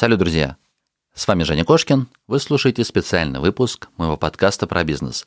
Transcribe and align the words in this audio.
Салют, 0.00 0.18
друзья! 0.18 0.56
С 1.12 1.28
вами 1.28 1.42
Женя 1.42 1.62
Кошкин. 1.62 2.08
Вы 2.26 2.40
слушаете 2.40 2.84
специальный 2.84 3.38
выпуск 3.38 3.90
моего 3.98 4.16
подкаста 4.16 4.66
про 4.66 4.82
бизнес. 4.82 5.26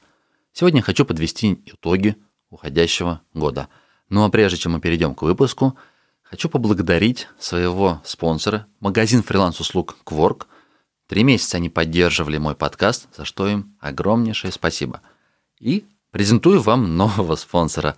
Сегодня 0.51 0.81
хочу 0.81 1.05
подвести 1.05 1.61
итоги 1.67 2.17
уходящего 2.49 3.21
года. 3.35 3.67
Ну 4.09 4.23
а 4.23 4.29
прежде 4.29 4.57
чем 4.57 4.71
мы 4.71 4.81
перейдем 4.81 5.13
к 5.13 5.21
выпуску, 5.21 5.77
хочу 6.23 6.49
поблагодарить 6.49 7.27
своего 7.37 8.01
спонсора, 8.03 8.65
магазин 8.79 9.21
фриланс-услуг 9.21 9.95
Quark. 10.03 10.47
Три 11.05 11.23
месяца 11.23 11.57
они 11.57 11.69
поддерживали 11.69 12.39
мой 12.39 12.55
подкаст, 12.55 13.15
за 13.15 13.25
что 13.25 13.47
им 13.47 13.77
огромнейшее 13.79 14.51
спасибо. 14.51 15.01
И 15.59 15.85
презентую 16.09 16.61
вам 16.61 16.97
нового 16.97 17.35
спонсора. 17.35 17.95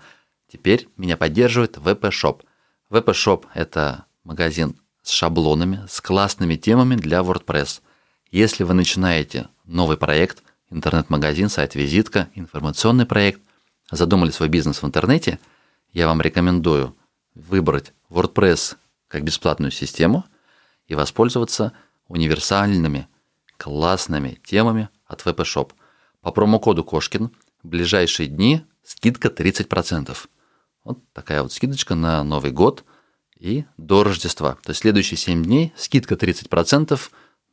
Теперь 0.52 0.89
меня 0.98 1.16
поддерживает 1.16 1.78
VP 1.78 2.02
Shop. 2.10 2.42
VP 2.89 3.05
Shop– 3.14 3.46
это 3.54 4.07
магазин 4.26 4.78
с 5.06 5.12
шаблонами, 5.12 5.86
с 5.88 6.02
классными 6.02 6.56
темами 6.56 6.96
для 6.96 7.20
WordPress. 7.20 7.82
Если 8.32 8.64
вы 8.64 8.73
начинаете 8.73 9.50
новый 9.66 9.98
проект, 9.98 10.41
интернет-магазин, 10.72 11.48
сайт-визитка, 11.48 12.28
информационный 12.34 13.05
проект, 13.05 13.40
задумали 13.91 14.31
свой 14.31 14.50
бизнес 14.50 14.81
в 14.81 14.86
интернете, 14.86 15.40
я 15.94 16.08
вам 16.08 16.22
рекомендую 16.22 16.95
выбрать 17.36 17.94
WordPress 18.09 18.78
как 19.08 19.23
бесплатную 19.23 19.70
систему 19.70 20.26
и 20.88 20.95
воспользоваться 20.95 21.73
универсальными, 22.08 23.08
классными 23.58 24.40
темами 24.44 24.90
от 25.06 25.22
VP 25.22 25.44
Shop. 25.44 25.72
По 26.22 26.31
промокоду 26.31 26.84
Кошкин 26.84 27.30
в 27.62 27.67
ближайшие 27.67 28.28
дни 28.28 28.66
скидка 28.84 29.28
30%. 29.28 30.17
Вот 30.84 31.00
такая 31.14 31.44
вот 31.44 31.53
скидочка 31.53 31.94
на 31.94 32.23
Новый 32.23 32.50
год– 32.50 32.84
и 33.39 33.66
до 33.77 34.03
Рождества. 34.03 34.57
То 34.63 34.71
есть 34.71 34.81
следующие 34.81 35.17
7 35.17 35.44
дней 35.44 35.73
скидка 35.75 36.16
30% 36.16 36.99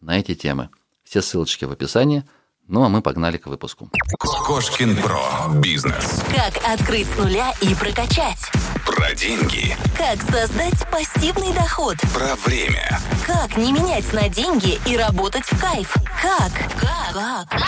на 0.01 0.19
эти 0.19 0.35
темы. 0.35 0.71
Все 1.05 1.23
ссылочки 1.23 1.65
в 1.65 1.73
описании. 1.73 2.25
Ну 2.69 2.85
а 2.85 2.89
мы 2.89 3.03
погнали 3.03 3.37
к 3.39 3.47
выпуску. 3.47 3.91
Кошкин 4.19 4.97
Про. 5.03 5.49
Бизнес. 5.61 6.23
Как 6.31 6.57
открыть 6.65 7.07
с 7.09 7.19
нуля 7.19 7.53
и 7.61 7.75
прокачать. 7.75 8.39
Про 8.87 9.15
деньги. 9.15 9.77
Как 9.97 10.23
создать 10.23 10.89
пассивный 10.91 11.53
доход. 11.53 11.97
Про 12.15 12.37
время. 12.37 12.99
Как 13.27 13.57
не 13.57 13.73
менять 13.73 14.11
на 14.13 14.29
деньги 14.29 14.81
и 14.87 14.97
работать 14.97 15.45
в 15.45 15.61
кайф. 15.61 15.93
Как? 16.21 16.53
Как? 16.79 17.49
Как? 17.49 17.63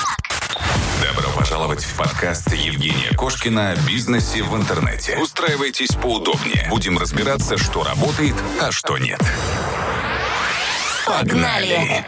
Добро 1.02 1.28
пожаловать 1.74 1.84
в 1.84 1.96
подкаст 1.96 2.52
Евгения 2.52 3.16
Кошкина 3.16 3.72
о 3.72 3.76
бизнесе 3.86 4.42
в 4.42 4.54
интернете. 4.56 5.18
Устраивайтесь 5.20 5.94
поудобнее. 5.94 6.66
Будем 6.70 6.98
разбираться, 6.98 7.56
что 7.58 7.82
работает, 7.82 8.34
а 8.60 8.70
что 8.70 8.98
нет. 8.98 9.20
Погнали! 11.06 12.04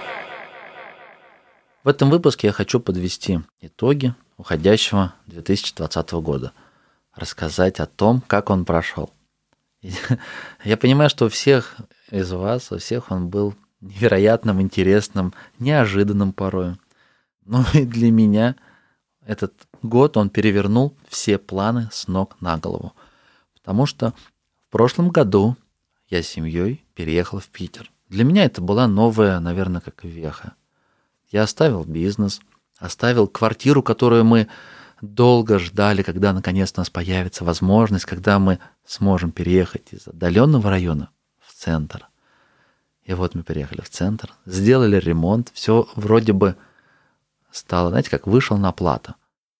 В 1.83 1.89
этом 1.89 2.11
выпуске 2.11 2.49
я 2.49 2.53
хочу 2.53 2.81
подвести 2.81 3.41
итоги 3.61 4.15
уходящего 4.37 5.15
2020 5.27 6.13
года. 6.13 6.53
Рассказать 7.15 7.81
о 7.81 7.87
том, 7.87 8.23
как 8.27 8.51
он 8.51 8.65
прошел. 8.65 9.11
Я 10.65 10.77
понимаю, 10.77 11.11
что 11.11 11.27
у 11.27 11.29
всех 11.29 11.77
из 12.11 12.31
вас, 12.31 12.71
у 12.73 12.79
всех 12.79 13.11
он 13.11 13.29
был 13.29 13.55
невероятным, 13.81 14.61
интересным, 14.61 15.33
неожиданным 15.59 16.33
порой. 16.33 16.77
Ну 17.45 17.65
и 17.73 17.85
для 17.85 18.11
меня 18.11 18.57
этот 19.27 19.67
год 19.83 20.17
он 20.17 20.31
перевернул 20.31 20.97
все 21.09 21.37
планы 21.37 21.89
с 21.93 22.07
ног 22.07 22.37
на 22.41 22.57
голову. 22.59 22.95
Потому 23.55 23.85
что 23.85 24.15
в 24.69 24.73
прошлом 24.73 25.11
году 25.11 25.57
я 26.09 26.23
с 26.23 26.29
семьей 26.29 26.85
переехал 26.95 27.41
в 27.41 27.49
Питер. 27.49 27.91
Для 28.09 28.25
меня 28.25 28.45
это 28.45 28.63
была 28.63 28.87
новая, 28.87 29.41
наверное, 29.41 29.81
как 29.81 30.05
веха. 30.05 30.55
Я 31.29 31.43
оставил 31.43 31.85
бизнес, 31.85 32.41
оставил 32.79 33.27
квартиру, 33.27 33.83
которую 33.83 34.25
мы 34.25 34.47
долго 35.03 35.59
ждали, 35.59 36.03
когда 36.03 36.33
наконец 36.33 36.73
у 36.77 36.81
нас 36.81 36.89
появится 36.89 37.45
возможность, 37.45 38.05
когда 38.05 38.39
мы 38.39 38.61
сможем 38.85 39.33
переехать 39.33 39.93
из 39.93 40.07
отдаленного 40.07 40.71
района 40.71 41.11
в 41.41 41.53
центр. 41.53 42.09
И 43.03 43.13
вот 43.13 43.35
мы 43.35 43.43
переехали 43.43 43.81
в 43.81 43.91
центр, 43.91 44.33
сделали 44.47 44.99
ремонт, 44.99 45.51
все 45.53 45.89
вроде 45.97 46.33
бы 46.33 46.57
стало, 47.57 47.91
знаете, 47.91 48.11
как 48.11 48.27
вышел 48.27 48.57
на 48.57 48.73
плату. 48.73 49.15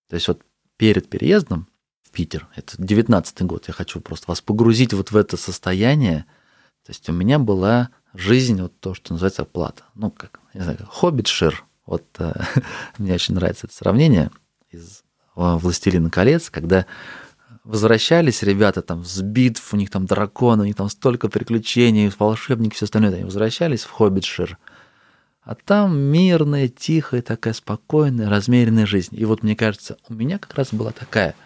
То 0.09 0.15
есть 0.15 0.29
вот 0.29 0.43
перед 0.77 1.09
переездом 1.09 1.69
в 2.03 2.11
Питер, 2.11 2.47
это 2.55 2.77
19 2.79 3.43
год, 3.43 3.65
я 3.69 3.75
хочу 3.75 4.01
просто 4.01 4.27
вас 4.29 4.41
погрузить 4.41 4.93
вот 4.93 5.11
в 5.11 5.17
это 5.17 5.37
состояние. 5.37 6.27
То 6.85 6.91
есть 6.91 7.09
у 7.09 7.13
меня 7.13 7.39
была 7.39 7.91
жизнь, 8.15 8.61
вот 8.61 8.79
то, 8.79 8.95
что 8.95 9.15
называется 9.15 9.45
плата. 9.45 9.85
Ну, 9.95 10.11
как, 10.11 10.41
не 10.55 10.61
знаю, 10.61 10.79
хоббит 10.89 11.27
шир. 11.27 11.65
Вот 11.87 12.05
э, 12.19 12.33
мне 12.99 13.15
очень 13.15 13.35
нравится 13.35 13.67
это 13.67 13.75
сравнение 13.75 14.31
из 14.71 15.03
«Властелина 15.35 16.11
колец», 16.11 16.51
когда 16.51 16.87
возвращались 17.65 18.43
ребята 18.43 18.81
там 18.81 19.05
с 19.05 19.21
битв, 19.21 19.75
у 19.75 19.77
них 19.77 19.91
там 19.91 20.07
драконы, 20.07 20.63
у 20.63 20.67
них 20.67 20.77
там 20.77 20.89
столько 20.89 21.29
приключений, 21.29 22.13
волшебники, 22.17 22.75
все 22.75 22.85
остальное, 22.85 23.13
они 23.13 23.25
возвращались 23.25 23.85
в 23.85 23.91
Хоббитшир– 23.91 24.59
а 25.47 25.55
там 25.55 25.97
мирная, 25.97 26.67
тихая, 26.67 27.23
такая 27.23 27.55
спокойная, 27.55 28.29
размеренная 28.29 28.85
жизнь. 28.85 29.15
И 29.17 29.25
вот 29.25 29.45
мне 29.45 29.55
кажется, 29.55 29.97
у 30.09 30.13
меня 30.15 30.41
как 30.41 30.55
раз 30.55 30.75
была 30.75 30.91
такая. 30.91 31.37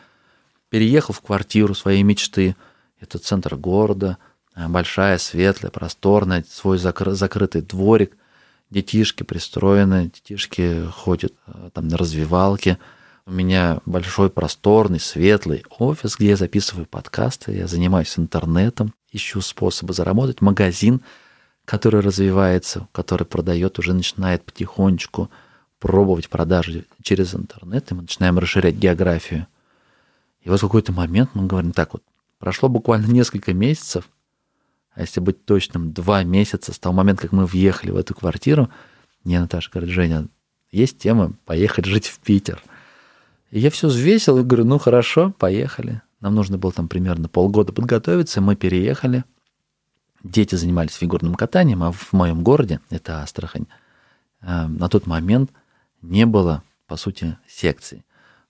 Переехал 0.70 1.12
в 1.12 1.20
квартиру 1.20 1.74
своей 1.74 2.02
мечты. 2.02 2.56
Это 2.98 3.18
центр 3.18 3.56
города, 3.56 4.16
э, 4.56 4.66
большая, 4.68 5.18
светлая, 5.18 5.70
просторная, 5.70 6.42
свой 6.48 6.78
закры- 6.78 7.12
закрытый 7.12 7.60
дворик. 7.60 8.16
Детишки 8.70 9.22
пристроены, 9.22 10.06
детишки 10.06 10.82
ходят 10.90 11.34
э, 11.46 11.68
там 11.74 11.88
на 11.88 11.98
развивалке. 11.98 12.78
У 13.26 13.32
меня 13.32 13.80
большой, 13.84 14.30
просторный, 14.30 14.98
светлый 14.98 15.62
офис, 15.78 16.16
где 16.16 16.30
я 16.30 16.36
записываю 16.36 16.86
подкасты, 16.86 17.52
я 17.52 17.66
занимаюсь 17.66 18.18
интернетом, 18.18 18.94
ищу 19.12 19.42
способы 19.42 19.92
заработать, 19.92 20.40
магазин– 20.40 21.02
который 21.70 22.00
развивается, 22.00 22.88
который 22.90 23.22
продает, 23.22 23.78
уже 23.78 23.94
начинает 23.94 24.42
потихонечку 24.42 25.30
пробовать 25.78 26.28
продажи 26.28 26.84
через 27.00 27.32
интернет, 27.32 27.88
и 27.88 27.94
мы 27.94 28.02
начинаем 28.02 28.40
расширять 28.40 28.74
географию. 28.74 29.46
И 30.40 30.48
вот 30.48 30.58
в 30.58 30.62
какой-то 30.62 30.90
момент 30.90 31.30
мы 31.34 31.46
говорим, 31.46 31.70
так 31.70 31.92
вот, 31.92 32.02
прошло 32.40 32.68
буквально 32.68 33.06
несколько 33.06 33.54
месяцев, 33.54 34.08
а 34.94 35.02
если 35.02 35.20
быть 35.20 35.44
точным, 35.44 35.92
два 35.92 36.24
месяца 36.24 36.72
с 36.72 36.78
того 36.80 36.92
момента, 36.92 37.22
как 37.22 37.30
мы 37.30 37.46
въехали 37.46 37.92
в 37.92 37.96
эту 37.96 38.16
квартиру, 38.16 38.68
мне 39.22 39.38
Наташа 39.38 39.70
говорит, 39.70 39.90
Женя, 39.90 40.26
есть 40.72 40.98
тема 40.98 41.34
поехать 41.44 41.84
жить 41.84 42.08
в 42.08 42.18
Питер. 42.18 42.60
И 43.52 43.60
я 43.60 43.70
все 43.70 43.86
взвесил 43.86 44.38
и 44.38 44.42
говорю, 44.42 44.64
ну 44.64 44.80
хорошо, 44.80 45.32
поехали. 45.38 46.02
Нам 46.18 46.34
нужно 46.34 46.58
было 46.58 46.72
там 46.72 46.88
примерно 46.88 47.28
полгода 47.28 47.72
подготовиться, 47.72 48.40
мы 48.40 48.56
переехали– 48.56 49.22
дети 50.22 50.54
занимались 50.54 50.94
фигурным 50.94 51.34
катанием, 51.34 51.82
а 51.82 51.92
в 51.92 52.12
моем 52.12 52.42
городе, 52.42 52.80
это 52.90 53.22
Астрахань, 53.22 53.66
э, 54.42 54.66
на 54.66 54.88
тот 54.88 55.06
момент 55.06 55.50
не 56.02 56.26
было, 56.26 56.62
по 56.86 56.96
сути, 56.96 57.36
секции. 57.46 58.04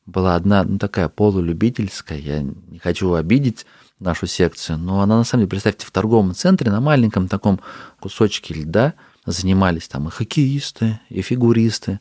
Была 0.06 0.34
одна, 0.34 0.64
ну, 0.64 0.78
такая 0.78 1.08
полулюбительская, 1.08 2.18
я 2.18 2.42
не 2.42 2.78
хочу 2.78 3.12
обидеть 3.14 3.66
нашу 4.00 4.26
секцию, 4.26 4.78
но 4.78 5.02
она, 5.02 5.18
на 5.18 5.24
самом 5.24 5.42
деле, 5.42 5.50
представьте, 5.50 5.86
в 5.86 5.90
торговом 5.90 6.34
центре 6.34 6.70
на 6.70 6.80
маленьком 6.80 7.28
таком 7.28 7.60
кусочке 8.00 8.54
льда 8.54 8.94
занимались 9.26 9.88
там 9.88 10.08
и 10.08 10.10
хоккеисты, 10.10 10.98
и 11.10 11.20
фигуристы. 11.20 12.00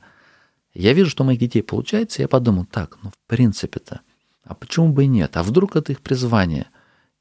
Я 0.74 0.94
вижу, 0.94 1.10
что 1.10 1.24
у 1.24 1.28
моих 1.28 1.40
детей 1.40 1.62
получается, 1.62 2.22
я 2.22 2.28
подумал, 2.28 2.66
так, 2.66 2.98
ну, 3.04 3.10
в 3.10 3.28
принципе-то, 3.28 4.02
а 4.46 4.56
почему 4.56 4.90
бы 4.90 5.04
и 5.04 5.08
нет? 5.08 5.36
А 5.38 5.44
вдруг 5.44 5.76
это 5.76 5.92
их 5.92 6.02
призвание? 6.02 6.68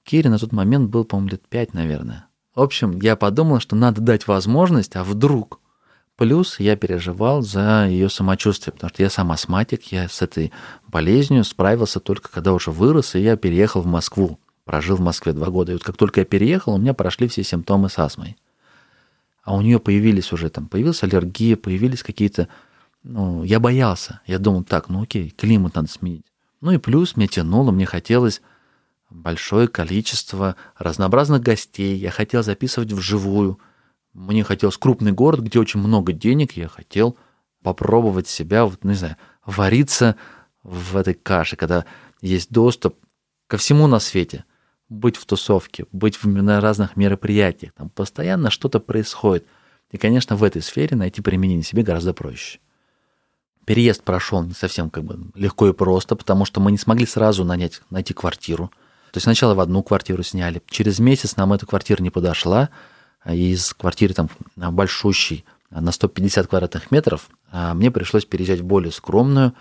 Кире 0.05 0.31
на 0.31 0.39
тот 0.39 0.53
момент 0.53 0.89
был, 0.89 1.05
по-моему, 1.05 1.33
лет 1.33 1.47
пять, 1.49 1.75
наверное. 1.75 2.28
В 2.59 2.61
общем, 2.61 2.99
я 3.01 3.15
подумал, 3.15 3.61
что 3.61 3.77
надо 3.77 4.01
дать 4.01 4.27
возможность, 4.27 4.97
а 4.97 5.05
вдруг? 5.05 5.61
Плюс 6.17 6.59
я 6.59 6.75
переживал 6.75 7.41
за 7.41 7.87
ее 7.87 8.11
самочувствие, 8.11 8.73
потому 8.73 8.89
что 8.89 9.05
я 9.05 9.11
сам 9.11 9.31
астматик, 9.31 9.93
я 9.93 10.09
с 10.09 10.23
этой 10.23 10.51
болезнью 10.89 11.45
справился 11.45 12.01
только 12.01 12.29
когда 12.29 12.53
уже 12.53 12.73
вырос, 12.73 13.15
и 13.15 13.21
я 13.21 13.37
переехал 13.37 13.83
в 13.83 13.87
Москву. 13.87 14.41
Прожил 14.65 14.97
в 14.97 15.01
Москве 15.01 15.33
два 15.35 15.51
года. 15.51 15.71
И 15.71 15.75
вот 15.77 15.85
как 15.85 15.97
только 15.97 16.23
я 16.23 16.25
переехал, 16.25 16.75
у 16.75 16.79
меня 16.79 16.95
прошли 16.95 17.29
все 17.29 17.45
симптомы 17.45 17.89
с 17.89 17.99
астмой. 18.01 18.37
А 19.45 19.55
у 19.55 19.61
нее 19.61 19.79
появились 19.79 20.33
уже 20.33 20.51
там, 20.51 20.67
появилась 20.67 21.05
аллергия, 21.05 21.57
появились 21.57 22.03
какие-то... 22.03 22.49
Ну, 23.05 23.45
я 23.45 23.61
боялся. 23.61 24.21
Я 24.27 24.41
думал, 24.41 24.65
так, 24.65 24.89
ну 24.89 25.05
окей, 25.05 25.31
климат 25.31 25.77
надо 25.77 25.89
сменить. 25.89 26.27
Ну 26.61 26.73
и 26.73 26.79
плюс 26.79 27.15
мне 27.15 27.29
тянуло, 27.29 27.71
мне 27.71 27.87
хотелось 27.87 28.43
большое 29.11 29.69
количество 29.69 30.57
разнообразных 30.77 31.43
гостей. 31.43 31.97
Я 31.97 32.11
хотел 32.11 32.43
записывать 32.43 32.93
вживую. 32.93 33.59
Мне 34.13 34.45
хотелось 34.45 34.77
крупный 34.77 35.13
город, 35.13 35.41
где 35.41 35.59
очень 35.59 35.81
много 35.81 36.13
денег. 36.13 36.53
Я 36.53 36.69
хотел 36.69 37.17
попробовать 37.63 38.29
себя, 38.29 38.65
вот, 38.65 38.85
не 38.85 38.95
знаю, 38.95 39.17
вариться 39.45 40.17
в 40.63 40.97
этой 40.97 41.15
каше, 41.15 41.57
когда 41.57 41.85
есть 42.21 42.51
доступ 42.51 42.97
ко 43.47 43.57
всему 43.57 43.87
на 43.87 43.99
свете. 43.99 44.45
Быть 44.89 45.17
в 45.17 45.27
тусовке, 45.27 45.85
быть 45.93 46.23
на 46.25 46.61
разных 46.61 46.97
мероприятиях. 46.97 47.73
Там 47.75 47.91
постоянно 47.91 48.51
что-то 48.51 48.81
происходит. 48.81 49.47
И, 49.91 49.99
конечно, 49.99 50.37
в 50.37 50.45
этой 50.45 50.63
сфере 50.63 50.97
найти 50.97 51.21
применение 51.21 51.63
себе 51.63 51.83
гораздо 51.83 52.15
проще. 52.15 52.59
Переезд 53.65 54.03
прошел 54.03 54.43
не 54.43 54.55
совсем 54.55 54.89
как 54.89 55.05
бы 55.05 55.31
легко 55.35 55.69
и 55.69 55.75
просто, 55.75 56.17
потому 56.17 56.47
что 56.47 56.59
мы 56.59 56.73
не 56.73 56.79
смогли 56.79 57.05
сразу 57.05 57.45
нанять, 57.45 57.83
найти 57.91 58.15
квартиру. 58.15 58.71
То 59.13 59.17
есть 59.17 59.25
сначала 59.25 59.55
в 59.55 59.61
одну 59.61 59.83
квартиру 59.83 60.23
сняли. 60.23 60.63
Через 60.69 60.99
месяц 60.99 61.37
нам 61.37 61.53
эта 61.53 61.67
квартира 61.67 62.03
не 62.03 62.11
подошла. 62.11 62.71
Из 63.27 63.75
квартиры 63.75 64.15
там 64.15 64.31
большущей 64.57 65.45
на 65.71 65.93
150 65.93 66.47
квадратных 66.47 66.91
метров 66.91 67.29
а 67.51 67.75
мне 67.75 67.91
пришлось 67.91 68.25
переезжать 68.25 68.61
в 68.61 68.65
более 68.65 68.93
скромную 68.93 69.55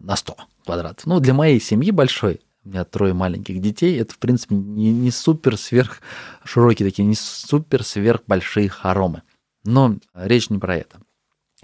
на 0.00 0.16
100 0.16 0.36
квадратов. 0.64 1.06
Ну, 1.06 1.20
для 1.20 1.34
моей 1.34 1.60
семьи 1.60 1.90
большой, 1.90 2.40
у 2.64 2.70
меня 2.70 2.84
трое 2.84 3.12
маленьких 3.12 3.60
детей, 3.60 3.98
это, 3.98 4.14
в 4.14 4.18
принципе, 4.18 4.54
не, 4.54 4.92
не 4.92 5.10
супер 5.10 5.56
сверх 5.56 6.00
широкие 6.44 6.88
такие, 6.88 7.04
не 7.04 7.14
супер 7.14 7.84
сверх 7.84 8.22
большие 8.26 8.68
хоромы. 8.68 9.22
Но 9.64 9.96
речь 10.14 10.50
не 10.50 10.58
про 10.58 10.76
это. 10.76 11.00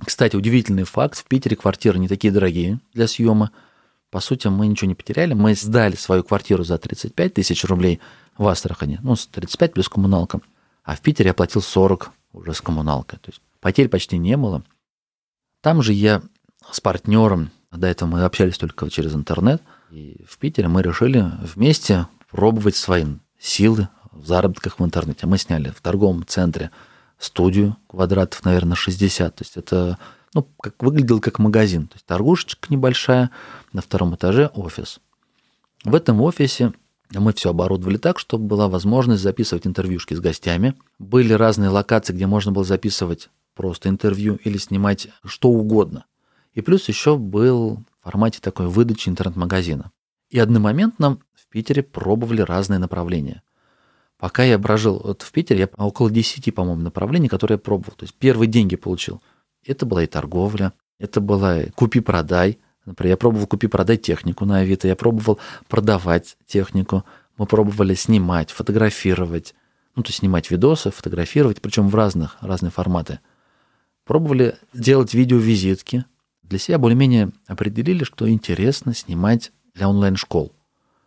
Кстати, 0.04 0.36
удивительный 0.36 0.84
факт, 0.84 1.18
в 1.18 1.24
Питере 1.24 1.56
квартиры 1.56 1.98
не 1.98 2.08
такие 2.08 2.32
дорогие 2.32 2.80
для 2.94 3.06
съема. 3.06 3.50
По 4.10 4.20
сути, 4.20 4.48
мы 4.48 4.66
ничего 4.66 4.88
не 4.88 4.94
потеряли. 4.94 5.34
Мы 5.34 5.54
сдали 5.54 5.94
свою 5.94 6.24
квартиру 6.24 6.64
за 6.64 6.78
35 6.78 7.34
тысяч 7.34 7.64
рублей 7.64 8.00
в 8.36 8.46
Астрахани, 8.48 8.98
ну, 9.02 9.14
35 9.14 9.74
плюс 9.74 9.88
коммуналка. 9.88 10.40
А 10.82 10.96
в 10.96 11.00
Питере 11.00 11.28
я 11.28 11.34
платил 11.34 11.62
40 11.62 12.10
уже 12.32 12.54
с 12.54 12.60
коммуналкой. 12.60 13.18
То 13.20 13.30
есть 13.30 13.40
потерь 13.60 13.88
почти 13.88 14.18
не 14.18 14.36
было. 14.36 14.64
Там 15.60 15.82
же 15.82 15.92
я 15.92 16.22
с 16.70 16.80
партнером, 16.80 17.50
до 17.70 17.86
этого 17.86 18.08
мы 18.08 18.24
общались 18.24 18.58
только 18.58 18.90
через 18.90 19.14
интернет, 19.14 19.62
и 19.90 20.24
в 20.28 20.38
Питере 20.38 20.68
мы 20.68 20.82
решили 20.82 21.24
вместе 21.42 22.06
пробовать 22.30 22.76
свои 22.76 23.04
силы 23.38 23.88
в 24.10 24.26
заработках 24.26 24.78
в 24.78 24.84
интернете. 24.84 25.26
Мы 25.26 25.38
сняли 25.38 25.70
в 25.70 25.80
торговом 25.80 26.24
центре 26.26 26.70
студию 27.18 27.76
квадратов, 27.86 28.44
наверное, 28.44 28.76
60. 28.76 29.34
То 29.34 29.44
есть 29.44 29.56
это 29.56 29.98
ну, 30.34 30.48
как 30.60 30.82
выглядел 30.82 31.20
как 31.20 31.38
магазин. 31.38 31.86
То 31.88 31.94
есть 31.94 32.06
торгушечка 32.06 32.68
небольшая, 32.72 33.30
на 33.72 33.82
втором 33.82 34.14
этаже 34.14 34.48
офис. 34.54 35.00
В 35.84 35.94
этом 35.94 36.20
офисе 36.20 36.72
мы 37.12 37.32
все 37.32 37.50
оборудовали 37.50 37.96
так, 37.96 38.18
чтобы 38.18 38.46
была 38.46 38.68
возможность 38.68 39.22
записывать 39.22 39.66
интервьюшки 39.66 40.14
с 40.14 40.20
гостями. 40.20 40.74
Были 40.98 41.32
разные 41.32 41.70
локации, 41.70 42.12
где 42.12 42.26
можно 42.26 42.52
было 42.52 42.64
записывать 42.64 43.30
просто 43.54 43.88
интервью 43.88 44.36
или 44.44 44.58
снимать 44.58 45.08
что 45.24 45.48
угодно. 45.48 46.04
И 46.54 46.60
плюс 46.60 46.88
еще 46.88 47.16
был 47.16 47.82
в 48.00 48.04
формате 48.04 48.38
такой 48.40 48.68
выдачи 48.68 49.08
интернет-магазина. 49.08 49.90
И 50.30 50.38
одномоментно 50.38 51.18
в 51.34 51.48
Питере 51.48 51.82
пробовали 51.82 52.42
разные 52.42 52.78
направления. 52.78 53.42
Пока 54.18 54.44
я 54.44 54.58
прожил 54.58 55.00
вот 55.02 55.22
в 55.22 55.32
Питере, 55.32 55.60
я 55.60 55.68
около 55.76 56.10
10, 56.10 56.54
по-моему, 56.54 56.82
направлений, 56.82 57.28
которые 57.28 57.56
я 57.56 57.58
пробовал. 57.58 57.94
То 57.96 58.04
есть 58.04 58.14
первые 58.14 58.48
деньги 58.48 58.76
получил. 58.76 59.22
Это 59.70 59.86
была 59.86 60.02
и 60.02 60.08
торговля, 60.08 60.72
это 60.98 61.20
была 61.20 61.60
купи-продай. 61.76 62.58
Например, 62.86 63.12
я 63.12 63.16
пробовал 63.16 63.46
купи-продай 63.46 63.98
технику 63.98 64.44
на 64.44 64.58
Авито, 64.58 64.88
я 64.88 64.96
пробовал 64.96 65.38
продавать 65.68 66.36
технику, 66.44 67.04
мы 67.38 67.46
пробовали 67.46 67.94
снимать, 67.94 68.50
фотографировать, 68.50 69.54
ну, 69.94 70.02
то 70.02 70.08
есть 70.08 70.18
снимать 70.18 70.50
видосы, 70.50 70.90
фотографировать, 70.90 71.62
причем 71.62 71.88
в 71.88 71.94
разных, 71.94 72.36
разные 72.40 72.72
форматы. 72.72 73.20
Пробовали 74.04 74.56
делать 74.74 75.14
видеовизитки. 75.14 76.04
Для 76.42 76.58
себя 76.58 76.78
более-менее 76.78 77.30
определили, 77.46 78.02
что 78.02 78.28
интересно 78.28 78.92
снимать 78.92 79.52
для 79.72 79.88
онлайн-школ. 79.88 80.48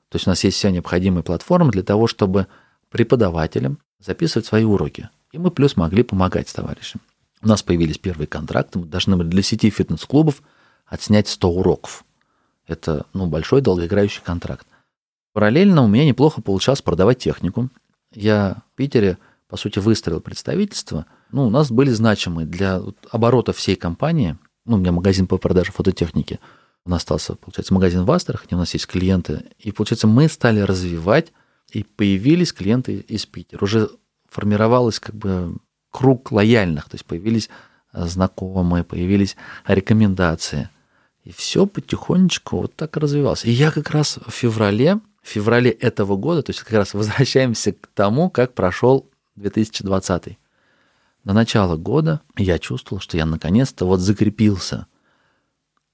То 0.07 0.15
есть 0.15 0.25
у 0.25 0.30
нас 0.30 0.42
есть 0.45 0.56
вся 0.56 0.71
необходимая 0.71 1.21
платформа 1.21 1.69
для 1.69 1.83
того, 1.83 2.07
чтобы 2.07 2.48
преподавателям 2.89 3.80
записывать 4.00 4.45
свои 4.45 4.63
уроки. 4.63 5.10
И 5.33 5.38
мы 5.38 5.51
плюс 5.51 5.75
могли 5.75 6.04
помогать 6.04 6.48
с 6.48 6.54
товарищем. 6.54 7.01
У 7.44 7.48
нас 7.48 7.62
появились 7.62 7.98
первые 7.98 8.28
контракты, 8.28 8.80
мы 8.80 8.86
должны 8.86 9.18
были 9.18 9.28
для 9.28 9.44
сети 9.44 9.69
фитнес-клубов 9.69 10.42
отснять 10.86 11.28
100 11.28 11.50
уроков. 11.50 12.06
Это 12.68 13.06
ну, 13.13 13.28
большой 13.28 13.62
долгоиграющий 13.62 14.22
контракт. 14.24 14.66
Параллельно 15.34 15.84
у 15.84 15.88
меня 15.88 16.06
неплохо 16.06 16.42
получалось 16.42 16.81
продавать 16.81 17.18
технику. 17.19 17.69
Я 18.13 18.63
в 18.72 18.78
Питере, 18.78 19.18
по 19.50 19.57
сути, 19.57 19.80
выстроил 19.80 20.22
представительство. 20.22 21.06
Ну, 21.31 21.48
у 21.48 21.50
нас 21.50 21.69
были 21.69 21.90
значимые 21.90 22.45
для 22.45 22.81
оборота 23.12 23.51
всей 23.51 23.75
компании. 23.75 24.38
Ну, 24.66 24.78
у 24.78 24.80
меня 24.80 24.94
магазин 24.94 25.28
по 25.28 25.38
продаже 25.38 25.72
фототехники. 25.74 26.39
У 26.86 26.89
нас 26.89 27.01
остался, 27.01 27.36
получается, 27.36 27.74
магазин 27.74 28.06
в 28.06 28.12
Астрахани, 28.12 28.54
у 28.54 28.57
нас 28.57 28.74
есть 28.74 28.88
клиенты. 28.88 29.44
И, 29.57 29.72
получается, 29.72 30.07
мы 30.07 30.30
стали 30.30 30.60
развивать, 30.60 31.34
и 31.72 31.84
появились 31.84 32.54
клиенты 32.54 33.00
из 33.00 33.25
Питера. 33.25 33.63
Уже 33.63 33.89
формировалась 34.30 35.00
как 35.00 35.16
бы 35.16 35.57
круг 35.94 36.31
лояльных, 36.31 36.90
то 36.90 36.95
есть 36.95 37.06
появились 37.06 37.50
э, 37.94 38.06
знакомые, 38.07 38.84
появились 38.84 39.38
рекомендации. 39.66 40.69
И 41.24 41.31
все 41.31 41.66
потихонечку 41.68 42.57
вот 42.57 42.75
так 42.75 42.98
развивалось. 42.98 43.45
И 43.45 43.51
я 43.51 43.72
как 43.72 43.92
раз 43.92 44.18
в 44.25 44.31
феврале, 44.31 45.00
в 45.22 45.30
феврале 45.30 45.69
этого 45.69 46.18
года, 46.18 46.42
то 46.42 46.50
есть 46.50 46.62
как 46.62 46.74
раз 46.74 46.94
возвращаемся 46.94 47.74
к 47.74 47.88
тому, 47.94 48.30
как 48.30 48.56
прошел 48.56 49.10
2020. 49.36 50.38
До 51.24 51.34
начала 51.34 51.78
года 51.78 52.22
я 52.38 52.60
чувствовал, 52.60 53.00
что 53.00 53.16
я 53.16 53.25
наконец-то 53.25 53.86
вот 53.86 54.00
закрепился. 54.00 54.88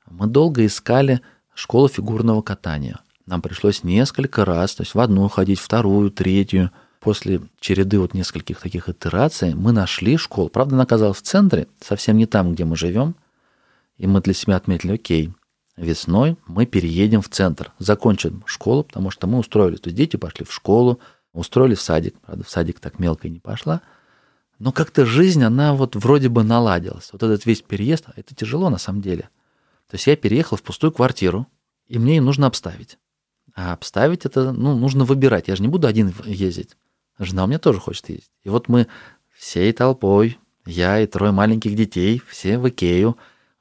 Мы 0.10 0.28
долго 0.28 0.66
искали 0.66 1.22
школу 1.54 1.90
фигурного 1.90 2.42
катания. 2.42 3.00
Нам 3.26 3.42
пришлось 3.42 3.84
несколько 3.84 4.46
раз, 4.46 4.76
то 4.76 4.84
есть 4.84 4.96
в 4.96 5.00
одну 5.00 5.28
ходить, 5.28 5.60
вторую, 5.60 6.10
третью– 6.10 6.72
после 7.00 7.42
череды 7.60 8.00
вот 8.00 8.14
нескольких 8.14 8.60
таких 8.60 8.90
итераций 8.90 9.54
мы 9.56 9.72
нашли 9.72 10.18
школу. 10.18 10.50
Правда, 10.50 10.76
она 10.76 10.84
оказалась 10.84 11.18
в 11.18 11.22
центре, 11.22 11.68
совсем 11.82 12.18
не 12.18 12.26
там, 12.26 12.54
где 12.54 12.66
мы 12.66 12.76
живем. 12.76 13.16
И 13.98 14.08
мы 14.08 14.22
для 14.22 14.34
себя 14.34 14.56
отметили, 14.56 14.94
окей, 14.94 15.34
весной 15.76 16.38
мы 16.48 16.66
переедем 16.66 17.22
в 17.22 17.30
центр, 17.30 17.72
закончим 17.80 18.44
школу, 18.46 18.84
потому 18.84 19.12
что 19.12 19.28
мы 19.28 19.40
устроились. 19.40 19.82
То 19.82 19.88
есть 19.88 19.98
дети 19.98 20.16
пошли 20.16 20.46
в 20.46 20.54
школу, 20.54 21.00
устроили 21.34 21.76
в 21.76 21.82
садик. 21.82 22.16
Правда, 22.20 22.44
в 22.44 22.50
садик 22.50 22.80
так 22.80 23.00
мелко 23.00 23.28
и 23.28 23.32
не 23.32 23.40
пошла. 23.40 23.82
Но 24.58 24.72
как-то 24.74 25.06
жизнь, 25.06 25.44
она 25.44 25.74
вот 25.74 25.96
вроде 25.96 26.28
бы 26.28 26.44
наладилась. 26.44 27.10
Вот 27.14 27.24
этот 27.24 27.46
весь 27.46 27.62
переезд, 27.62 28.06
это 28.16 28.36
тяжело 28.36 28.70
на 28.70 28.78
самом 28.78 29.02
деле. 29.02 29.30
То 29.90 29.96
есть 29.96 30.06
я 30.06 30.16
переехал 30.16 30.58
в 30.58 30.64
пустую 30.64 30.92
квартиру, 30.92 31.48
и 31.88 31.98
мне 31.98 32.18
ее 32.18 32.22
нужно 32.22 32.48
обставить. 32.48 32.98
А 33.56 33.74
обставить 33.74 34.26
это, 34.26 34.52
ну, 34.52 34.78
нужно 34.78 35.06
выбирать. 35.06 35.48
Я 35.48 35.56
же 35.56 35.62
не 35.62 35.68
буду 35.70 35.88
один 35.88 36.14
ездить. 36.26 36.76
Жена 37.20 37.44
у 37.44 37.48
меня 37.48 37.60
тоже 37.60 37.80
хочет 37.80 38.10
ездить. 38.10 38.32
И 38.44 38.50
вот 38.50 38.70
мы 38.70 38.88
всей 39.38 39.72
толпой, 39.74 40.40
я 40.66 41.00
и 41.00 41.06
трое 41.06 41.32
маленьких 41.32 41.76
детей, 41.76 42.22
все 42.28 42.58
в 42.58 42.68
Икею, 42.70 43.18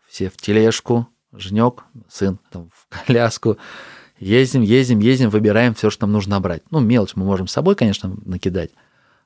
все 0.08 0.30
в 0.30 0.36
тележку, 0.36 1.08
Женек, 1.32 1.84
сын, 2.08 2.38
там, 2.50 2.70
в 2.72 2.88
коляску. 3.06 3.58
Ездим, 4.18 4.62
ездим, 4.62 4.98
ездим, 5.00 5.30
выбираем 5.30 5.74
все, 5.74 5.90
что 5.90 6.06
нам 6.06 6.12
нужно 6.12 6.40
брать. 6.40 6.62
Ну, 6.70 6.80
мелочь 6.80 7.14
мы 7.14 7.24
можем 7.24 7.46
с 7.46 7.52
собой, 7.52 7.74
конечно, 7.74 8.16
накидать. 8.24 8.70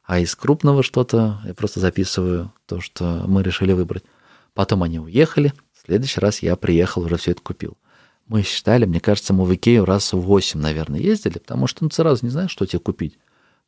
А 0.05 0.19
из 0.19 0.35
крупного 0.35 0.83
что-то 0.83 1.41
я 1.45 1.55
просто 1.55 1.81
записываю 1.81 2.53
то, 2.67 2.81
что 2.81 3.25
мы 3.27 3.43
решили 3.43 3.73
выбрать. 3.73 4.05
Потом 4.53 4.83
они 4.83 4.99
уехали. 4.99 5.53
В 5.73 5.87
следующий 5.87 6.21
раз 6.21 6.43
я 6.43 6.57
приехал, 6.57 7.03
уже 7.03 7.17
все 7.17 7.31
это 7.31 7.43
купил. 7.43 7.79
Мы 8.27 8.43
считали, 8.43 8.85
мне 8.85 9.01
кажется, 9.01 9.33
мы 9.33 9.45
в 9.45 9.55
Икею 9.55 9.85
раз 9.85 10.13
в 10.13 10.21
8, 10.21 10.61
наверное, 10.61 11.01
ездили, 11.01 11.39
потому 11.39 11.67
что 11.67 11.85
ну, 11.85 11.91
сразу 11.91 12.25
не 12.25 12.31
знаешь, 12.31 12.51
что 12.51 12.67
тебе 12.67 12.81
купить. 12.81 13.19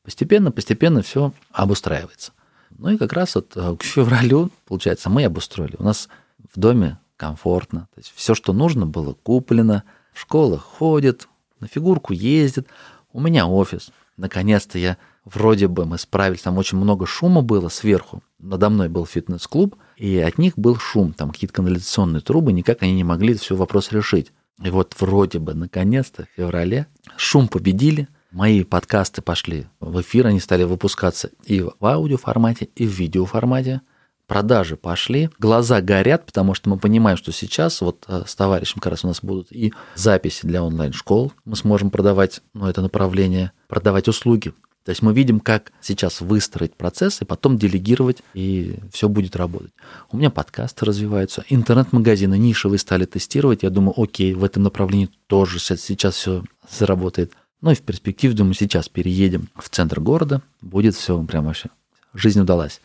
Постепенно, 0.04 0.52
постепенно 0.52 1.02
все 1.02 1.32
обустраивается. 1.50 2.32
Ну 2.76 2.90
и 2.90 2.99
как 2.99 3.12
раз 3.12 3.34
вот 3.34 3.52
э, 3.56 3.76
к 3.76 3.82
февралю, 3.82 4.50
получается, 4.66 5.08
мы 5.08 5.25
обустроили. 5.25 5.76
У 5.78 5.82
нас 5.82 6.08
в 6.52 6.58
доме 6.58 6.99
комфортно. 7.16 7.88
То 7.94 8.00
есть 8.00 8.12
все, 8.14 8.34
что 8.34 8.52
нужно, 8.52 8.87
было 8.87 9.14
куплено. 9.14 9.82
В 10.12 10.20
школах 10.20 10.62
ходит, 10.62 11.28
на 11.61 11.68
фигурку 11.68 12.12
ездит. 12.12 12.68
У 13.12 13.20
меня 13.20 13.46
офис. 13.46 13.90
Наконец-то 14.16 14.78
я 14.78 14.99
вроде 15.25 15.68
бы 15.68 15.87
мы 15.87 15.99
справились. 15.99 16.42
Там 16.42 16.58
очень 16.58 16.78
много 16.78 17.06
шума 17.06 17.40
было 17.40 17.68
сверху. 17.68 18.23
Надо 18.38 18.68
мной 18.68 18.88
был 18.88 19.06
фитнес-клуб, 19.06 19.76
и 19.96 20.18
от 20.18 20.37
них 20.38 20.58
был 20.58 20.76
шум. 20.76 21.14
Там 21.14 21.30
какие-то 21.30 21.54
канализационные 21.54 22.20
трубы, 22.20 22.52
никак 22.52 22.82
они 22.82 22.94
не 22.94 23.04
могли 23.04 23.34
все 23.34 23.56
вопрос 23.56 23.90
решить. 23.92 24.32
И 24.62 24.70
вот 24.70 24.94
вроде 25.00 25.38
бы 25.38 25.54
наконец-то 25.54 26.25
в 26.25 26.37
феврале 26.37 26.87
шум 27.16 27.49
победили, 27.49 28.08
Мои 28.35 28.64
подкасты 28.64 29.23
пошли 29.23 29.67
в 29.79 30.00
эфир, 30.00 30.26
они 30.26 30.41
стали 30.41 30.64
выпускаться 30.64 31.31
и 31.45 31.61
в 31.61 31.87
аудиоформате, 31.87 32.69
и 32.75 32.85
в 32.85 32.91
видеоформате. 32.91 33.81
Продажи 34.26 34.76
пошли, 34.76 35.31
глаза 35.38 35.81
горят, 35.81 36.26
потому 36.26 36.55
что 36.55 36.69
мы 36.69 36.76
понимаем, 36.76 37.17
что 37.17 37.31
сейчас 37.31 37.81
вот 37.81 38.05
э, 38.09 38.25
с 38.26 38.35
товарищем 38.35 38.81
как 38.81 38.91
раз 38.91 39.05
у 39.05 39.07
нас 39.07 39.21
будут 39.23 39.53
и 39.53 39.73
записи 39.95 40.47
для 40.47 40.64
онлайн-школ, 40.64 41.33
мы 41.45 41.55
сможем 41.55 41.91
продавать, 41.91 42.41
ну, 42.55 42.67
это 42.67 42.83
направление, 42.83 43.53
продавать 43.69 44.09
услуги. 44.09 44.53
То 44.85 44.91
есть 44.91 45.00
мы 45.00 45.14
видим, 45.14 45.38
как 45.38 45.71
сейчас 45.81 46.21
выстроить 46.21 46.75
процесс 46.75 47.23
и 47.23 47.25
потом 47.25 47.57
делегировать, 47.57 48.23
и 48.35 48.81
все 48.93 49.09
будет 49.09 49.37
работать. 49.37 49.73
У 50.11 50.17
меня 50.17 50.31
подкасты 50.31 50.85
развиваются, 50.87 51.45
интернет-магазины 51.49 52.37
нишевые 52.37 52.81
стали 52.81 53.05
тестировать. 53.05 53.62
Я 53.62 53.71
думаю, 53.71 53.95
окей, 53.97 54.35
в 54.35 54.43
этом 54.43 54.64
направлении 54.64 55.11
тоже 55.29 55.61
сейчас 55.61 56.14
все 56.14 56.43
заработает. 56.69 57.33
Ну 57.64 57.71
и 57.71 57.75
в 57.75 57.80
перспективе, 57.80 58.35
думаю, 58.35 58.52
сейчас 58.52 58.90
переедем 58.90 59.49
в 59.56 59.71
центр 59.71 59.99
города, 59.99 60.42
будет 60.61 60.94
все 60.94 61.18
прям 61.23 61.47
вообще, 61.47 61.71
жизнь 62.12 62.38
удалась. 62.38 62.83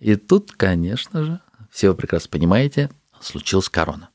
И 0.00 0.16
тут, 0.16 0.52
конечно 0.52 1.24
же, 1.24 1.40
все 1.70 1.90
вы 1.90 1.94
прекрасно 1.94 2.30
понимаете, 2.30 2.88
случилась 3.20 3.68
корона. 3.68 4.08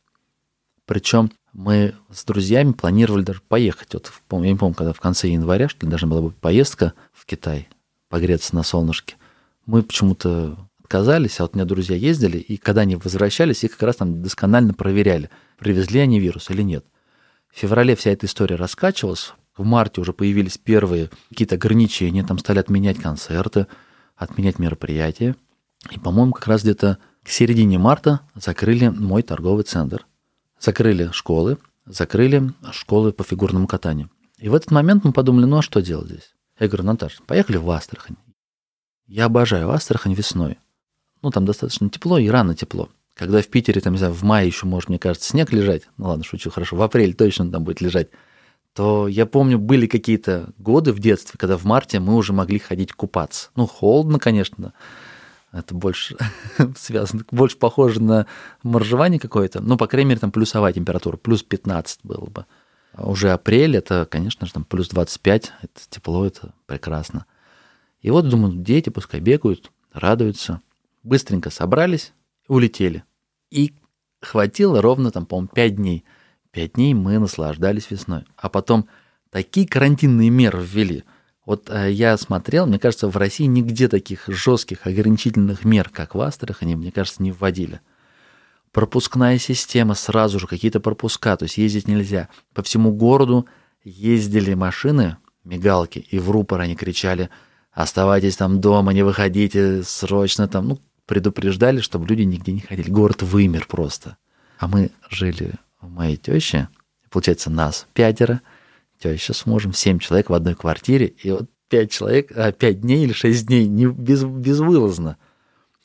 Причем 0.87 1.31
мы 1.53 1.93
с 2.11 2.25
друзьями 2.25 2.71
планировали 2.71 3.21
даже 3.21 3.41
поехать. 3.47 3.93
Вот, 3.93 4.11
я 4.31 4.39
не 4.39 4.55
помню, 4.55 4.73
когда 4.73 4.93
в 4.93 4.99
конце 4.99 5.27
января, 5.27 5.69
что 5.69 5.85
ли, 5.85 5.91
должна 5.91 6.07
была 6.07 6.21
быть 6.21 6.37
поездка 6.37 6.93
в 7.11 7.27
Китай, 7.27 7.69
погреться 8.09 8.55
на 8.55 8.63
солнышке. 8.63 9.17
Мы 9.67 9.83
почему-то 9.83 10.57
отказались, 10.83 11.39
а 11.39 11.43
вот 11.43 11.53
у 11.53 11.57
меня 11.57 11.65
друзья 11.65 11.95
ездили, 11.95 12.39
и 12.39 12.57
когда 12.57 12.81
они 12.81 12.95
возвращались, 12.95 13.63
их 13.63 13.73
как 13.73 13.83
раз 13.83 13.97
там 13.97 14.23
досконально 14.23 14.73
проверяли, 14.73 15.29
привезли 15.59 15.99
они 15.99 16.19
вирус 16.19 16.49
или 16.49 16.63
нет. 16.63 16.83
В 17.53 17.59
феврале 17.59 17.95
вся 17.95 18.09
эта 18.09 18.25
история 18.25 18.55
раскачивалась, 18.55 19.33
в 19.57 19.63
марте 19.63 20.01
уже 20.01 20.13
появились 20.13 20.57
первые 20.57 21.09
какие-то 21.29 21.55
ограничения, 21.55 22.23
там 22.23 22.37
стали 22.39 22.59
отменять 22.59 22.99
концерты, 22.99 23.67
отменять 24.15 24.59
мероприятия. 24.59 25.35
И, 25.91 25.99
по-моему, 25.99 26.33
как 26.33 26.47
раз 26.47 26.63
где-то 26.63 26.97
к 27.23 27.29
середине 27.29 27.77
марта 27.77 28.21
закрыли 28.35 28.87
мой 28.87 29.21
торговый 29.21 29.63
центр. 29.63 30.05
Закрыли 30.59 31.09
школы, 31.11 31.57
закрыли 31.85 32.53
школы 32.71 33.11
по 33.11 33.23
фигурному 33.23 33.67
катанию. 33.67 34.09
И 34.37 34.49
в 34.49 34.55
этот 34.55 34.71
момент 34.71 35.03
мы 35.03 35.13
подумали, 35.13 35.45
ну 35.45 35.57
а 35.57 35.61
что 35.61 35.81
делать 35.81 36.07
здесь? 36.07 36.33
Я 36.59 36.67
говорю, 36.67 36.83
Наташа, 36.85 37.21
поехали 37.25 37.57
в 37.57 37.69
Астрахань. 37.69 38.17
Я 39.07 39.25
обожаю 39.25 39.69
Астрахань 39.71 40.13
весной. 40.13 40.57
Ну, 41.21 41.29
там 41.29 41.45
достаточно 41.45 41.89
тепло 41.89 42.17
и 42.17 42.27
рано 42.27 42.55
тепло. 42.55 42.89
Когда 43.15 43.41
в 43.41 43.47
Питере, 43.47 43.79
там, 43.79 43.93
не 43.93 43.99
знаю, 43.99 44.13
в 44.13 44.23
мае 44.23 44.47
еще 44.47 44.65
может, 44.65 44.89
мне 44.89 44.99
кажется, 44.99 45.29
снег 45.29 45.51
лежать, 45.51 45.83
ну 45.97 46.07
ладно, 46.07 46.23
шучу, 46.23 46.49
хорошо, 46.49 46.75
в 46.75 46.81
апреле 46.81 47.13
точно 47.13 47.51
там 47.51 47.63
будет 47.63 47.79
лежать, 47.79 48.09
то 48.73 49.07
я 49.07 49.25
помню, 49.25 49.59
были 49.59 49.87
какие-то 49.87 50.49
годы 50.57 50.93
в 50.93 50.99
детстве, 50.99 51.37
когда 51.37 51.57
в 51.57 51.63
марте 51.63 51.99
мы 51.99 52.15
уже 52.15 52.33
могли 52.33 52.59
ходить 52.59 52.93
купаться. 52.93 53.49
Ну, 53.55 53.67
холодно, 53.67 54.19
конечно, 54.19 54.73
это 55.51 55.75
больше 55.75 56.17
связано, 56.75 57.23
больше 57.31 57.57
похоже 57.57 58.01
на 58.01 58.25
моржевание 58.63 59.19
какое-то. 59.19 59.61
Ну, 59.61 59.77
по 59.77 59.87
крайней 59.87 60.09
мере, 60.09 60.19
там 60.19 60.31
плюсовая 60.31 60.73
температура, 60.73 61.17
плюс 61.17 61.43
15 61.43 61.99
было 62.03 62.25
бы. 62.25 62.45
А 62.93 63.09
уже 63.09 63.31
апрель, 63.31 63.75
это, 63.77 64.07
конечно 64.09 64.47
же, 64.47 64.53
там 64.53 64.65
плюс 64.65 64.89
25, 64.89 65.53
это 65.61 65.81
тепло, 65.89 66.25
это 66.25 66.53
прекрасно. 66.65 67.25
И 68.01 68.09
вот, 68.09 68.27
думаю, 68.27 68.53
дети 68.55 68.89
пускай 68.89 69.19
бегают, 69.19 69.71
радуются. 69.93 70.61
Быстренько 71.03 71.49
собрались, 71.49 72.13
улетели. 72.47 73.03
И 73.49 73.73
хватило 74.21 74.81
ровно 74.81 75.11
там, 75.11 75.25
по-моему, 75.25 75.49
5 75.53 75.75
дней. 75.75 76.03
5 76.53 76.73
дней 76.73 76.93
мы 76.93 77.19
наслаждались 77.19 77.91
весной. 77.91 78.23
А 78.37 78.47
потом 78.47 78.87
такие 79.31 79.67
карантинные 79.67 80.29
меры 80.29 80.63
ввели. 80.63 81.03
Вот 81.45 81.69
э, 81.69 81.91
я 81.91 82.15
смотрел, 82.15 82.67
мне 82.67 82.79
кажется, 82.79 83.09
в 83.09 83.17
России 83.17 83.45
нигде 83.45 83.89
таких 83.89 84.27
жестких 84.27 84.87
ограничительных 84.87 85.65
мер, 85.65 85.89
как 85.89 86.15
в 86.15 86.21
Астрахани, 86.21 86.75
мне 86.75 86.91
кажется, 86.91 87.21
не 87.21 87.31
вводили. 87.31 87.81
Пропускная 88.71 89.37
система, 89.39 89.93
сразу 89.93 90.39
же 90.39 90.47
какие-то 90.47 90.79
пропуска, 90.79 91.35
то 91.35 91.43
есть 91.43 91.57
ездить 91.57 91.87
нельзя. 91.87 92.29
По 92.53 92.63
всему 92.63 92.93
городу 92.93 93.47
ездили 93.83 94.53
машины, 94.53 95.17
мигалки, 95.43 95.99
и 95.99 96.19
в 96.19 96.31
рупор 96.31 96.61
они 96.61 96.75
кричали 96.75 97.29
«Оставайтесь 97.71 98.37
там 98.37 98.61
дома, 98.61 98.93
не 98.93 99.03
выходите, 99.03 99.83
срочно 99.83 100.47
там». 100.47 100.69
Ну, 100.69 100.79
предупреждали, 101.05 101.81
чтобы 101.81 102.07
люди 102.07 102.21
нигде 102.21 102.51
не 102.51 102.61
ходили. 102.61 102.89
Город 102.89 103.21
вымер 103.23 103.67
просто. 103.67 104.17
А 104.59 104.67
мы 104.67 104.91
жили 105.09 105.55
моей 105.89 106.17
тещи, 106.17 106.67
получается, 107.09 107.49
нас 107.49 107.87
пятеро, 107.93 108.41
теща 108.99 109.33
с 109.33 109.45
мужем, 109.45 109.73
семь 109.73 109.99
человек 109.99 110.29
в 110.29 110.33
одной 110.33 110.55
квартире, 110.55 111.07
и 111.07 111.31
вот 111.31 111.49
пять 111.69 111.91
человек, 111.91 112.31
а, 112.35 112.51
пять 112.51 112.81
дней 112.81 113.03
или 113.03 113.13
шесть 113.13 113.47
дней 113.47 113.67
не, 113.67 113.87
без, 113.87 114.23
безвылазно. 114.23 115.17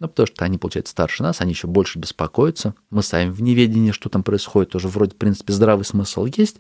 Ну, 0.01 0.09
потому 0.09 0.27
что 0.27 0.45
они, 0.45 0.59
получается, 0.59 0.93
старше 0.93 1.23
нас, 1.23 1.41
они 1.41 1.53
еще 1.53 1.67
больше 1.67 1.99
беспокоятся. 1.99 2.75
Мы 2.91 3.03
сами 3.03 3.31
в 3.31 3.43
неведении, 3.43 3.91
что 3.91 4.09
там 4.09 4.23
происходит, 4.23 4.71
тоже 4.71 4.87
вроде, 4.89 5.15
в 5.15 5.19
принципе, 5.19 5.53
здравый 5.53 5.85
смысл 5.85 6.27
есть, 6.27 6.59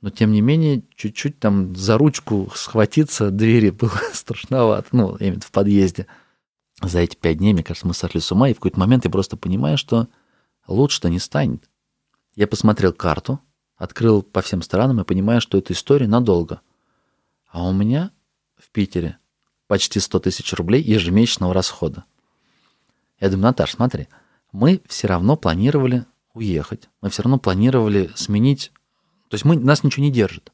но, 0.00 0.10
тем 0.10 0.32
не 0.32 0.40
менее, 0.40 0.82
чуть-чуть 0.94 1.38
там 1.38 1.74
за 1.76 1.98
ручку 1.98 2.50
схватиться 2.54 3.30
двери 3.30 3.70
было 3.70 3.92
страшновато, 4.12 4.88
ну, 4.92 5.16
именно 5.16 5.40
в 5.40 5.50
подъезде. 5.50 6.06
За 6.80 7.00
эти 7.00 7.16
пять 7.16 7.38
дней, 7.38 7.52
мне 7.52 7.64
кажется, 7.64 7.86
мы 7.86 7.94
сошли 7.94 8.20
с 8.20 8.30
ума, 8.30 8.48
и 8.48 8.52
в 8.52 8.56
какой-то 8.56 8.78
момент 8.78 9.04
я 9.04 9.10
просто 9.10 9.36
понимаю, 9.36 9.76
что 9.76 10.08
лучше-то 10.66 11.10
не 11.10 11.18
станет. 11.18 11.68
Я 12.38 12.46
посмотрел 12.46 12.92
карту, 12.92 13.40
открыл 13.76 14.22
по 14.22 14.42
всем 14.42 14.62
странам 14.62 15.00
и 15.00 15.04
понимаю, 15.04 15.40
что 15.40 15.58
эта 15.58 15.72
история 15.72 16.06
надолго. 16.06 16.60
А 17.50 17.66
у 17.68 17.72
меня 17.72 18.12
в 18.56 18.70
Питере 18.70 19.18
почти 19.66 19.98
100 19.98 20.20
тысяч 20.20 20.52
рублей 20.52 20.80
ежемесячного 20.80 21.52
расхода. 21.52 22.04
Я 23.18 23.30
думаю, 23.30 23.46
Наташ, 23.46 23.72
смотри, 23.72 24.06
мы 24.52 24.80
все 24.86 25.08
равно 25.08 25.36
планировали 25.36 26.04
уехать, 26.32 26.88
мы 27.00 27.10
все 27.10 27.24
равно 27.24 27.40
планировали 27.40 28.08
сменить, 28.14 28.70
то 29.30 29.34
есть 29.34 29.44
мы, 29.44 29.56
нас 29.58 29.82
ничего 29.82 30.04
не 30.04 30.12
держит. 30.12 30.52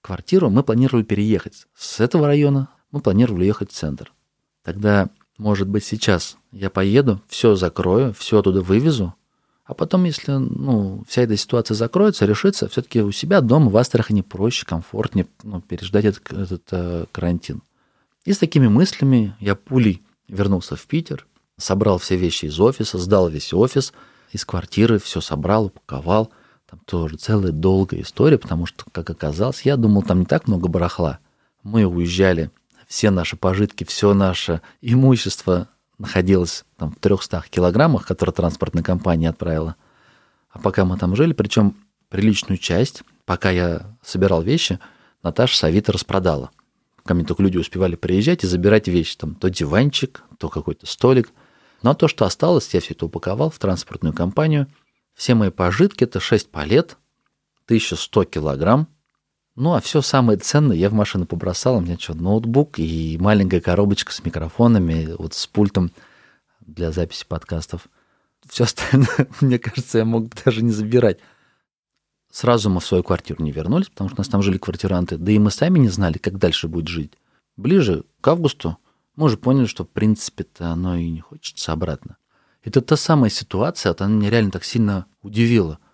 Квартиру 0.00 0.48
мы 0.48 0.62
планировали 0.62 1.02
переехать. 1.02 1.66
С 1.74 2.00
этого 2.00 2.26
района 2.26 2.70
мы 2.90 3.00
планировали 3.00 3.44
ехать 3.44 3.70
в 3.70 3.74
центр. 3.74 4.14
Тогда 4.62 5.10
может 5.36 5.68
быть, 5.68 5.84
сейчас 5.84 6.38
я 6.52 6.70
поеду, 6.70 7.20
все 7.28 7.54
закрою, 7.54 8.14
все 8.14 8.38
оттуда 8.38 8.62
вывезу, 8.62 9.14
а 9.68 9.74
потом, 9.74 10.04
если 10.04 10.32
ну, 10.32 11.04
вся 11.06 11.22
эта 11.22 11.36
ситуация 11.36 11.74
закроется, 11.74 12.24
решится, 12.24 12.70
все-таки 12.70 13.02
у 13.02 13.12
себя 13.12 13.42
дома 13.42 13.68
в 13.68 13.76
Астрахани 13.76 14.22
проще, 14.22 14.64
комфортнее 14.64 15.26
ну, 15.42 15.60
переждать 15.60 16.06
этот, 16.06 16.32
этот 16.32 16.62
э, 16.70 17.04
карантин. 17.12 17.60
И 18.24 18.32
с 18.32 18.38
такими 18.38 18.66
мыслями 18.66 19.36
я 19.40 19.54
пулей 19.54 20.02
вернулся 20.26 20.74
в 20.74 20.86
Питер, 20.86 21.26
собрал 21.58 21.98
все 21.98 22.16
вещи 22.16 22.46
из 22.46 22.58
офиса, 22.58 22.96
сдал 22.96 23.28
весь 23.28 23.52
офис, 23.52 23.92
из 24.32 24.46
квартиры 24.46 24.98
все 24.98 25.20
собрал, 25.20 25.66
упаковал. 25.66 26.30
Там 26.64 26.80
тоже 26.86 27.18
целая 27.18 27.52
долгая 27.52 28.00
история, 28.00 28.38
потому 28.38 28.64
что, 28.64 28.86
как 28.90 29.10
оказалось, 29.10 29.62
я 29.62 29.76
думал, 29.76 30.02
там 30.02 30.20
не 30.20 30.26
так 30.26 30.48
много 30.48 30.68
барахла. 30.68 31.18
Мы 31.62 31.84
уезжали 31.84 32.50
все 32.86 33.10
наши 33.10 33.36
пожитки, 33.36 33.84
все 33.84 34.14
наше 34.14 34.62
имущество 34.80 35.68
находилось 35.98 36.64
там, 36.76 36.92
в 36.92 36.96
300 36.96 37.44
килограммах, 37.50 38.06
которые 38.06 38.32
транспортная 38.32 38.82
компания 38.82 39.28
отправила. 39.28 39.76
А 40.50 40.58
пока 40.58 40.84
мы 40.84 40.96
там 40.96 41.14
жили, 41.16 41.32
причем 41.32 41.76
приличную 42.08 42.58
часть, 42.58 43.02
пока 43.24 43.50
я 43.50 43.96
собирал 44.02 44.42
вещи, 44.42 44.78
Наташа 45.22 45.56
с 45.56 45.88
распродала. 45.88 46.50
Ко 47.04 47.14
мне 47.14 47.24
только 47.24 47.42
люди 47.42 47.58
успевали 47.58 47.96
приезжать 47.96 48.44
и 48.44 48.46
забирать 48.46 48.86
вещи. 48.86 49.16
Там 49.16 49.34
то 49.34 49.48
диванчик, 49.48 50.22
то 50.38 50.48
какой-то 50.48 50.86
столик. 50.86 51.30
Но 51.82 51.94
то, 51.94 52.06
что 52.06 52.24
осталось, 52.24 52.72
я 52.74 52.80
все 52.80 52.94
это 52.94 53.06
упаковал 53.06 53.50
в 53.50 53.58
транспортную 53.58 54.14
компанию. 54.14 54.66
Все 55.14 55.34
мои 55.34 55.50
пожитки– 55.50 56.04
это 56.04 56.20
6 56.20 56.50
палет, 56.50 56.96
1100 57.64 58.24
килограмм, 58.24 58.88
ну, 59.58 59.74
а 59.74 59.80
все 59.80 60.02
самое 60.02 60.38
ценное 60.38 60.76
я 60.76 60.88
в 60.88 60.92
машину 60.92 61.26
побросал. 61.26 61.78
У 61.78 61.80
меня 61.80 61.98
что, 61.98 62.14
ноутбук 62.14 62.78
и 62.78 63.18
маленькая 63.20 63.60
коробочка 63.60 64.12
с 64.12 64.24
микрофонами, 64.24 65.16
вот 65.18 65.34
с 65.34 65.48
пультом 65.48 65.90
для 66.60 66.92
записи 66.92 67.24
подкастов. 67.26 67.88
Все 68.48 68.64
остальное, 68.64 69.28
мне 69.40 69.58
кажется, 69.58 69.98
я 69.98 70.04
мог 70.04 70.28
даже 70.44 70.62
не 70.62 70.70
забирать. 70.70 71.18
Сразу 72.30 72.70
мы 72.70 72.78
в 72.78 72.86
свою 72.86 73.02
квартиру 73.02 73.42
не 73.42 73.50
вернулись, 73.50 73.88
потому 73.88 74.08
что 74.08 74.18
у 74.18 74.20
нас 74.20 74.28
там 74.28 74.42
жили 74.42 74.58
квартиранты. 74.58 75.16
Да 75.16 75.32
и 75.32 75.38
мы 75.40 75.50
сами 75.50 75.80
не 75.80 75.88
знали, 75.88 76.18
как 76.18 76.38
дальше 76.38 76.68
будет 76.68 76.86
жить. 76.86 77.14
Ближе 77.56 78.04
к 78.20 78.28
августу 78.28 78.78
мы 79.16 79.24
уже 79.24 79.38
поняли, 79.38 79.66
что, 79.66 79.84
в 79.84 79.88
принципе-то, 79.88 80.68
оно 80.68 80.94
и 80.94 81.10
не 81.10 81.20
хочется 81.20 81.72
обратно. 81.72 82.16
Это 82.62 82.80
та 82.80 82.96
самая 82.96 83.30
ситуация, 83.30 83.90
вот 83.90 84.02
она 84.02 84.14
меня 84.14 84.30
реально 84.30 84.52
так 84.52 84.62
сильно 84.62 85.06
удивила– 85.20 85.80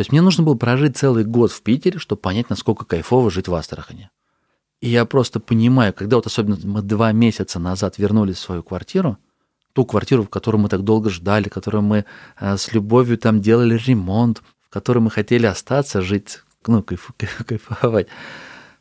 то 0.00 0.02
есть 0.02 0.12
мне 0.12 0.22
нужно 0.22 0.44
было 0.44 0.54
прожить 0.54 0.96
целый 0.96 1.24
год 1.24 1.52
в 1.52 1.60
Питере, 1.60 1.98
чтобы 1.98 2.22
понять, 2.22 2.48
насколько 2.48 2.86
кайфово 2.86 3.30
жить 3.30 3.48
в 3.48 3.54
Астрахани. 3.54 4.08
И 4.80 4.88
я 4.88 5.04
просто 5.04 5.40
понимаю, 5.40 5.92
когда 5.92 6.16
вот 6.16 6.26
особенно 6.26 6.56
мы 6.64 6.80
два 6.80 7.12
месяца 7.12 7.58
назад 7.58 7.98
вернулись 7.98 8.36
в 8.36 8.40
свою 8.40 8.62
квартиру, 8.62 9.18
ту 9.74 9.84
квартиру, 9.84 10.22
в 10.22 10.30
которую 10.30 10.62
мы 10.62 10.70
так 10.70 10.84
долго 10.84 11.10
ждали, 11.10 11.50
которую 11.50 11.82
мы 11.82 12.06
э, 12.40 12.56
с 12.56 12.72
любовью 12.72 13.18
там 13.18 13.42
делали 13.42 13.76
ремонт, 13.76 14.42
в 14.62 14.70
которой 14.70 15.00
мы 15.00 15.10
хотели 15.10 15.44
остаться, 15.44 16.00
жить, 16.00 16.44
ну, 16.66 16.82
кайф, 16.82 17.12
кайфовать, 17.46 18.06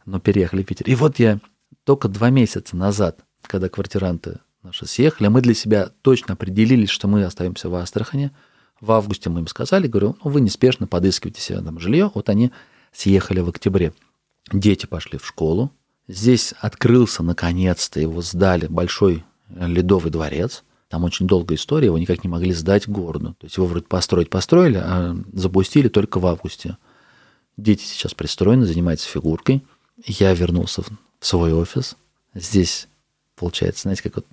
но 0.05 0.21
переехали 0.21 0.63
в 0.63 0.67
Питер. 0.67 0.87
И 0.87 0.95
вот 0.95 1.19
я 1.19 1.41
только 1.83 2.07
два 2.07 2.29
месяца 2.29 2.77
назад, 2.77 3.19
когда 3.41 3.67
квартиранты 3.67 4.39
наши 4.63 4.85
съехали, 4.85 5.27
мы 5.27 5.41
для 5.41 5.53
себя 5.53 5.89
точно 6.01 6.35
определились, 6.35 6.89
что 6.89 7.09
мы 7.09 7.25
остаемся 7.25 7.67
в 7.67 7.75
Астрахани– 7.75 8.31
в 8.81 8.91
августе 8.91 9.29
мы 9.29 9.41
им 9.41 9.47
сказали, 9.47 9.87
говорю, 9.87 10.15
ну, 10.23 10.31
вы 10.31 10.41
неспешно 10.41 10.87
подыскиваете 10.87 11.41
себе 11.41 11.61
там 11.61 11.79
жилье. 11.79 12.11
Вот 12.13 12.29
они 12.29 12.51
съехали 12.91 13.39
в 13.41 13.49
октябре. 13.49 13.93
Дети 14.51 14.85
пошли 14.85 15.17
в 15.17 15.25
школу. 15.25 15.71
Здесь 16.07 16.53
открылся, 16.59 17.21
наконец-то, 17.21 17.99
его 17.99 18.21
сдали, 18.21 18.67
большой 18.67 19.23
ледовый 19.49 20.11
дворец. 20.11 20.63
Там 20.87 21.03
очень 21.03 21.27
долгая 21.27 21.57
история, 21.57 21.87
его 21.87 21.99
никак 21.99 22.23
не 22.23 22.29
могли 22.29 22.51
сдать 22.51 22.89
городу. 22.89 23.35
То 23.39 23.45
есть 23.45 23.57
его 23.57 23.67
вроде 23.67 23.85
построить 23.85 24.29
построили, 24.29 24.77
а 24.77 25.15
запустили 25.33 25.87
только 25.87 26.19
в 26.19 26.25
августе. 26.25 26.77
Дети 27.57 27.83
сейчас 27.83 28.15
пристроены, 28.15 28.65
занимаются 28.65 29.07
фигуркой. 29.07 29.63
Я 30.03 30.33
вернулся 30.33 30.81
в 30.81 30.89
свой 31.19 31.53
офис. 31.53 31.95
Здесь, 32.33 32.87
получается, 33.35 33.83
знаете, 33.83 34.03
как 34.03 34.15
вот, 34.15 34.25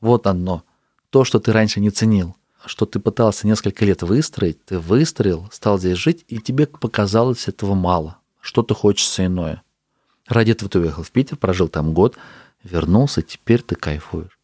вот 0.00 0.26
оно, 0.26 0.64
то, 1.10 1.24
что 1.24 1.38
ты 1.38 1.52
раньше 1.52 1.80
не 1.80 1.90
ценил, 1.90 2.36
что 2.66 2.86
ты 2.86 3.00
пытался 3.00 3.46
несколько 3.46 3.84
лет 3.84 4.02
выстроить, 4.02 4.64
ты 4.64 4.78
выстроил, 4.78 5.48
стал 5.52 5.78
здесь 5.78 5.98
жить, 5.98 6.24
и 6.28 6.38
тебе 6.38 6.66
показалось 6.66 7.48
этого 7.48 7.74
мало. 7.74 8.18
Что-то 8.40 8.74
хочется 8.74 9.26
иное. 9.26 9.62
Ради 10.28 10.52
этого 10.52 10.70
ты 10.70 10.78
уехал 10.78 11.02
в 11.02 11.10
Питер, 11.10 11.36
прожил 11.36 11.68
там 11.68 11.92
год, 11.92 12.16
вернулся, 12.62 13.22
теперь 13.22 13.62
ты 13.62 13.74
кайфуешь. 13.74 14.38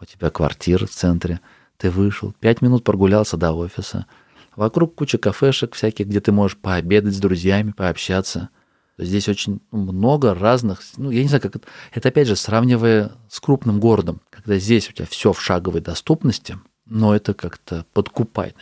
У 0.00 0.04
тебя 0.04 0.30
квартира 0.30 0.86
в 0.86 0.90
центре, 0.90 1.40
ты 1.76 1.90
вышел, 1.90 2.32
пять 2.38 2.62
минут 2.62 2.84
прогулялся 2.84 3.36
до 3.36 3.52
офиса. 3.52 4.06
Вокруг 4.54 4.94
куча 4.94 5.18
кафешек 5.18 5.74
всяких, 5.74 6.06
где 6.06 6.20
ты 6.20 6.32
можешь 6.32 6.56
пообедать 6.56 7.14
с 7.14 7.18
друзьями, 7.18 7.72
пообщаться. 7.72 8.50
Здесь 8.96 9.28
очень 9.28 9.60
много 9.70 10.34
разных, 10.34 10.82
ну, 10.96 11.10
я 11.10 11.22
не 11.22 11.28
знаю, 11.28 11.40
как 11.40 11.54
это, 11.54 11.68
это 11.92 12.08
опять 12.08 12.26
же, 12.26 12.34
сравнивая 12.34 13.12
с 13.28 13.38
крупным 13.38 13.78
городом, 13.78 14.20
когда 14.30 14.58
здесь 14.58 14.88
у 14.90 14.92
тебя 14.92 15.06
все 15.06 15.32
в 15.32 15.40
шаговой 15.40 15.80
доступности, 15.80 16.58
но 16.88 17.14
это 17.14 17.34
как-то 17.34 17.86
подкупает. 17.92 18.56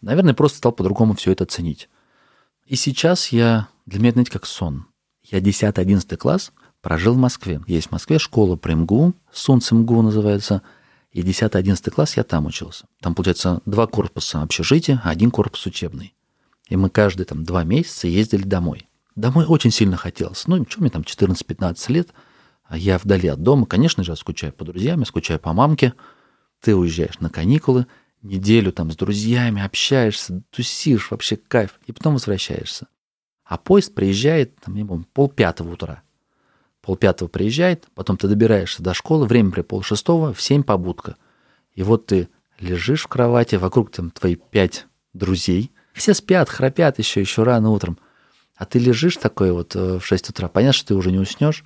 Наверное, 0.00 0.34
просто 0.34 0.58
стал 0.58 0.72
по-другому 0.72 1.14
все 1.14 1.32
это 1.32 1.44
ценить. 1.44 1.88
И 2.66 2.76
сейчас 2.76 3.28
я, 3.28 3.68
для 3.86 3.98
меня 3.98 4.10
это, 4.10 4.16
знаете, 4.16 4.32
как 4.32 4.46
сон. 4.46 4.86
Я 5.24 5.40
10-11 5.40 6.16
класс 6.16 6.52
прожил 6.80 7.14
в 7.14 7.18
Москве. 7.18 7.60
Есть 7.66 7.88
в 7.88 7.92
Москве 7.92 8.18
школа 8.18 8.56
при 8.56 8.74
МГУ, 8.74 9.14
Сунц 9.32 9.70
МГУ 9.70 10.02
называется, 10.02 10.62
и 11.12 11.22
10-11 11.22 11.90
класс 11.90 12.16
я 12.16 12.22
там 12.22 12.46
учился. 12.46 12.86
Там, 13.00 13.14
получается, 13.14 13.60
два 13.66 13.86
корпуса 13.86 14.42
общежития, 14.42 15.00
один 15.04 15.30
корпус 15.30 15.66
учебный. 15.66 16.14
И 16.68 16.76
мы 16.76 16.88
каждые 16.88 17.26
там 17.26 17.44
два 17.44 17.64
месяца 17.64 18.06
ездили 18.06 18.44
домой. 18.44 18.88
Домой 19.16 19.44
очень 19.46 19.72
сильно 19.72 19.96
хотелось. 19.96 20.46
Ну, 20.46 20.64
что 20.68 20.80
мне 20.80 20.90
там, 20.90 21.02
14-15 21.02 21.92
лет, 21.92 22.10
а 22.64 22.78
я 22.78 22.96
вдали 22.96 23.28
от 23.28 23.42
дома. 23.42 23.66
Конечно 23.66 24.04
же, 24.04 24.14
скучаю 24.14 24.52
по 24.52 24.64
друзьям, 24.64 25.00
я 25.00 25.06
скучаю 25.06 25.40
по 25.40 25.52
мамке. 25.52 25.94
Ты 26.60 26.76
уезжаешь 26.76 27.18
на 27.20 27.30
каникулы, 27.30 27.86
неделю 28.22 28.72
там 28.72 28.90
с 28.90 28.96
друзьями 28.96 29.62
общаешься, 29.62 30.42
тусишь, 30.50 31.10
вообще 31.10 31.36
кайф, 31.36 31.78
и 31.86 31.92
потом 31.92 32.14
возвращаешься. 32.14 32.86
А 33.44 33.56
поезд 33.56 33.94
приезжает, 33.94 34.56
там, 34.56 34.74
не 34.74 34.84
помню, 34.84 35.06
полпятого 35.12 35.72
утра. 35.72 36.02
Полпятого 36.82 37.28
приезжает, 37.28 37.88
потом 37.94 38.16
ты 38.16 38.28
добираешься 38.28 38.82
до 38.82 38.94
школы, 38.94 39.26
время 39.26 39.50
при 39.50 39.62
полшестого, 39.62 40.32
в 40.32 40.40
семь 40.40 40.62
побудка. 40.62 41.16
И 41.74 41.82
вот 41.82 42.06
ты 42.06 42.28
лежишь 42.58 43.02
в 43.02 43.08
кровати, 43.08 43.56
вокруг 43.56 43.90
там 43.90 44.10
твои 44.10 44.36
пять 44.36 44.86
друзей, 45.12 45.72
все 45.92 46.14
спят, 46.14 46.48
храпят 46.48 46.98
еще, 46.98 47.20
еще 47.20 47.42
рано 47.42 47.70
утром. 47.70 47.98
А 48.56 48.66
ты 48.66 48.78
лежишь 48.78 49.16
такой 49.16 49.52
вот 49.52 49.74
э, 49.74 49.98
в 49.98 50.06
6 50.06 50.30
утра, 50.30 50.48
понятно, 50.48 50.74
что 50.74 50.88
ты 50.88 50.94
уже 50.94 51.10
не 51.10 51.18
уснешь, 51.18 51.64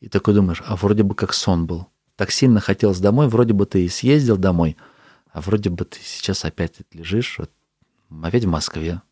и 0.00 0.08
такой 0.08 0.34
думаешь, 0.34 0.62
а 0.66 0.76
вроде 0.76 1.02
бы 1.04 1.14
как 1.14 1.32
сон 1.32 1.66
был. 1.66 1.86
Так 2.16 2.30
сильно 2.30 2.60
хотелось 2.60 3.00
домой, 3.00 3.28
вроде 3.28 3.52
бы 3.54 3.66
ты 3.66 3.84
и 3.84 3.88
съездил 3.88 4.36
домой, 4.36 4.76
а 5.32 5.40
вроде 5.40 5.70
бы 5.70 5.84
ты 5.84 5.98
сейчас 6.02 6.44
опять 6.44 6.76
лежишь, 6.92 7.38
вот, 7.38 7.50
опять 8.22 8.44
в 8.44 8.48
Москве. 8.48 9.02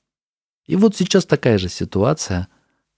И 0.67 0.77
вот 0.77 0.97
сейчас 0.97 1.27
такая 1.27 1.59
же 1.59 1.69
ситуация. 1.69 2.49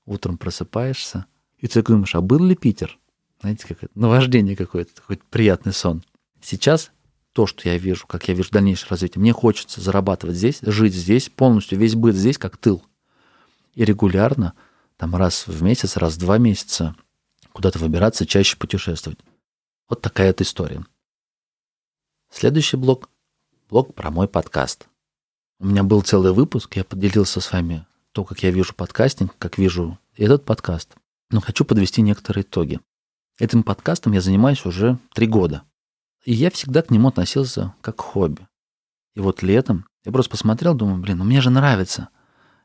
Утром 0.06 0.36
просыпаешься, 0.36 1.24
и 1.56 1.66
ты 1.66 1.82
думаешь, 1.82 2.14
а 2.14 2.20
был 2.20 2.44
ли 2.44 2.54
Питер? 2.54 2.98
Знаете, 3.40 3.66
как 3.66 3.84
это, 3.84 3.92
наваждение 3.98 4.54
какое-то, 4.54 5.00
хоть 5.00 5.22
приятный 5.22 5.72
сон. 5.72 6.04
Сейчас 6.42 6.90
то, 7.32 7.46
что 7.46 7.66
я 7.70 7.78
вижу, 7.78 8.06
как 8.06 8.28
я 8.28 8.34
вижу 8.34 8.50
дальнейшее 8.50 8.90
развитие, 8.90 9.22
мне 9.22 9.32
хочется 9.32 9.80
зарабатывать 9.80 10.36
здесь, 10.36 10.58
жить 10.60 10.94
здесь, 10.94 11.30
полностью 11.30 11.78
весь 11.78 11.94
быт 11.94 12.14
здесь, 12.16 12.36
как 12.36 12.58
тыл. 12.58 12.82
И 13.74 13.84
регулярно, 13.84 14.52
там 14.98 15.16
раз 15.16 15.46
в 15.46 15.62
месяц, 15.62 15.96
раз 15.96 16.16
в 16.16 16.18
два 16.18 16.36
месяца 16.36 16.94
куда-то 17.52 17.78
выбираться, 17.78 18.26
чаще 18.26 18.58
путешествовать. 18.58 19.18
Вот 19.88 20.00
такая 20.00 20.28
вот 20.28 20.40
история. 20.40 20.82
Следующий 22.30 22.78
блок– 22.78 23.10
блок 23.68 23.94
про 23.94 24.10
мой 24.10 24.26
подкаст. 24.26 24.88
У 25.60 25.66
меня 25.66 25.82
был 25.82 26.00
целый 26.00 26.32
выпуск, 26.32 26.76
я 26.76 26.84
поделился 26.84 27.42
с 27.42 27.52
вами 27.52 27.86
то, 28.12 28.24
как 28.24 28.42
я 28.42 28.50
вижу 28.50 28.74
подкастинг, 28.74 29.36
как 29.38 29.58
вижу 29.58 29.98
этот 30.16 30.46
подкаст. 30.46 30.94
Но 31.30 31.42
хочу 31.42 31.66
подвести 31.66 32.00
некоторые 32.00 32.44
итоги. 32.44 32.80
Этим 33.38 33.62
подкастом 33.62 34.12
я 34.14 34.22
занимаюсь 34.22 34.64
уже 34.64 34.98
три 35.12 35.26
года. 35.26 35.64
И 36.24 36.32
я 36.32 36.50
всегда 36.50 36.80
к 36.80 36.90
нему 36.90 37.08
относился 37.08 37.74
как 37.82 37.96
к 37.96 38.00
хобби. 38.00 38.48
И 39.14 39.20
вот 39.20 39.42
летом 39.42 39.86
я 40.06 40.12
просто 40.12 40.30
посмотрел, 40.30 40.74
думаю, 40.74 40.98
блин, 40.98 41.18
ну 41.18 41.24
мне 41.24 41.42
же 41.42 41.50
нравится. 41.50 42.08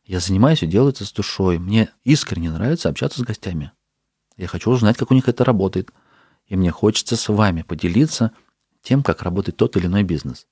Я 0.05 0.21
занимаюсь 0.21 0.63
и 0.63 0.67
делаю 0.67 0.93
это 0.93 1.03
с 1.03 1.11
душой. 1.11 1.59
Мне 1.59 1.89
искренне 2.03 2.49
нравится 2.49 2.87
общаться 2.87 3.19
с 3.19 3.23
гостями. 3.23 3.73
Я 4.37 4.47
хочу 4.47 4.71
узнать, 4.71 4.95
как 4.95 5.11
у 5.11 5.15
них 5.15 5.27
это 5.27 5.43
работает. 5.43 5.91
И 6.49 6.55
мне 6.55 6.71
хочется 6.71 7.15
с 7.15 7.29
вами 7.29 7.61
поделиться 7.61 8.31
тем, 8.81 9.03
как 9.03 9.21
работает 9.21 9.57
тот 9.57 9.77
или 9.77 9.85
иной 9.85 10.03
бизнес. 10.03 10.47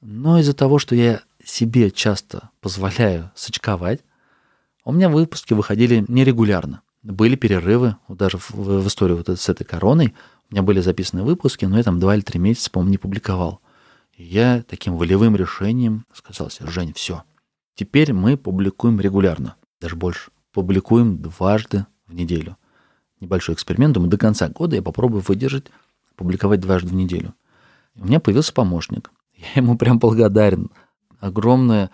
Но 0.00 0.38
из-за 0.38 0.52
того, 0.52 0.78
что 0.78 0.94
я 0.94 1.22
себе 1.44 1.90
часто 1.90 2.50
позволяю 2.60 3.30
сочковать, 3.34 4.00
у 4.84 4.92
меня 4.92 5.08
выпуски 5.08 5.52
выходили 5.52 6.04
нерегулярно. 6.08 6.82
Были 7.02 7.36
перерывы, 7.36 7.96
вот 8.08 8.18
даже 8.18 8.36
в, 8.38 8.50
в 8.50 8.86
истории 8.86 9.14
вот 9.14 9.28
с 9.28 9.48
этой 9.48 9.64
короной, 9.64 10.14
у 10.50 10.54
меня 10.54 10.62
были 10.62 10.80
записаны 10.80 11.22
выпуски, 11.22 11.64
но 11.64 11.76
я 11.76 11.82
там 11.82 12.00
два 12.00 12.14
или 12.14 12.22
три 12.22 12.40
месяца, 12.40 12.70
по-моему, 12.70 12.90
не 12.90 12.98
публиковал. 12.98 13.60
И 14.16 14.24
я 14.24 14.64
таким 14.68 14.96
волевым 14.96 15.36
решением 15.36 16.04
сказал 16.12 16.50
себе, 16.50 16.68
Жень, 16.68 16.92
все, 16.94 17.22
теперь 17.74 18.12
мы 18.12 18.36
публикуем 18.36 19.00
регулярно, 19.00 19.54
даже 19.80 19.96
больше. 19.96 20.30
Публикуем 20.52 21.22
дважды 21.22 21.86
в 22.06 22.14
неделю 22.14 22.56
небольшой 23.20 23.54
эксперимент. 23.54 23.94
Думаю, 23.94 24.10
до 24.10 24.18
конца 24.18 24.48
года 24.48 24.76
я 24.76 24.82
попробую 24.82 25.22
выдержать, 25.26 25.66
публиковать 26.16 26.60
дважды 26.60 26.88
в 26.88 26.94
неделю. 26.94 27.34
У 27.96 28.06
меня 28.06 28.20
появился 28.20 28.52
помощник. 28.52 29.10
Я 29.36 29.62
ему 29.62 29.76
прям 29.76 29.98
благодарен. 29.98 30.70
Огромное 31.18 31.90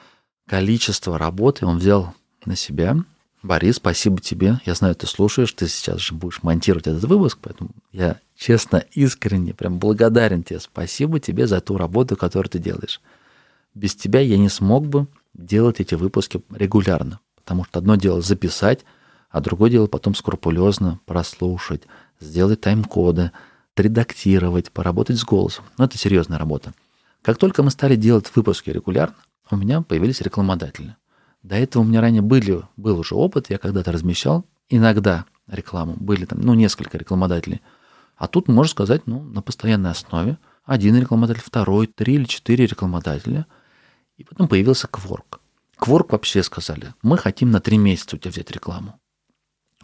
количество 0.47 1.19
работы 1.19 1.67
он 1.67 1.79
взял 1.79 2.15
на 2.45 2.57
себя. 2.57 2.97
Борис, 3.43 3.77
спасибо 3.77 4.21
тебе. 4.21 4.61
Я 4.65 4.75
знаю, 4.75 4.95
ты 4.95 5.07
слушаешь, 5.07 5.53
ты 5.53 5.69
сейчас 5.69 6.01
же 6.01 6.15
будешь 6.15 6.43
монтировать 6.43 6.87
этот 6.87 7.05
выпуск, 7.05 7.39
поэтому 7.41 7.71
я 7.93 8.19
честно, 8.37 8.85
искренне, 8.93 9.55
прям 9.55 9.79
благодарен 9.79 10.43
тебе. 10.43 10.61
Спасибо 10.61 11.21
тебе 11.21 11.47
за 11.47 11.61
ту 11.61 11.77
работу, 11.77 12.17
которую 12.17 12.51
ты 12.51 12.59
делаешь. 12.59 13.01
Без 13.75 13.95
тебя 13.95 14.21
я 14.21 14.39
не 14.39 14.49
смог 14.49 14.87
бы 14.87 15.07
делать 15.35 15.81
эти 15.81 15.95
выпуски 15.95 16.41
регулярно, 16.51 17.21
потому 17.37 17.65
что 17.65 17.79
одно 17.79 17.97
дело 17.97 18.21
записать, 18.21 18.85
а 19.31 19.41
другое 19.41 19.71
дело 19.71 19.87
потом 19.87 20.15
скрупулезно 20.15 21.01
прослушать, 21.05 21.83
сделать 22.21 22.61
тайм-коды, 22.61 23.33
редактировать, 23.77 24.73
поработать 24.73 25.19
с 25.19 25.25
голосом. 25.25 25.65
Но 25.79 25.85
это 25.85 25.99
серьезная 25.99 26.39
работа. 26.39 26.73
Как 27.23 27.39
только 27.39 27.63
мы 27.63 27.71
стали 27.71 27.97
делать 27.97 28.31
выпуски 28.35 28.71
регулярно, 28.71 29.17
у 29.51 29.57
меня 29.57 29.83
появились 29.83 30.21
рекламодатели. 30.21 30.97
До 31.43 31.57
этого 31.57 31.83
у 31.83 31.87
меня 31.87 32.01
ранее 32.01 32.23
были, 32.23 32.63
был 32.77 32.99
уже 32.99 33.15
опыт, 33.15 33.51
я 33.51 33.59
когда-то 33.59 33.93
размещал 33.93 34.45
иногда 34.69 35.27
рекламу, 35.47 35.95
были 35.99 36.25
там, 36.25 36.41
ну, 36.41 36.55
несколько 36.55 36.99
рекламодателей. 36.99 37.63
А 38.17 38.29
тут, 38.29 38.49
можно 38.49 38.71
сказать, 38.71 39.07
ну, 39.07 39.23
на 39.23 39.43
постоянной 39.43 39.91
основе 39.91 40.39
один 40.65 40.97
рекламодатель, 40.97 41.43
второй, 41.45 41.87
три 41.87 42.15
или 42.15 42.25
четыре 42.25 42.67
рекламодателя. 42.67 43.47
И 44.17 44.25
потом 44.25 44.49
появился 44.49 44.89
Кворк. 44.89 45.41
Кворк 45.77 46.13
вообще 46.13 46.43
сказали, 46.43 46.95
мы 47.03 47.19
хотим 47.19 47.51
на 47.51 47.61
три 47.61 47.79
месяца 47.79 48.17
у 48.17 48.19
тебя 48.19 48.31
взять 48.31 48.51
рекламу. 48.51 48.99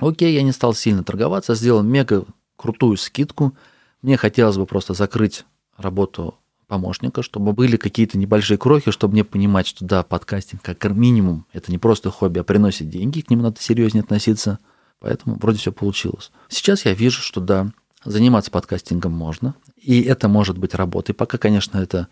Окей, 0.02 0.34
я 0.34 0.42
не 0.42 0.50
стал 0.50 0.74
сильно 0.74 1.04
торговаться, 1.04 1.54
сделал 1.54 1.82
мега 1.84 2.24
крутую 2.56 2.96
скидку. 2.96 3.54
Мне 4.02 4.16
хотелось 4.16 4.56
бы 4.56 4.66
просто 4.66 4.94
закрыть 4.94 5.44
работу 5.76 6.34
помощника, 6.66 7.22
чтобы 7.22 7.52
были 7.52 7.76
какие-то 7.76 8.18
небольшие 8.18 8.58
крохи, 8.58 8.90
чтобы 8.90 9.12
мне 9.12 9.22
понимать, 9.22 9.68
что 9.68 9.84
да, 9.84 10.02
подкастинг 10.02 10.60
как 10.60 10.82
минимум 10.90 11.46
это 11.52 11.70
не 11.70 11.78
просто 11.78 12.10
хобби, 12.10 12.40
а 12.40 12.44
приносит 12.44 12.88
деньги, 12.88 13.20
к 13.20 13.30
нему 13.30 13.44
надо 13.44 13.60
серьезнее 13.60 14.02
относиться. 14.02 14.58
Поэтому 14.98 15.36
вроде 15.36 15.58
все 15.58 15.70
получилось. 15.70 16.32
Сейчас 16.48 16.84
я 16.84 16.94
вижу, 16.94 17.20
что 17.20 17.40
да, 17.40 17.70
заниматься 18.04 18.50
подкастингом 18.50 19.12
можно, 19.12 19.54
и 19.76 20.02
это 20.02 20.26
может 20.28 20.58
быть 20.58 20.74
работой, 20.74 21.12
пока, 21.12 21.38
конечно, 21.38 21.78
это 21.78 22.08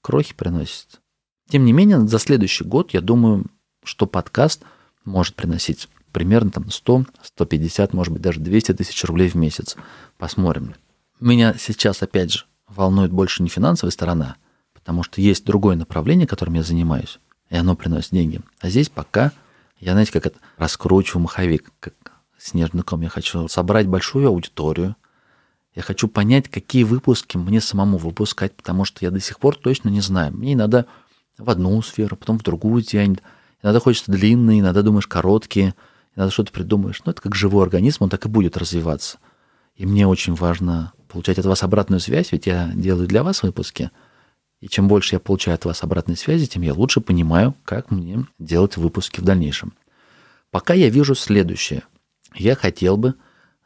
крохи 0.00 0.32
приносит. 0.34 1.02
Тем 1.50 1.66
не 1.66 1.74
менее, 1.74 2.06
за 2.06 2.18
следующий 2.18 2.64
год 2.64 2.94
я 2.94 3.02
думаю, 3.02 3.46
что 3.84 4.06
подкаст 4.06 4.62
может 5.04 5.34
приносить 5.34 5.88
примерно 6.18 6.50
там 6.50 6.68
100, 6.68 7.04
150, 7.22 7.92
может 7.92 8.12
быть, 8.12 8.20
даже 8.20 8.40
200 8.40 8.74
тысяч 8.74 9.04
рублей 9.04 9.28
в 9.28 9.36
месяц. 9.36 9.76
Посмотрим. 10.16 10.74
Меня 11.20 11.54
сейчас, 11.56 12.02
опять 12.02 12.32
же, 12.32 12.44
волнует 12.66 13.12
больше 13.12 13.40
не 13.40 13.48
финансовая 13.48 13.92
сторона, 13.92 14.34
потому 14.74 15.04
что 15.04 15.20
есть 15.20 15.44
другое 15.44 15.76
направление, 15.76 16.26
которым 16.26 16.54
я 16.54 16.64
занимаюсь, 16.64 17.20
и 17.50 17.54
оно 17.56 17.76
приносит 17.76 18.10
деньги. 18.10 18.40
А 18.58 18.68
здесь 18.68 18.88
пока 18.88 19.30
я, 19.78 19.92
знаете, 19.92 20.10
как 20.10 20.26
это, 20.26 20.40
раскручиваю 20.56 21.22
маховик, 21.22 21.70
как 21.78 21.94
снежный 22.36 22.82
ком. 22.82 23.02
Я 23.02 23.10
хочу 23.10 23.46
собрать 23.46 23.86
большую 23.86 24.26
аудиторию, 24.26 24.96
я 25.76 25.82
хочу 25.82 26.08
понять, 26.08 26.48
какие 26.48 26.82
выпуски 26.82 27.36
мне 27.36 27.60
самому 27.60 27.96
выпускать, 27.96 28.56
потому 28.56 28.84
что 28.84 29.04
я 29.04 29.12
до 29.12 29.20
сих 29.20 29.38
пор 29.38 29.54
точно 29.54 29.88
не 29.88 30.00
знаю. 30.00 30.32
Мне 30.32 30.54
иногда 30.54 30.84
в 31.38 31.48
одну 31.48 31.80
сферу, 31.80 32.16
потом 32.16 32.40
в 32.40 32.42
другую 32.42 32.82
тянет. 32.82 33.22
Иногда 33.62 33.78
хочется 33.78 34.10
длинные, 34.10 34.58
иногда 34.58 34.82
думаешь 34.82 35.06
короткие– 35.06 35.76
надо 36.18 36.32
что-то 36.32 36.50
придумаешь. 36.50 37.00
Ну, 37.04 37.12
это 37.12 37.22
как 37.22 37.36
живой 37.36 37.62
организм, 37.62 38.02
он 38.04 38.10
так 38.10 38.26
и 38.26 38.28
будет 38.28 38.56
развиваться. 38.56 39.18
И 39.76 39.86
мне 39.86 40.04
очень 40.06 40.34
важно 40.34 40.92
получать 41.06 41.38
от 41.38 41.46
вас 41.46 41.62
обратную 41.62 42.00
связь, 42.00 42.32
ведь 42.32 42.46
я 42.46 42.72
делаю 42.74 43.06
для 43.06 43.22
вас 43.22 43.44
выпуски. 43.44 43.92
И 44.60 44.68
чем 44.68 44.88
больше 44.88 45.14
я 45.14 45.20
получаю 45.20 45.54
от 45.54 45.64
вас 45.64 45.84
обратной 45.84 46.16
связи, 46.16 46.46
тем 46.46 46.62
я 46.62 46.74
лучше 46.74 47.00
понимаю, 47.00 47.54
как 47.64 47.92
мне 47.92 48.26
делать 48.40 48.76
выпуски 48.76 49.20
в 49.20 49.24
дальнейшем. 49.24 49.74
Пока 50.50 50.74
я 50.74 50.90
вижу 50.90 51.14
следующее. 51.14 51.84
Я 52.34 52.56
хотел 52.56 52.96
бы 52.96 53.14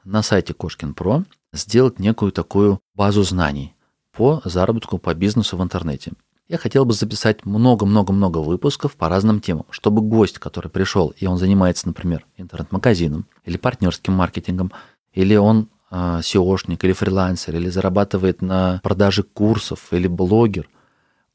на 0.04 0.22
сайте 0.22 0.52
Кошкин 0.52 0.92
Про 0.92 1.24
сделать 1.54 1.98
некую 1.98 2.32
такую 2.32 2.80
базу 2.94 3.22
знаний 3.22 3.74
по 4.12 4.42
заработку, 4.44 4.98
по 4.98 5.14
бизнесу 5.14 5.56
в 5.56 5.62
интернете. 5.62 6.12
Я 6.48 6.58
хотел 6.58 6.84
бы 6.84 6.92
записать 6.92 7.46
много-много-много 7.46 8.38
выпусков 8.38 8.96
по 8.96 9.08
разным 9.08 9.40
темам, 9.40 9.64
чтобы 9.70 10.02
гость, 10.02 10.38
который 10.38 10.70
пришел, 10.70 11.14
и 11.16 11.26
он 11.26 11.38
занимается, 11.38 11.86
например, 11.86 12.26
интернет-магазином 12.36 13.26
или 13.44 13.56
партнерским 13.56 14.12
маркетингом, 14.14 14.72
или 15.12 15.36
он 15.36 15.68
э, 15.90 15.94
SEOшник, 16.20 16.78
или 16.82 16.92
фрилансер, 16.92 17.56
или 17.56 17.68
зарабатывает 17.68 18.42
на 18.42 18.80
продаже 18.82 19.22
курсов, 19.22 19.92
или 19.92 20.08
блогер, 20.08 20.68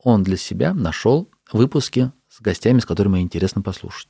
он 0.04 0.24
для 0.24 0.38
себя 0.38 0.74
нашел 0.74 1.30
выпуски 1.52 2.12
с 2.30 2.42
гостями, 2.42 2.80
с 2.80 2.86
которыми 2.86 3.20
интересно 3.20 3.62
послушать 3.62 4.10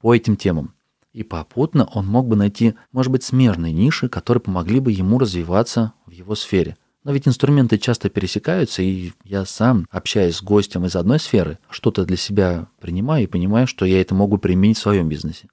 по 0.00 0.14
этим 0.14 0.36
темам. 0.36 0.74
И 1.12 1.22
попутно 1.22 1.84
он 1.86 2.06
мог 2.06 2.28
бы 2.28 2.36
найти, 2.36 2.74
может 2.92 3.10
быть, 3.12 3.24
смежные 3.24 3.72
ниши, 3.72 4.08
которые 4.08 4.40
помогли 4.40 4.80
бы 4.80 4.92
ему 4.92 5.18
развиваться 5.18 5.92
в 6.06 6.10
его 6.10 6.34
сфере. 6.34 6.76
Но 7.02 7.12
ведь 7.12 7.26
инструменты 7.26 7.78
часто 7.78 8.10
пересекаются, 8.10 8.82
и 8.82 9.12
я 9.24 9.46
сам, 9.46 9.86
общаясь 9.90 10.36
с 10.36 10.42
гостем 10.42 10.84
из 10.84 10.96
одной 10.96 11.18
сферы, 11.18 11.58
что-то 11.70 12.04
для 12.04 12.18
себя 12.18 12.68
принимаю 12.78 13.24
и 13.24 13.26
понимаю, 13.26 13.66
что 13.66 13.86
я 13.86 14.00
это 14.00 14.14
могу 14.14 14.36
применить 14.36 14.76
в 14.76 14.82
своем 14.82 15.08
бизнесе. 15.08 15.48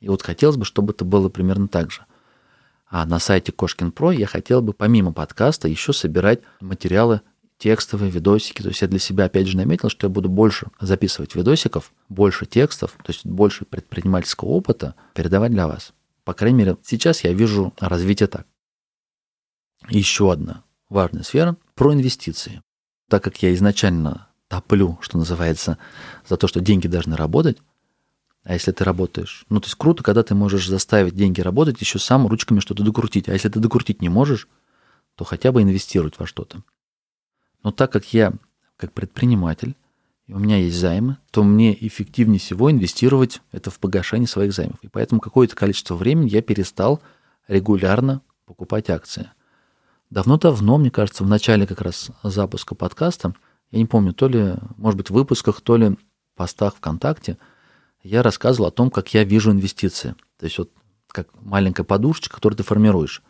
И 0.00 0.08
вот 0.08 0.22
хотелось 0.22 0.56
бы, 0.56 0.64
чтобы 0.64 0.92
это 0.92 1.04
было 1.04 1.28
примерно 1.28 1.68
так 1.68 1.92
же. 1.92 2.04
А 2.88 3.06
на 3.06 3.20
сайте 3.20 3.52
Кошкин 3.52 3.92
Про 3.92 4.10
я 4.10 4.26
хотел 4.26 4.62
бы 4.62 4.72
помимо 4.72 5.12
подкаста 5.12 5.68
еще 5.68 5.92
собирать 5.92 6.40
материалы 6.60 7.20
текстовые 7.58 8.10
видосики. 8.10 8.62
То 8.62 8.68
есть 8.68 8.82
я 8.82 8.88
для 8.88 8.98
себя 8.98 9.26
опять 9.26 9.46
же 9.46 9.56
наметил, 9.56 9.90
что 9.90 10.08
я 10.08 10.08
буду 10.08 10.28
больше 10.28 10.68
записывать 10.80 11.36
видосиков, 11.36 11.92
больше 12.08 12.46
текстов, 12.46 12.96
то 13.04 13.12
есть 13.12 13.24
больше 13.24 13.64
предпринимательского 13.64 14.48
опыта 14.48 14.96
передавать 15.14 15.52
для 15.52 15.68
вас. 15.68 15.92
По 16.24 16.32
крайней 16.32 16.58
мере, 16.58 16.76
сейчас 16.82 17.22
я 17.22 17.32
вижу 17.32 17.72
развитие 17.78 18.26
так. 18.26 18.46
Еще 19.88 20.32
одна 20.32 20.64
важная 20.90 21.22
сфера 21.22 21.56
про 21.74 21.94
инвестиции. 21.94 22.62
Так 23.08 23.24
как 23.24 23.42
я 23.42 23.54
изначально 23.54 24.28
топлю, 24.48 24.98
что 25.00 25.16
называется, 25.16 25.78
за 26.28 26.36
то, 26.36 26.46
что 26.46 26.60
деньги 26.60 26.88
должны 26.88 27.16
работать, 27.16 27.58
а 28.42 28.54
если 28.54 28.72
ты 28.72 28.84
работаешь, 28.84 29.46
ну, 29.48 29.60
то 29.60 29.66
есть 29.66 29.76
круто, 29.76 30.02
когда 30.02 30.22
ты 30.22 30.34
можешь 30.34 30.68
заставить 30.68 31.14
деньги 31.14 31.40
работать, 31.40 31.80
еще 31.80 31.98
сам 31.98 32.26
ручками 32.26 32.60
что-то 32.60 32.82
докрутить. 32.82 33.28
А 33.28 33.32
если 33.32 33.48
ты 33.48 33.60
докрутить 33.60 34.02
не 34.02 34.08
можешь, 34.08 34.48
то 35.14 35.24
хотя 35.24 35.52
бы 35.52 35.62
инвестировать 35.62 36.18
во 36.18 36.26
что-то. 36.26 36.62
Но 37.62 37.70
так 37.70 37.92
как 37.92 38.12
я 38.12 38.32
как 38.76 38.92
предприниматель, 38.92 39.76
и 40.26 40.32
у 40.32 40.38
меня 40.38 40.56
есть 40.56 40.76
займы, 40.76 41.18
то 41.30 41.44
мне 41.44 41.76
эффективнее 41.86 42.38
всего 42.38 42.70
инвестировать 42.70 43.42
это 43.52 43.70
в 43.70 43.78
погашение 43.78 44.28
своих 44.28 44.54
займов. 44.54 44.78
И 44.82 44.88
поэтому 44.88 45.20
какое-то 45.20 45.54
количество 45.54 45.94
времени 45.94 46.30
я 46.30 46.40
перестал 46.40 47.02
регулярно 47.46 48.22
покупать 48.46 48.88
акции. 48.88 49.30
Давно-давно, 50.10 50.76
мне 50.76 50.90
кажется, 50.90 51.24
в 51.24 51.28
начале 51.28 51.66
как 51.66 51.80
раз 51.80 52.10
запуска 52.22 52.74
подкаста, 52.74 53.34
я 53.70 53.78
не 53.78 53.86
помню, 53.86 54.12
то 54.12 54.28
ли, 54.28 54.54
может 54.76 54.96
быть, 54.96 55.10
в 55.10 55.14
выпусках, 55.14 55.60
то 55.60 55.76
ли 55.76 55.96
постах 56.34 56.74
ВКонтакте, 56.76 57.38
я 58.02 58.22
рассказывал 58.22 58.68
о 58.68 58.72
том, 58.72 58.90
как 58.90 59.14
я 59.14 59.24
вижу 59.24 59.52
инвестиции. 59.52 60.16
То 60.38 60.46
есть 60.46 60.58
вот 60.58 60.70
как 61.06 61.28
маленькая 61.40 61.84
подушечка, 61.84 62.34
которую 62.34 62.56
ты 62.56 62.62
формируешь. 62.62 63.22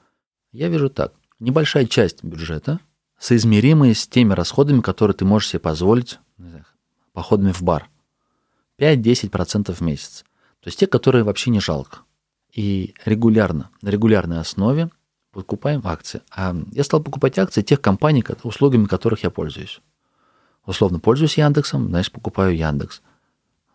Я 0.53 0.69
вижу 0.69 0.91
так. 0.91 1.13
Небольшая 1.39 1.87
часть 1.87 2.23
бюджета– 2.25 2.81
соизмеримые 3.19 3.95
с 3.95 4.09
теми 4.09 4.33
расходами, 4.33 4.81
которые 4.81 5.15
ты 5.15 5.25
можешь 5.25 5.51
себе 5.51 5.61
позволить 5.61 6.19
знаю, 6.39 6.65
походами 7.13 7.53
в 7.53 7.63
бар. 7.63 7.89
5-10% 8.79 9.73
в 9.73 9.81
месяц. 9.83 10.25
То 10.61 10.69
есть 10.69 10.79
те, 10.79 10.87
которые 10.87 11.23
вообще 11.23 11.51
не 11.51 11.61
жалко. 11.61 12.01
И 12.53 12.95
регулярно, 13.05 13.71
на 13.83 13.91
регулярной 13.91 14.41
основе 14.41 14.91
покупаем 15.33 15.83
акции. 15.85 16.23
А 16.31 16.55
я 16.73 16.85
стал 16.85 17.03
покупать 17.03 17.39
акции 17.39 17.63
тех 17.63 17.81
компаний, 17.81 18.25
услугами 18.43 18.87
которых 18.87 19.23
я 19.23 19.31
пользуюсь. 19.31 19.81
Условно 20.67 21.01
пользуюсь 21.01 21.39
Яндексом, 21.39 21.89
значит, 21.89 22.13
покупаю 22.13 22.57
Яндекс. 22.57 23.03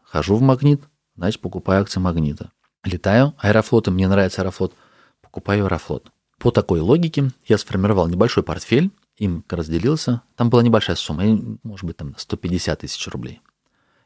Хожу 0.03 0.35
в 0.35 0.41
Магнит, 0.41 0.81
значит, 1.15 1.41
покупаю 1.41 1.81
акции 1.81 1.99
Магнита. 1.99 2.51
Летаю 2.83 3.33
Аэрофлотом, 3.39 3.95
мне 3.95 4.07
нравится 4.07 4.41
Аэрофлот, 4.41 4.73
покупаю 5.21 5.65
Аэрофлот. 5.65 6.11
По 6.37 6.51
такой 6.51 6.79
логике 6.79 7.31
я 7.47 7.57
сформировал 7.57 8.07
небольшой 8.07 8.43
портфель, 8.43 8.91
им 9.17 9.43
разделился. 9.49 10.21
Там 10.35 10.49
была 10.49 10.61
небольшая 10.61 10.95
сумма, 10.95 11.57
может 11.63 11.85
быть, 11.85 11.97
там 11.97 12.15
150 12.17 12.79
тысяч 12.81 13.07
рублей. 13.07 13.41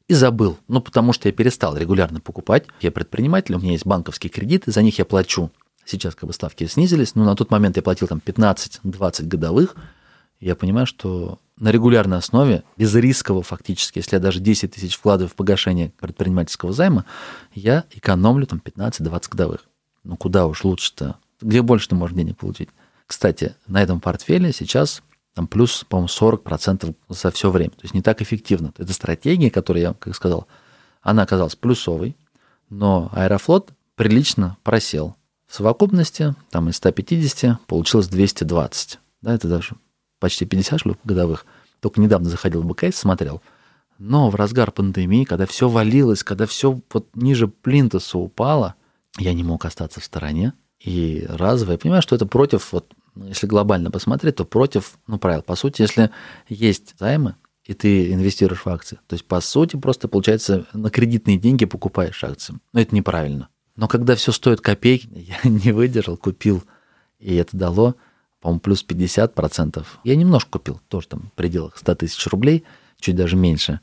И 0.08 0.14
забыл, 0.14 0.58
ну, 0.68 0.82
потому 0.82 1.14
что 1.14 1.28
я 1.28 1.34
перестал 1.34 1.78
регулярно 1.78 2.20
покупать. 2.20 2.66
Я 2.82 2.92
предприниматель, 2.92 3.56
у 3.56 3.60
меня 3.60 3.74
есть 3.74 3.86
банковские 3.86 4.32
кредиты, 4.32 4.72
за 4.72 4.82
них 4.82 4.98
я 4.98 5.06
плачу. 5.06 5.52
Сейчас 5.90 6.14
как 6.14 6.28
бы 6.28 6.34
ставки 6.34 6.66
снизились, 6.68 7.16
но 7.16 7.26
на 7.26 7.36
тот 7.36 7.50
момент 7.50 7.76
я 7.76 7.82
платил 7.82 8.08
там 8.08 8.22
15-20 8.24 9.26
годовых. 9.26 9.76
Я 10.40 10.56
понимаю, 10.56 10.86
что 10.86 11.40
на 11.58 11.72
регулярной 11.72 12.18
основе, 12.18 12.64
без 12.78 12.94
рискового 12.94 13.44
фактически, 13.44 13.98
если 13.98 14.16
я 14.16 14.20
даже 14.20 14.40
10 14.40 14.72
тысяч 14.72 14.96
вкладываю 14.96 15.30
в 15.30 15.36
погашение 15.36 15.92
предпринимательского 16.00 16.74
займа, 16.74 17.06
я 17.54 17.86
экономлю 17.92 18.46
там 18.46 18.62
15-20 18.64 19.30
годовых. 19.32 19.66
Ну 20.04 20.16
куда 20.16 20.46
уж 20.46 20.64
лучше-то? 20.64 21.18
Где 21.42 21.62
больше 21.62 21.90
ты 21.90 21.96
можешь 21.96 22.16
денег 22.16 22.38
получить? 22.38 22.70
Кстати, 23.08 23.56
на 23.68 23.82
этом 23.82 24.00
портфеле 24.00 24.54
сейчас 24.54 25.02
там 25.34 25.48
плюс, 25.48 25.86
по-моему, 25.90 26.08
40% 26.08 26.96
за 27.10 27.32
все 27.32 27.50
время. 27.50 27.72
То 27.72 27.84
есть 27.84 27.94
не 27.94 28.02
так 28.02 28.22
эффективно. 28.22 28.74
Это 28.78 28.94
стратегия, 28.94 29.50
которую 29.50 29.82
я, 29.82 29.94
как 29.94 30.16
сказал, 30.16 30.48
она 31.02 31.24
оказалась 31.24 31.56
плюсовой, 31.56 32.16
но 32.70 33.10
Аэрофлот 33.14 33.72
прилично 33.96 34.58
просел. 34.64 35.16
В 35.50 35.56
совокупности 35.56 36.36
там 36.52 36.70
из 36.70 36.76
150 36.76 37.66
получилось 37.66 38.08
220. 38.08 39.00
Да, 39.24 39.34
это 39.34 39.48
даже 39.48 39.76
почти 40.20 40.46
50 40.46 40.80
шлюп 40.80 41.00
годовых. 41.04 41.48
Только 41.80 42.00
недавно 42.00 42.30
заходил 42.30 42.62
в 42.62 42.68
БКС, 42.68 42.98
смотрел. 42.98 43.42
Но 43.98 44.30
в 44.30 44.36
разгар 44.36 44.72
пандемии, 44.72 45.24
когда 45.24 45.48
все 45.48 45.68
валилось, 45.68 46.24
когда 46.24 46.46
все 46.46 46.80
вот 46.94 47.08
ниже 47.16 47.48
плинтуса 47.48 48.20
упало, 48.20 48.76
я 49.18 49.34
не 49.34 49.44
мог 49.44 49.66
остаться 49.66 50.00
в 50.00 50.06
стороне. 50.06 50.54
И 50.80 51.26
разово 51.28 51.72
я 51.72 51.78
понимаю, 51.80 52.04
что 52.04 52.16
это 52.16 52.28
против 52.28 52.72
вот 52.72 52.94
ну, 53.16 53.26
если 53.26 53.48
глобально 53.48 53.90
посмотреть, 53.90 54.36
то 54.36 54.46
против 54.46 55.00
ну, 55.08 55.18
правил. 55.18 55.42
По 55.42 55.56
сути, 55.56 55.82
если 55.82 56.12
есть 56.48 56.94
займы, 57.00 57.36
и 57.66 57.74
ты 57.74 58.14
инвестируешь 58.14 58.66
в 58.66 58.70
акции, 58.70 59.00
то 59.08 59.16
есть, 59.16 59.26
по 59.26 59.42
сути, 59.42 59.78
просто, 59.78 60.08
получается, 60.08 60.68
на 60.74 60.92
кредитные 60.92 61.40
деньги 61.40 61.66
покупаешь 61.66 62.24
акции. 62.24 62.56
Но 62.72 62.82
это 62.82 62.96
неправильно. 62.96 63.50
Но 63.80 63.88
когда 63.88 64.18
все 64.18 64.34
стоит 64.34 64.60
копейки, 64.60 65.08
я 65.14 65.50
не 65.50 65.72
выдержал, 65.72 66.18
купил, 66.18 66.64
и 67.18 67.36
это 67.36 67.56
дало, 67.56 67.96
по-моему, 68.42 68.60
плюс 68.60 68.86
50%. 68.86 69.86
Я 70.04 70.16
немножко 70.18 70.52
купил, 70.52 70.82
тоже 70.90 71.08
там 71.08 71.30
в 71.32 71.32
пределах 71.32 71.78
100 71.78 71.96
тысяч 71.96 72.28
рублей, 72.28 72.66
чуть 73.00 73.16
даже 73.16 73.38
меньше. 73.38 73.80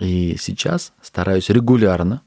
И 0.00 0.36
сейчас 0.38 0.92
стараюсь 1.00 1.48
регулярно, 1.48 2.20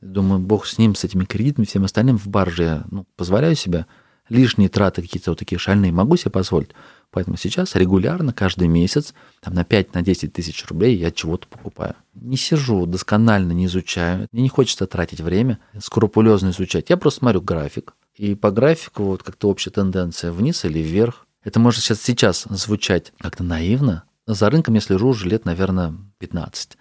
думаю, 0.00 0.38
бог 0.38 0.64
с 0.64 0.78
ним, 0.78 0.94
с 0.94 1.02
этими 1.02 1.24
кредитами, 1.24 1.66
всем 1.66 1.84
остальным, 1.84 2.16
в 2.16 2.28
барже 2.28 2.62
я 2.62 2.84
ну, 2.88 3.04
позволяю 3.16 3.56
себе 3.56 3.86
лишние 4.28 4.68
траты 4.68 5.02
какие-то 5.02 5.32
вот 5.32 5.40
такие 5.40 5.58
шальные 5.58 5.90
могу 5.90 6.16
себе 6.16 6.30
позволить. 6.30 6.70
Поэтому 7.10 7.36
сейчас 7.36 7.74
регулярно, 7.74 8.32
каждый 8.32 8.68
месяц, 8.68 9.14
там 9.40 9.54
на 9.54 9.62
5-10 9.62 9.90
на 9.94 10.30
тысяч 10.30 10.64
рублей 10.66 10.96
я 10.96 11.10
чего-то 11.10 11.48
покупаю. 11.48 11.96
Не 12.14 12.36
сижу, 12.36 12.86
досконально 12.86 13.52
не 13.52 13.66
изучаю. 13.66 14.28
Мне 14.30 14.42
не 14.42 14.48
хочется 14.48 14.86
тратить 14.86 15.20
время, 15.20 15.58
скрупулезно 15.78 16.50
изучать. 16.50 16.88
Я 16.88 16.96
просто 16.96 17.20
смотрю 17.20 17.40
график. 17.40 17.94
И 18.14 18.34
по 18.34 18.50
графику 18.50 19.04
вот 19.04 19.22
как-то 19.22 19.48
общая 19.48 19.70
тенденция 19.70 20.30
вниз 20.30 20.64
или 20.64 20.78
вверх. 20.78 21.26
Это 21.42 21.58
может 21.58 21.82
сейчас, 21.82 22.00
сейчас 22.00 22.44
звучать 22.48 23.12
как-то 23.18 23.42
наивно. 23.42 24.04
За 24.26 24.48
рынком 24.48 24.74
я 24.74 24.80
слежу 24.80 25.08
уже 25.08 25.28
лет, 25.28 25.44
наверное, 25.44 25.94
15. 26.18 26.76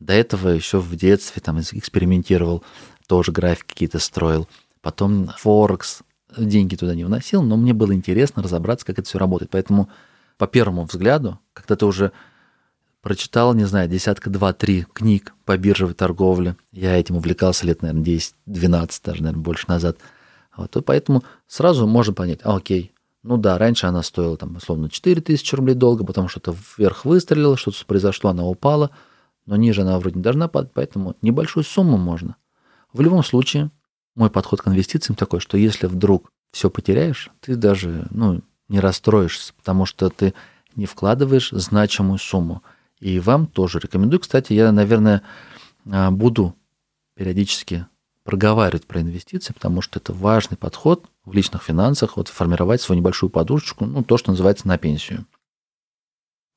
До 0.00 0.12
этого 0.12 0.48
еще 0.48 0.78
в 0.78 0.96
детстве 0.96 1.42
там 1.42 1.60
экспериментировал, 1.60 2.64
тоже 3.06 3.30
графики 3.32 3.68
какие-то 3.68 3.98
строил. 3.98 4.48
Потом 4.80 5.30
Форекс, 5.38 6.02
деньги 6.36 6.76
туда 6.76 6.94
не 6.94 7.04
вносил, 7.04 7.42
но 7.42 7.56
мне 7.56 7.72
было 7.72 7.92
интересно 7.92 8.42
разобраться, 8.42 8.86
как 8.86 8.98
это 8.98 9.08
все 9.08 9.18
работает. 9.18 9.50
Поэтому 9.50 9.88
по 10.36 10.46
первому 10.46 10.84
взгляду, 10.84 11.38
когда 11.52 11.76
ты 11.76 11.86
уже 11.86 12.12
прочитал, 13.00 13.54
не 13.54 13.64
знаю, 13.64 13.88
десятка, 13.88 14.30
два, 14.30 14.52
три 14.52 14.86
книг 14.92 15.34
по 15.44 15.56
биржевой 15.56 15.94
торговле, 15.94 16.56
я 16.72 16.96
этим 16.96 17.16
увлекался 17.16 17.66
лет, 17.66 17.82
наверное, 17.82 18.04
10, 18.04 18.34
12, 18.46 19.04
даже, 19.04 19.22
наверное, 19.22 19.42
больше 19.42 19.64
назад, 19.68 19.98
вот, 20.56 20.76
и 20.76 20.80
поэтому 20.80 21.22
сразу 21.46 21.86
можно 21.86 22.12
понять, 22.12 22.40
а, 22.42 22.56
окей, 22.56 22.92
ну 23.22 23.36
да, 23.36 23.56
раньше 23.56 23.86
она 23.86 24.02
стоила, 24.02 24.36
там, 24.36 24.56
условно, 24.56 24.90
4 24.90 25.20
тысячи 25.22 25.54
рублей 25.54 25.74
долго, 25.74 26.04
потому 26.04 26.28
что 26.28 26.40
это 26.40 26.54
вверх 26.76 27.04
выстрелило, 27.04 27.56
что-то 27.56 27.78
произошло, 27.86 28.30
она 28.30 28.44
упала, 28.44 28.90
но 29.46 29.56
ниже 29.56 29.82
она 29.82 29.98
вроде 29.98 30.16
не 30.16 30.22
должна 30.22 30.48
падать, 30.48 30.72
поэтому 30.74 31.16
небольшую 31.22 31.64
сумму 31.64 31.96
можно. 31.96 32.36
В 32.92 33.00
любом 33.00 33.22
случае, 33.22 33.70
мой 34.18 34.30
подход 34.30 34.60
к 34.60 34.68
инвестициям 34.68 35.16
такой, 35.16 35.40
что 35.40 35.56
если 35.56 35.86
вдруг 35.86 36.30
все 36.52 36.70
потеряешь, 36.70 37.30
ты 37.40 37.56
даже 37.56 38.06
ну, 38.10 38.42
не 38.68 38.80
расстроишься, 38.80 39.54
потому 39.54 39.86
что 39.86 40.10
ты 40.10 40.34
не 40.74 40.86
вкладываешь 40.86 41.50
значимую 41.50 42.18
сумму. 42.18 42.62
И 43.00 43.20
вам 43.20 43.46
тоже 43.46 43.78
рекомендую. 43.78 44.20
Кстати, 44.20 44.52
я, 44.52 44.72
наверное, 44.72 45.22
а, 45.90 46.10
буду 46.10 46.54
периодически 47.14 47.86
проговаривать 48.24 48.86
про 48.86 49.00
инвестиции, 49.00 49.52
потому 49.52 49.80
что 49.80 49.98
это 49.98 50.12
важный 50.12 50.56
подход 50.56 51.04
в 51.24 51.32
личных 51.32 51.62
финансах, 51.62 52.16
вот 52.16 52.28
формировать 52.28 52.82
свою 52.82 53.00
небольшую 53.00 53.30
подушечку, 53.30 53.86
ну, 53.86 54.02
то, 54.02 54.18
что 54.18 54.32
называется 54.32 54.68
на 54.68 54.78
пенсию. 54.78 55.26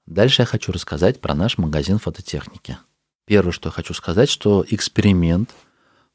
Дальше 0.06 0.41
я 0.41 0.45
хочу 0.45 0.71
рассказать 0.71 1.21
про 1.21 1.36
наш 1.36 1.58
магазин 1.58 1.97
фототехники. 1.97 2.78
Первое, 3.26 3.54
что 3.54 3.69
я 3.69 3.71
хочу 3.71 3.93
сказать, 3.93 4.30
что 4.30 4.65
эксперимент, 4.67 5.52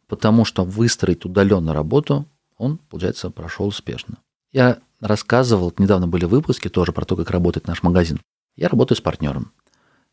потому 0.08 0.44
что 0.44 0.64
выстроить 0.64 1.24
удаленную 1.24 1.74
работу, 1.74 2.26
он, 2.56 2.78
получается, 2.78 3.30
прошел 3.30 3.66
успешно. 3.66 4.18
Я 4.52 4.78
рассказывал, 5.00 5.72
недавно 5.78 6.08
были 6.08 6.24
выпуски 6.24 6.68
тоже 6.68 6.92
про 6.92 7.04
то, 7.04 7.16
как 7.16 7.30
работает 7.30 7.66
наш 7.66 7.82
магазин. 7.82 8.20
Я 8.56 8.68
работаю 8.68 8.96
с 8.96 9.00
партнером. 9.00 9.52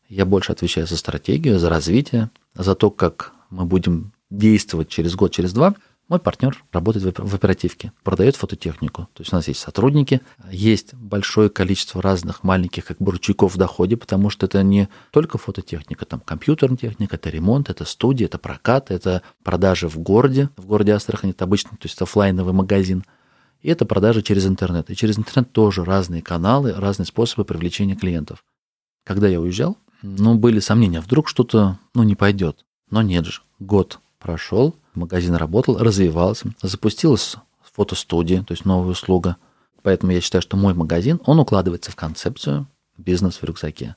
Я 0.08 0.26
больше 0.26 0.52
отвечаю 0.52 0.86
за 0.86 0.96
стратегию, 0.96 1.58
за 1.58 1.70
развитие, 1.70 2.30
за 2.54 2.74
то, 2.74 2.90
как 2.90 3.32
мы 3.48 3.64
будем 3.64 4.12
действовать 4.30 4.88
через 4.88 5.14
год, 5.14 5.32
через 5.32 5.52
два. 5.52 5.74
Мой 6.08 6.18
партнер 6.18 6.62
работает 6.70 7.18
в 7.18 7.34
оперативке, 7.34 7.92
продает 8.02 8.36
фототехнику. 8.36 9.08
То 9.14 9.22
есть 9.22 9.32
у 9.32 9.36
нас 9.36 9.48
есть 9.48 9.60
сотрудники, 9.60 10.20
есть 10.50 10.92
большое 10.92 11.48
количество 11.48 12.02
разных 12.02 12.42
маленьких 12.42 12.84
как 12.84 12.98
бы 12.98 13.12
в 13.14 13.56
доходе, 13.56 13.96
потому 13.96 14.28
что 14.28 14.44
это 14.44 14.62
не 14.62 14.90
только 15.12 15.38
фототехника, 15.38 16.04
там 16.04 16.20
компьютерная 16.20 16.76
техника, 16.76 17.16
это 17.16 17.30
ремонт, 17.30 17.70
это 17.70 17.86
студия, 17.86 18.26
это 18.26 18.36
прокат, 18.36 18.90
это 18.90 19.22
продажи 19.42 19.88
в 19.88 19.98
городе, 19.98 20.50
в 20.56 20.66
городе 20.66 20.92
Астрахань, 20.92 21.30
это 21.30 21.44
обычно, 21.44 21.70
то 21.70 21.84
есть 21.86 22.00
офлайновый 22.02 22.52
магазин. 22.52 23.04
И 23.62 23.70
это 23.70 23.86
продажи 23.86 24.20
через 24.20 24.46
интернет. 24.46 24.90
И 24.90 24.96
через 24.96 25.18
интернет 25.18 25.52
тоже 25.52 25.86
разные 25.86 26.20
каналы, 26.20 26.74
разные 26.74 27.06
способы 27.06 27.46
привлечения 27.46 27.96
клиентов. 27.96 28.44
Когда 29.04 29.26
я 29.26 29.40
уезжал, 29.40 29.78
ну, 30.02 30.34
были 30.34 30.60
сомнения, 30.60 31.00
вдруг 31.00 31.30
что-то, 31.30 31.78
ну, 31.94 32.02
не 32.02 32.14
пойдет. 32.14 32.66
Но 32.90 33.00
нет 33.00 33.24
же, 33.24 33.40
год 33.58 34.00
прошел, 34.18 34.76
магазин 34.96 35.34
работал, 35.34 35.78
развивался, 35.78 36.52
запустилась 36.62 37.36
фотостудия, 37.74 38.42
то 38.42 38.52
есть 38.52 38.64
новая 38.64 38.92
услуга. 38.92 39.36
Поэтому 39.82 40.12
я 40.12 40.20
считаю, 40.20 40.42
что 40.42 40.56
мой 40.56 40.74
магазин, 40.74 41.20
он 41.26 41.40
укладывается 41.40 41.90
в 41.90 41.96
концепцию 41.96 42.66
бизнес 42.96 43.36
в 43.36 43.44
рюкзаке. 43.44 43.96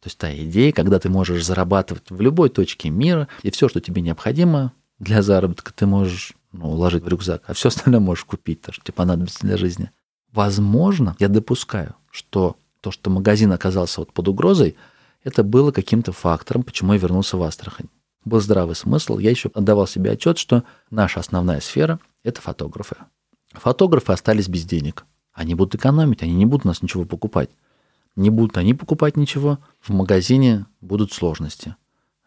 То 0.00 0.06
есть 0.06 0.18
та 0.18 0.34
идея, 0.34 0.72
когда 0.72 0.98
ты 0.98 1.08
можешь 1.08 1.44
зарабатывать 1.44 2.10
в 2.10 2.20
любой 2.20 2.50
точке 2.50 2.90
мира, 2.90 3.28
и 3.42 3.50
все, 3.50 3.68
что 3.68 3.80
тебе 3.80 4.02
необходимо 4.02 4.72
для 4.98 5.22
заработка, 5.22 5.72
ты 5.72 5.86
можешь 5.86 6.34
ну, 6.52 6.70
уложить 6.70 7.04
в 7.04 7.08
рюкзак, 7.08 7.42
а 7.46 7.54
все 7.54 7.68
остальное 7.68 8.00
можешь 8.00 8.24
купить, 8.24 8.62
то, 8.62 8.72
что 8.72 8.84
тебе 8.84 8.94
понадобится 8.94 9.40
для 9.40 9.56
жизни. 9.56 9.90
Возможно, 10.32 11.16
я 11.18 11.28
допускаю, 11.28 11.94
что 12.10 12.56
то, 12.80 12.90
что 12.90 13.10
магазин 13.10 13.52
оказался 13.52 14.00
вот 14.00 14.12
под 14.12 14.28
угрозой, 14.28 14.76
это 15.24 15.42
было 15.42 15.72
каким-то 15.72 16.12
фактором, 16.12 16.62
почему 16.62 16.92
я 16.92 16.98
вернулся 16.98 17.36
в 17.36 17.42
Астрахань. 17.42 17.88
Был 18.28 18.40
здравый 18.40 18.76
смысл. 18.76 19.16
Я 19.16 19.30
еще 19.30 19.50
отдавал 19.54 19.86
себе 19.86 20.10
отчет, 20.10 20.36
что 20.36 20.62
наша 20.90 21.20
основная 21.20 21.60
сфера– 21.60 21.98
это 22.22 22.42
фотографы. 22.42 22.96
Фотографы 23.54 24.12
остались 24.12 24.48
без 24.48 24.66
денег. 24.66 25.06
Они 25.32 25.54
будут 25.54 25.76
экономить, 25.76 26.22
они 26.22 26.34
не 26.34 26.44
будут 26.44 26.66
у 26.66 26.68
нас 26.68 26.82
ничего 26.82 27.06
покупать. 27.06 27.48
Не 28.16 28.28
будут 28.28 28.58
они 28.58 28.74
покупать 28.74 29.16
ничего, 29.16 29.60
в 29.80 29.94
магазине 29.94 30.66
будут 30.82 31.14
сложности. 31.14 31.74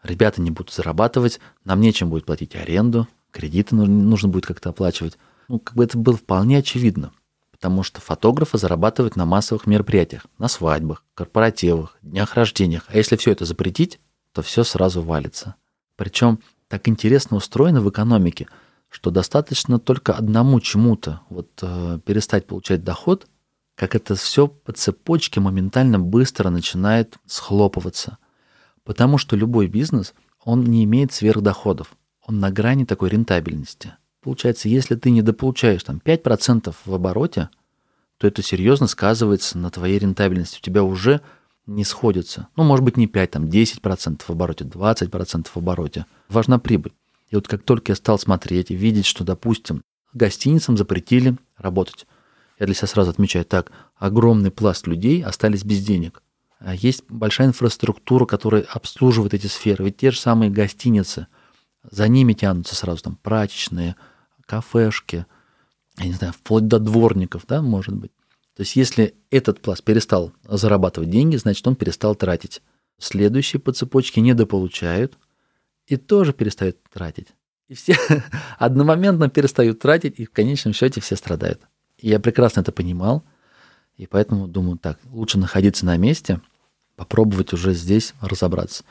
Ребята 0.02 0.42
не 0.42 0.50
будут 0.50 0.72
зарабатывать, 0.72 1.38
нам 1.64 1.80
нечем 1.80 2.10
будет 2.10 2.26
платить 2.26 2.56
аренду, 2.56 3.06
кредиты 3.30 3.76
нужно 3.76 4.28
будет 4.28 4.44
как-то 4.44 4.70
оплачивать. 4.70 5.18
Ну, 5.46 5.60
как 5.60 5.76
бы 5.76 5.84
это 5.84 5.96
было 5.96 6.16
вполне 6.16 6.58
очевидно 6.58 7.12
потому 7.52 7.84
что 7.84 8.00
фотографы 8.00 8.58
зарабатывают 8.58 9.14
на 9.14 9.24
массовых 9.24 9.68
мероприятиях, 9.68 10.26
на 10.36 10.48
свадьбах, 10.48 11.04
корпоративах, 11.14 11.96
днях 12.02 12.34
рождениях. 12.34 12.86
А 12.88 12.96
если 12.96 13.14
все 13.14 13.30
это 13.30 13.44
запретить, 13.44 14.00
то 14.32 14.42
все 14.42 14.64
сразу 14.64 15.00
валится. 15.00 15.54
Причем 15.96 16.40
так 16.68 16.88
интересно 16.88 17.36
устроено 17.36 17.80
в 17.80 17.90
экономике, 17.90 18.48
что 18.88 19.10
достаточно 19.10 19.78
только 19.78 20.12
одному 20.12 20.60
чему-то 20.60 21.20
вот, 21.28 21.48
э, 21.62 21.98
перестать 22.04 22.46
получать 22.46 22.84
доход, 22.84 23.26
как 23.74 23.94
это 23.94 24.14
все 24.14 24.48
по 24.48 24.72
цепочке 24.72 25.40
моментально 25.40 25.98
быстро 25.98 26.50
начинает 26.50 27.16
схлопываться. 27.26 28.18
Потому 28.84 29.18
что 29.18 29.36
любой 29.36 29.66
бизнес, 29.66 30.14
он 30.44 30.64
не 30.64 30.84
имеет 30.84 31.12
сверхдоходов. 31.12 31.94
Он 32.26 32.40
на 32.40 32.50
грани 32.50 32.84
такой 32.84 33.10
рентабельности– 33.10 33.94
Получается, 34.22 34.68
если 34.68 34.94
ты 34.94 35.10
недополучаешь 35.10 35.82
там 35.82 36.00
5% 36.02 36.74
в 36.84 36.94
обороте, 36.94 37.50
то 38.18 38.28
это 38.28 38.40
серьезно 38.40 38.86
сказывается 38.86 39.58
на 39.58 39.70
твоей 39.70 39.98
рентабельности. 39.98 40.58
У 40.58 40.62
тебя 40.62 40.84
уже 40.84 41.20
не 41.66 41.84
сходится. 41.84 42.48
Ну, 42.56 42.64
может 42.64 42.84
быть, 42.84 42.96
не 42.96 43.06
5, 43.06 43.30
там 43.30 43.44
10% 43.44 44.22
в 44.26 44.30
обороте, 44.30 44.64
20% 44.64 45.46
в 45.52 45.56
обороте. 45.56 46.06
Важна 46.28 46.58
прибыль. 46.58 46.92
И 47.30 47.34
вот 47.34 47.48
как 47.48 47.62
только 47.62 47.92
я 47.92 47.96
стал 47.96 48.18
смотреть 48.18 48.70
и 48.70 48.74
видеть, 48.74 49.06
что, 49.06 49.24
допустим, 49.24 49.82
гостиницам 50.12 50.76
запретили 50.76 51.36
работать, 51.56 52.06
я 52.58 52.66
для 52.66 52.74
себя 52.74 52.88
сразу 52.88 53.10
отмечаю, 53.10 53.44
так, 53.44 53.72
огромный 53.96 54.50
пласт 54.50 54.86
людей 54.86 55.22
остались 55.22 55.64
без 55.64 55.84
денег. 55.84 56.22
А 56.58 56.74
есть 56.74 57.04
большая 57.08 57.48
инфраструктура, 57.48 58.24
которая 58.24 58.62
обслуживает 58.62 59.34
эти 59.34 59.46
сферы. 59.46 59.84
Ведь 59.84 59.96
те 59.96 60.10
же 60.10 60.20
самые 60.20 60.50
гостиницы, 60.50 61.26
за 61.90 62.06
ними 62.06 62.34
тянутся 62.34 62.76
сразу 62.76 63.02
там 63.02 63.16
прачечные, 63.16 63.96
кафешки, 64.46 65.26
я 65.98 66.04
не 66.04 66.12
знаю, 66.12 66.32
вплоть 66.32 66.68
до 66.68 66.78
дворников, 66.78 67.44
да, 67.48 67.62
может 67.62 67.94
быть. 67.94 68.12
То 68.56 68.62
есть 68.62 68.76
если 68.76 69.14
этот 69.30 69.60
пласт 69.60 69.82
перестал 69.82 70.32
зарабатывать 70.44 71.10
деньги, 71.10 71.36
значит, 71.36 71.66
он 71.66 71.76
перестал 71.76 72.14
тратить. 72.14 72.62
Следующие 72.98 73.60
по 73.60 73.72
цепочке 73.72 74.20
недополучают 74.20 75.18
и 75.86 75.96
тоже 75.96 76.32
перестают 76.32 76.76
тратить. 76.92 77.28
И 77.68 77.74
все 77.74 77.96
одномоментно 78.58 79.30
перестают 79.30 79.78
тратить, 79.80 80.20
и 80.20 80.26
в 80.26 80.30
конечном 80.30 80.74
счете 80.74 81.00
все 81.00 81.16
страдают. 81.16 81.62
И 81.98 82.08
я 82.08 82.20
прекрасно 82.20 82.60
это 82.60 82.72
понимал, 82.72 83.24
и 83.96 84.06
поэтому 84.06 84.46
думаю, 84.48 84.78
так, 84.78 84.98
лучше 85.10 85.38
находиться 85.38 85.86
на 85.86 85.96
месте, 85.96 86.40
попробовать 86.96 87.52
уже 87.52 87.72
здесь 87.72 88.14
разобраться. 88.20 88.84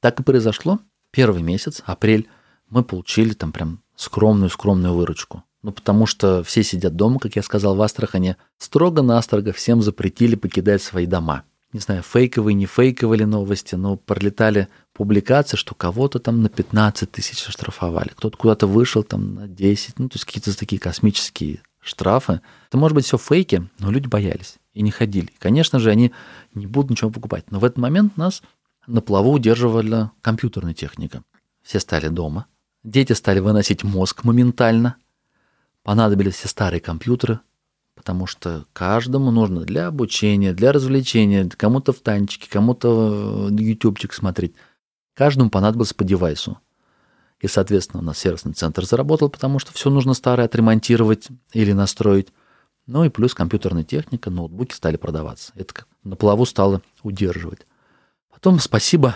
Так 0.00 0.20
и 0.20 0.22
произошло. 0.22 0.80
Первый 1.10 1.42
месяц, 1.42 1.82
апрель, 1.84 2.28
мы 2.68 2.82
получили 2.82 3.34
там 3.34 3.52
прям 3.52 3.82
скромную-скромную 3.96 4.94
выручку. 4.94 5.44
Ну, 5.64 5.72
потому 5.72 6.04
что 6.04 6.44
все 6.44 6.62
сидят 6.62 6.94
дома, 6.94 7.18
как 7.18 7.36
я 7.36 7.42
сказал, 7.42 7.74
в 7.74 7.80
Астрахане. 7.80 8.36
Строго-настрого 8.58 9.52
всем 9.52 9.80
запретили 9.80 10.34
покидать 10.34 10.82
свои 10.82 11.06
дома. 11.06 11.44
Не 11.72 11.80
знаю, 11.80 12.02
фейковые, 12.02 12.54
не 12.54 12.66
фейковые 12.66 13.24
новости, 13.24 13.74
но 13.74 13.96
пролетали 13.96 14.68
публикации, 14.92 15.56
что 15.56 15.74
кого-то 15.74 16.18
там 16.18 16.42
на 16.42 16.50
15 16.50 17.10
тысяч 17.10 17.48
оштрафовали. 17.48 18.10
Кто-то 18.10 18.36
куда-то 18.36 18.66
вышел 18.66 19.02
там 19.02 19.36
на 19.36 19.48
10. 19.48 19.98
Ну, 19.98 20.10
то 20.10 20.16
есть 20.16 20.26
какие-то 20.26 20.54
такие 20.54 20.78
космические 20.78 21.62
штрафы. 21.80 22.42
Это 22.68 22.76
может 22.76 22.94
быть 22.94 23.06
все 23.06 23.16
фейки, 23.16 23.66
но 23.78 23.90
люди 23.90 24.06
боялись 24.06 24.56
и 24.74 24.82
не 24.82 24.90
ходили. 24.90 25.30
Конечно 25.38 25.78
же, 25.78 25.88
они 25.88 26.12
не 26.52 26.66
будут 26.66 26.90
ничего 26.90 27.08
покупать. 27.08 27.50
Но 27.50 27.58
в 27.58 27.64
этот 27.64 27.78
момент 27.78 28.18
нас 28.18 28.42
на 28.86 29.00
плаву 29.00 29.32
удерживала 29.32 30.12
компьютерная 30.20 30.74
техника. 30.74 31.22
Все 31.62 31.80
стали 31.80 32.08
дома, 32.08 32.44
Дети 32.84 33.14
стали 33.14 33.40
выносить 33.40 33.82
мозг 33.82 34.24
моментально. 34.24 34.96
Понадобились 35.84 36.34
все 36.34 36.48
старые 36.48 36.80
компьютеры, 36.80 37.40
потому 37.94 38.26
что 38.26 38.64
каждому 38.72 39.30
нужно 39.30 39.60
для 39.60 39.86
обучения, 39.86 40.54
для 40.54 40.72
развлечения, 40.72 41.48
кому-то 41.56 41.92
в 41.92 42.00
танчике, 42.00 42.48
кому-то 42.50 43.48
ютубчик 43.50 44.14
смотреть. 44.14 44.54
Каждому 45.14 45.50
понадобилось 45.50 45.92
по 45.92 46.02
девайсу. 46.02 46.58
И, 47.38 47.46
соответственно, 47.48 48.02
у 48.02 48.04
нас 48.04 48.18
сервисный 48.18 48.54
центр 48.54 48.86
заработал, 48.86 49.28
потому 49.28 49.58
что 49.58 49.74
все 49.74 49.90
нужно 49.90 50.14
старое 50.14 50.46
отремонтировать 50.46 51.28
или 51.52 51.72
настроить. 51.72 52.28
Ну 52.86 53.04
и 53.04 53.10
плюс 53.10 53.34
компьютерная 53.34 53.84
техника, 53.84 54.30
ноутбуки 54.30 54.72
стали 54.72 54.96
продаваться. 54.96 55.52
Это 55.54 55.84
на 56.02 56.16
плаву 56.16 56.46
стало 56.46 56.80
удерживать. 57.02 57.66
Потом 58.32 58.58
спасибо 58.58 59.14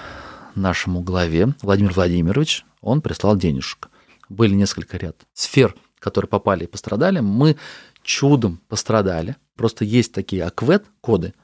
нашему 0.54 1.00
главе 1.00 1.54
Владимир 1.62 1.94
Владимирович, 1.94 2.66
он 2.82 3.00
прислал 3.00 3.36
денежек. 3.36 3.88
Были 4.28 4.54
несколько 4.54 4.98
ряд 4.98 5.16
сфер, 5.32 5.74
которые 5.98 6.28
попали 6.28 6.64
и 6.64 6.68
пострадали. 6.68 7.20
Мы 7.20 7.56
чудом 8.02 8.60
пострадали. 8.68 9.36
Просто 9.56 9.84
есть 9.84 10.12
такие 10.12 10.44
аквет-коды, 10.44 11.34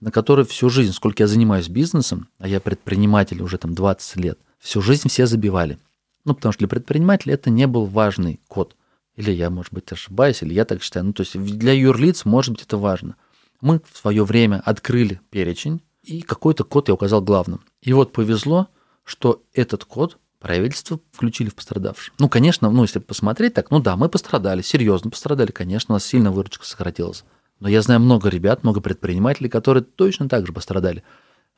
на 0.00 0.10
которые 0.10 0.46
всю 0.46 0.70
жизнь, 0.70 0.92
сколько 0.92 1.22
я 1.22 1.26
занимаюсь 1.26 1.68
бизнесом, 1.68 2.28
а 2.38 2.48
я 2.48 2.60
предприниматель 2.60 3.42
уже 3.42 3.58
там 3.58 3.74
20 3.74 4.16
лет, 4.16 4.38
всю 4.58 4.80
жизнь 4.80 5.08
все 5.08 5.26
забивали. 5.26 5.78
Ну, 6.24 6.34
потому 6.34 6.52
что 6.52 6.60
для 6.60 6.68
предпринимателя 6.68 7.34
это 7.34 7.50
не 7.50 7.66
был 7.66 7.84
важный 7.84 8.40
код. 8.48 8.76
Или 9.16 9.30
я, 9.30 9.50
может 9.50 9.72
быть, 9.72 9.90
ошибаюсь, 9.92 10.42
или 10.42 10.54
я 10.54 10.64
так 10.64 10.82
считаю. 10.82 11.06
Ну, 11.06 11.12
то 11.12 11.22
есть 11.22 11.38
для 11.38 11.72
юрлиц, 11.72 12.24
может 12.24 12.52
быть, 12.52 12.62
это 12.62 12.78
важно. 12.78 13.16
Мы 13.60 13.80
в 13.90 13.96
свое 13.96 14.24
время 14.24 14.60
открыли 14.64 15.20
перечень, 15.30 15.82
и 16.02 16.22
какой-то 16.22 16.64
код 16.64 16.88
я 16.88 16.94
указал 16.94 17.22
главным. 17.22 17.62
И 17.80 17.92
вот 17.92 18.12
повезло, 18.12 18.68
что 19.04 19.42
этот 19.52 19.84
код 19.84 20.18
правительство 20.44 21.00
включили 21.10 21.48
в 21.48 21.54
пострадавших. 21.54 22.12
Ну, 22.18 22.28
конечно, 22.28 22.68
ну, 22.68 22.82
если 22.82 22.98
посмотреть 22.98 23.54
так, 23.54 23.70
ну 23.70 23.80
да, 23.80 23.96
мы 23.96 24.10
пострадали, 24.10 24.60
серьезно 24.60 25.08
пострадали, 25.08 25.50
конечно, 25.50 25.94
у 25.94 25.96
нас 25.96 26.04
сильно 26.04 26.30
выручка 26.30 26.66
сократилась. 26.66 27.24
Но 27.60 27.68
я 27.68 27.80
знаю 27.80 28.00
много 28.00 28.28
ребят, 28.28 28.62
много 28.62 28.82
предпринимателей, 28.82 29.48
которые 29.48 29.84
точно 29.84 30.28
так 30.28 30.46
же 30.46 30.52
пострадали. 30.52 31.02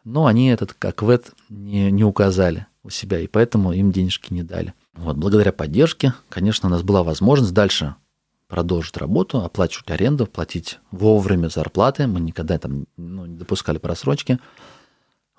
Но 0.05 0.27
они 0.27 0.51
этот 0.51 0.72
как 0.72 1.03
не, 1.49 1.90
не 1.90 2.05
указали 2.05 2.66
у 2.85 2.90
себя, 2.90 3.18
и 3.18 3.27
поэтому 3.27 3.72
им 3.72 3.90
денежки 3.90 4.33
не 4.33 4.44
дали. 4.44 4.72
Вот, 4.94 5.16
благодаря 5.16 5.51
поддержке, 5.51 6.14
конечно, 6.29 6.68
у 6.68 6.70
нас 6.70 6.85
была 6.85 7.03
возможность 7.03 7.53
дальше 7.53 7.96
продолжить 8.46 8.96
работу, 8.99 9.40
оплачивать 9.40 9.90
аренду, 9.90 10.27
платить 10.27 10.79
вовремя 10.92 11.49
зарплаты. 11.49 12.07
Мы 12.07 12.20
никогда 12.20 12.57
там 12.57 12.87
ну, 12.96 13.27
не 13.27 13.37
допускали 13.37 13.79
просрочки 13.79 14.38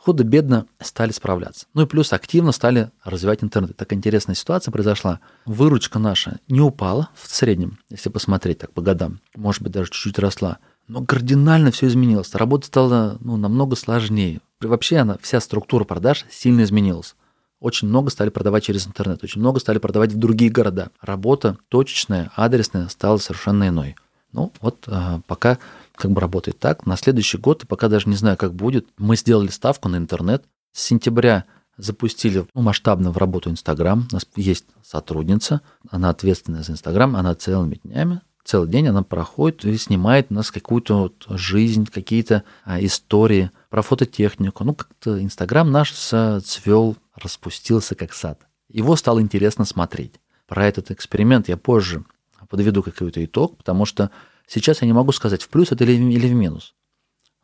худо-бедно 0.07 0.67
стали 0.79 1.11
справляться. 1.11 1.65
Ну 1.73 1.81
и 1.81 1.85
плюс 1.85 2.13
активно 2.13 2.53
стали 2.53 2.91
развивать 3.03 3.43
интернет. 3.43 3.75
Такая 3.75 3.97
интересная 3.99 4.35
ситуация 4.35 4.71
произошла. 4.71 5.19
Выручка 5.45 5.99
наша 5.99 6.39
не 6.47 6.61
упала 6.61 7.09
в 7.13 7.27
среднем, 7.27 7.77
если 7.89 8.07
посмотреть 8.07 8.59
так 8.59 8.71
по 8.71 8.81
годам. 8.81 9.19
Может 9.35 9.63
быть, 9.63 9.73
даже 9.73 9.91
чуть-чуть 9.91 10.17
росла. 10.17 10.59
Но 10.87 11.03
кардинально 11.03 11.71
все 11.71 11.87
изменилось. 11.87 12.33
Работа 12.35 12.67
стала 12.67 13.17
ну, 13.19 13.35
намного 13.35 13.75
сложнее. 13.75 14.39
Вообще 14.61 14.99
она, 14.99 15.17
вся 15.21 15.41
структура 15.41 15.83
продаж 15.83 16.25
сильно 16.31 16.63
изменилась. 16.63 17.17
Очень 17.59 17.89
много 17.89 18.09
стали 18.09 18.29
продавать 18.29 18.63
через 18.63 18.87
интернет, 18.87 19.25
очень 19.25 19.41
много 19.41 19.59
стали 19.59 19.77
продавать 19.77 20.13
в 20.13 20.17
другие 20.17 20.49
города. 20.49 20.89
Работа 21.01 21.57
точечная, 21.67 22.31
адресная 22.37 22.87
стала 22.87 23.17
совершенно 23.17 23.67
иной. 23.67 23.97
Ну 24.31 24.53
вот 24.61 24.85
а, 24.87 25.19
пока 25.27 25.57
как 25.97 26.11
бы 26.11 26.21
работает 26.21 26.59
так. 26.59 26.85
На 26.85 26.95
следующий 26.95 27.37
год, 27.37 27.63
и 27.63 27.67
пока 27.67 27.89
даже 27.89 28.07
не 28.07 28.15
знаю, 28.15 28.37
как 28.37 28.53
будет, 28.53 28.87
мы 28.97 29.17
сделали 29.17 29.49
ставку 29.49 29.89
на 29.89 29.97
интернет. 29.97 30.45
С 30.71 30.83
сентября 30.83 31.45
запустили 31.77 32.45
ну, 32.53 32.61
масштабно 32.61 33.11
в 33.11 33.17
работу 33.17 33.49
Инстаграм. 33.49 34.07
У 34.09 34.13
нас 34.13 34.27
есть 34.35 34.65
сотрудница, 34.83 35.61
она 35.89 36.09
ответственная 36.09 36.63
за 36.63 36.73
Инстаграм, 36.73 37.15
она 37.15 37.35
целыми 37.35 37.79
днями, 37.83 38.21
целый 38.43 38.69
день 38.69 38.87
она 38.87 39.03
проходит 39.03 39.65
и 39.65 39.77
снимает 39.77 40.27
у 40.29 40.35
нас 40.35 40.51
какую-то 40.51 40.97
вот 40.97 41.25
жизнь, 41.29 41.85
какие-то 41.85 42.43
а, 42.63 42.83
истории 42.83 43.51
про 43.69 43.81
фототехнику. 43.81 44.63
Ну, 44.63 44.73
как-то 44.73 45.21
Инстаграм 45.21 45.69
наш 45.69 45.91
цвел, 45.91 46.95
распустился 47.15 47.95
как 47.95 48.13
сад. 48.13 48.39
Его 48.69 48.95
стало 48.95 49.21
интересно 49.21 49.65
смотреть. 49.65 50.19
Про 50.45 50.65
этот 50.65 50.91
эксперимент 50.91 51.49
я 51.49 51.57
позже 51.57 52.05
подведу 52.49 52.81
какой-то 52.83 53.23
итог, 53.23 53.57
потому 53.57 53.85
что 53.85 54.11
Сейчас 54.47 54.81
я 54.81 54.87
не 54.87 54.93
могу 54.93 55.11
сказать, 55.11 55.43
в 55.43 55.49
плюс 55.49 55.71
это 55.71 55.83
или, 55.83 55.93
или 55.93 56.27
в 56.27 56.33
минус. 56.33 56.73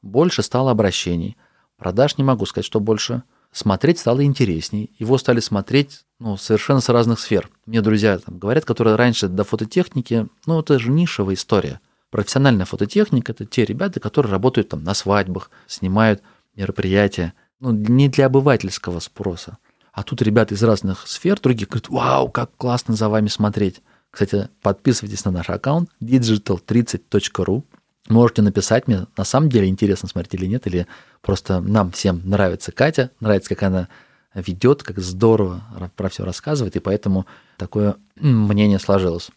Больше 0.01 0.41
стало 0.41 0.71
обращений. 0.71 1.37
Продаж 1.77 2.17
не 2.17 2.23
могу 2.23 2.45
сказать, 2.45 2.65
что 2.65 2.79
больше. 2.79 3.23
Смотреть 3.51 3.99
стало 3.99 4.23
интересней. 4.23 4.91
Его 4.97 5.17
стали 5.17 5.39
смотреть 5.39 6.05
ну, 6.19 6.37
совершенно 6.37 6.79
с 6.79 6.89
разных 6.89 7.19
сфер. 7.19 7.49
Мне 7.65 7.81
друзья 7.81 8.17
там, 8.17 8.39
говорят, 8.39 8.65
которые 8.65 8.95
раньше 8.95 9.27
до 9.27 9.43
фототехники, 9.43 10.27
ну, 10.45 10.59
это 10.59 10.79
же 10.79 10.89
нишевая 10.89 11.35
история. 11.35 11.79
Профессиональная 12.09 12.65
фототехника– 12.65 13.31
это 13.33 13.45
те 13.45 13.65
ребята, 13.65 13.99
которые 13.99 14.31
работают 14.31 14.69
там 14.69 14.83
на 14.83 14.93
свадьбах, 14.93 15.51
снимают 15.67 16.21
мероприятия. 16.55 17.33
Ну, 17.59 17.71
не 17.71 18.07
для 18.07 18.27
обывательского 18.27 18.99
спроса. 18.99 19.57
А 19.91 20.03
тут 20.03 20.21
ребята 20.21 20.55
из 20.55 20.63
разных 20.63 21.07
сфер, 21.07 21.39
другие 21.39 21.67
говорят, 21.67 21.89
вау, 21.89 22.29
как 22.29 22.55
классно 22.57 22.95
за 22.95 23.09
вами 23.09 23.27
смотреть. 23.27 23.81
Кстати, 24.13 24.47
подписывайтесь 24.61 25.25
на 25.25 25.31
наш 25.31 25.49
аккаунт 25.49 25.89
digital30.ru. 25.99 27.63
Можете 28.09 28.43
написать 28.43 28.87
мне, 28.87 29.07
на 29.17 29.23
самом 29.23 29.49
деле 29.49 29.67
интересно 29.67 30.07
смотреть 30.07 30.35
или 30.35 30.45
нет, 30.45 30.67
или 30.67 30.85
просто 31.21 31.61
нам 31.61 31.91
всем 31.91 32.21
нравится 32.23 32.71
Катя, 32.71 33.09
нравится, 33.19 33.49
как 33.49 33.63
она 33.63 33.87
ведет, 34.35 34.83
как 34.83 34.99
здорово 34.99 35.63
про 35.95 36.09
все 36.09 36.25
рассказывает, 36.25 36.75
и 36.75 36.79
поэтому 36.79 37.25
такое 37.57 37.95
мнение 38.15 38.77
сложилось. 38.77 39.31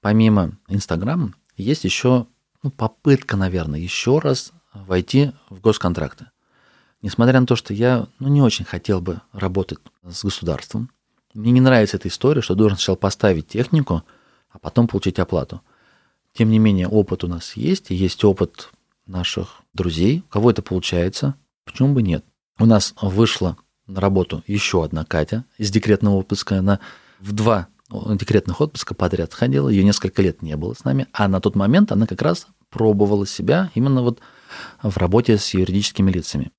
Помимо 0.00 0.52
Инстаграма, 0.66 1.34
есть 1.58 1.84
еще 1.84 2.26
ну, 2.62 2.70
попытка, 2.70 3.36
наверное, 3.36 3.80
еще 3.80 4.18
раз 4.18 4.52
войти 4.72 5.32
в 5.50 5.60
госконтракты. 5.60 6.30
Несмотря 7.02 7.38
на 7.38 7.46
то, 7.46 7.54
что 7.54 7.74
я 7.74 8.08
ну, 8.18 8.28
не 8.28 8.40
очень 8.40 8.64
хотел 8.64 9.02
бы 9.02 9.20
работать 9.32 9.78
с 10.02 10.24
государством, 10.24 10.90
мне 11.36 11.52
не 11.52 11.60
нравится 11.60 11.98
эта 11.98 12.08
история, 12.08 12.40
что 12.40 12.54
должен 12.54 12.78
сначала 12.78 12.96
поставить 12.96 13.48
технику, 13.48 14.02
а 14.50 14.58
потом 14.58 14.88
получить 14.88 15.18
оплату. 15.18 15.60
Тем 16.32 16.50
не 16.50 16.58
менее, 16.58 16.88
опыт 16.88 17.24
у 17.24 17.28
нас 17.28 17.56
есть, 17.56 17.90
есть 17.90 18.24
опыт 18.24 18.70
наших 19.06 19.62
друзей. 19.72 20.22
У 20.26 20.28
кого 20.28 20.50
это 20.50 20.62
получается, 20.62 21.34
почему 21.64 21.94
бы 21.94 22.02
нет? 22.02 22.24
У 22.58 22.66
нас 22.66 22.94
вышла 23.00 23.56
на 23.86 24.00
работу 24.00 24.42
еще 24.46 24.82
одна 24.82 25.04
Катя 25.04 25.44
из 25.58 25.70
декретного 25.70 26.16
отпуска. 26.16 26.58
Она 26.58 26.80
в 27.20 27.32
два 27.32 27.68
декретных 27.90 28.60
отпуска 28.60 28.94
подряд 28.94 29.32
ходила, 29.32 29.68
ее 29.68 29.84
несколько 29.84 30.22
лет 30.22 30.42
не 30.42 30.56
было 30.56 30.74
с 30.74 30.84
нами, 30.84 31.06
а 31.12 31.28
на 31.28 31.40
тот 31.40 31.54
момент 31.54 31.92
она 31.92 32.06
как 32.06 32.20
раз 32.22 32.48
пробовала 32.70 33.26
себя 33.26 33.70
именно 33.74 34.02
вот 34.02 34.20
в 34.82 34.96
работе 34.96 35.38
с 35.38 35.54
юридическими 35.54 36.10
лицами. 36.10 36.50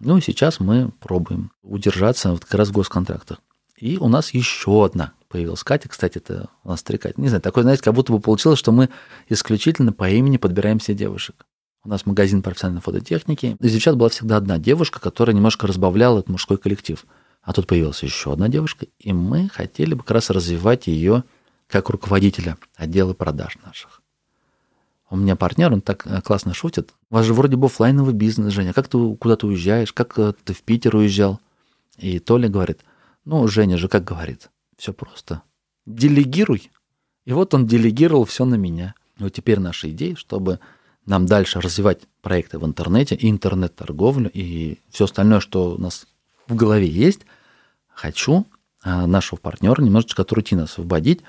Ну 0.00 0.18
и 0.18 0.20
сейчас 0.20 0.60
мы 0.60 0.90
пробуем 1.00 1.52
удержаться 1.62 2.32
вот 2.32 2.44
как 2.44 2.54
раз 2.54 2.68
в 2.68 2.72
госконтрактах. 2.72 3.38
И 3.76 3.98
у 3.98 4.08
нас 4.08 4.32
еще 4.32 4.84
одна 4.84 5.12
появилась 5.28 5.64
Катя. 5.64 5.88
Кстати, 5.88 6.18
это 6.18 6.48
у 6.62 6.68
нас 6.68 6.82
три 6.82 6.96
Катя. 6.96 7.20
Не 7.20 7.28
знаю, 7.28 7.42
такое, 7.42 7.62
знаете, 7.62 7.82
как 7.82 7.94
будто 7.94 8.12
бы 8.12 8.20
получилось, 8.20 8.58
что 8.58 8.72
мы 8.72 8.88
исключительно 9.28 9.92
по 9.92 10.08
имени 10.08 10.36
подбираем 10.36 10.80
себе 10.80 10.96
девушек. 10.96 11.46
У 11.82 11.88
нас 11.88 12.06
магазин 12.06 12.40
профессиональной 12.40 12.80
фототехники. 12.80 13.56
Из 13.58 13.72
девчат 13.72 13.96
была 13.96 14.08
всегда 14.08 14.36
одна 14.36 14.58
девушка, 14.58 15.00
которая 15.00 15.34
немножко 15.34 15.66
разбавляла 15.66 16.20
этот 16.20 16.30
мужской 16.30 16.56
коллектив. 16.56 17.04
А 17.42 17.52
тут 17.52 17.66
появилась 17.66 18.02
еще 18.02 18.32
одна 18.32 18.48
девушка, 18.48 18.86
и 18.98 19.12
мы 19.12 19.50
хотели 19.50 19.92
бы 19.92 20.02
как 20.02 20.12
раз 20.12 20.30
развивать 20.30 20.86
ее 20.86 21.24
как 21.66 21.90
руководителя 21.90 22.56
отдела 22.76 23.12
продаж 23.12 23.58
наших. 23.66 24.00
У 25.10 25.16
меня 25.16 25.36
партнер, 25.36 25.72
он 25.72 25.82
так 25.82 26.06
э, 26.06 26.22
классно 26.22 26.54
шутит. 26.54 26.94
У 27.10 27.16
вас 27.16 27.26
же 27.26 27.34
вроде 27.34 27.56
бы 27.56 27.66
офлайновый 27.66 28.14
бизнес, 28.14 28.52
Женя. 28.52 28.72
Как 28.72 28.88
ты 28.88 29.16
куда-то 29.16 29.46
уезжаешь? 29.46 29.92
Как 29.92 30.18
э, 30.18 30.32
ты 30.44 30.54
в 30.54 30.62
Питер 30.62 30.96
уезжал? 30.96 31.40
И 31.98 32.18
Толя 32.18 32.48
говорит– 32.48 32.80
ну, 33.24 33.46
Женя 33.48 33.78
же 33.78 33.88
как 33.88 34.04
говорит, 34.04 34.50
все 34.76 34.92
просто. 34.92 35.42
Делегируй. 35.86 36.70
И 37.24 37.32
вот 37.32 37.54
он 37.54 37.66
делегировал 37.66 38.24
все 38.24 38.44
на 38.44 38.56
меня. 38.56 38.94
Вот 39.18 39.32
теперь 39.32 39.60
наша 39.60 39.90
идея, 39.90 40.16
чтобы 40.16 40.60
нам 41.06 41.26
дальше 41.26 41.60
развивать 41.60 42.02
проекты 42.22 42.58
в 42.58 42.66
интернете, 42.66 43.16
интернет-торговлю, 43.18 44.30
и 44.32 44.78
все 44.90 45.04
остальное, 45.04 45.40
что 45.40 45.74
у 45.74 45.78
нас 45.78 46.06
в 46.46 46.54
голове 46.54 46.88
есть, 46.88 47.20
хочу 47.88 48.46
а, 48.82 49.06
нашего 49.06 49.38
партнера 49.38 49.80
немножечко 49.82 50.22
от 50.22 50.32
рутины 50.32 50.62
освободить, 50.62 51.20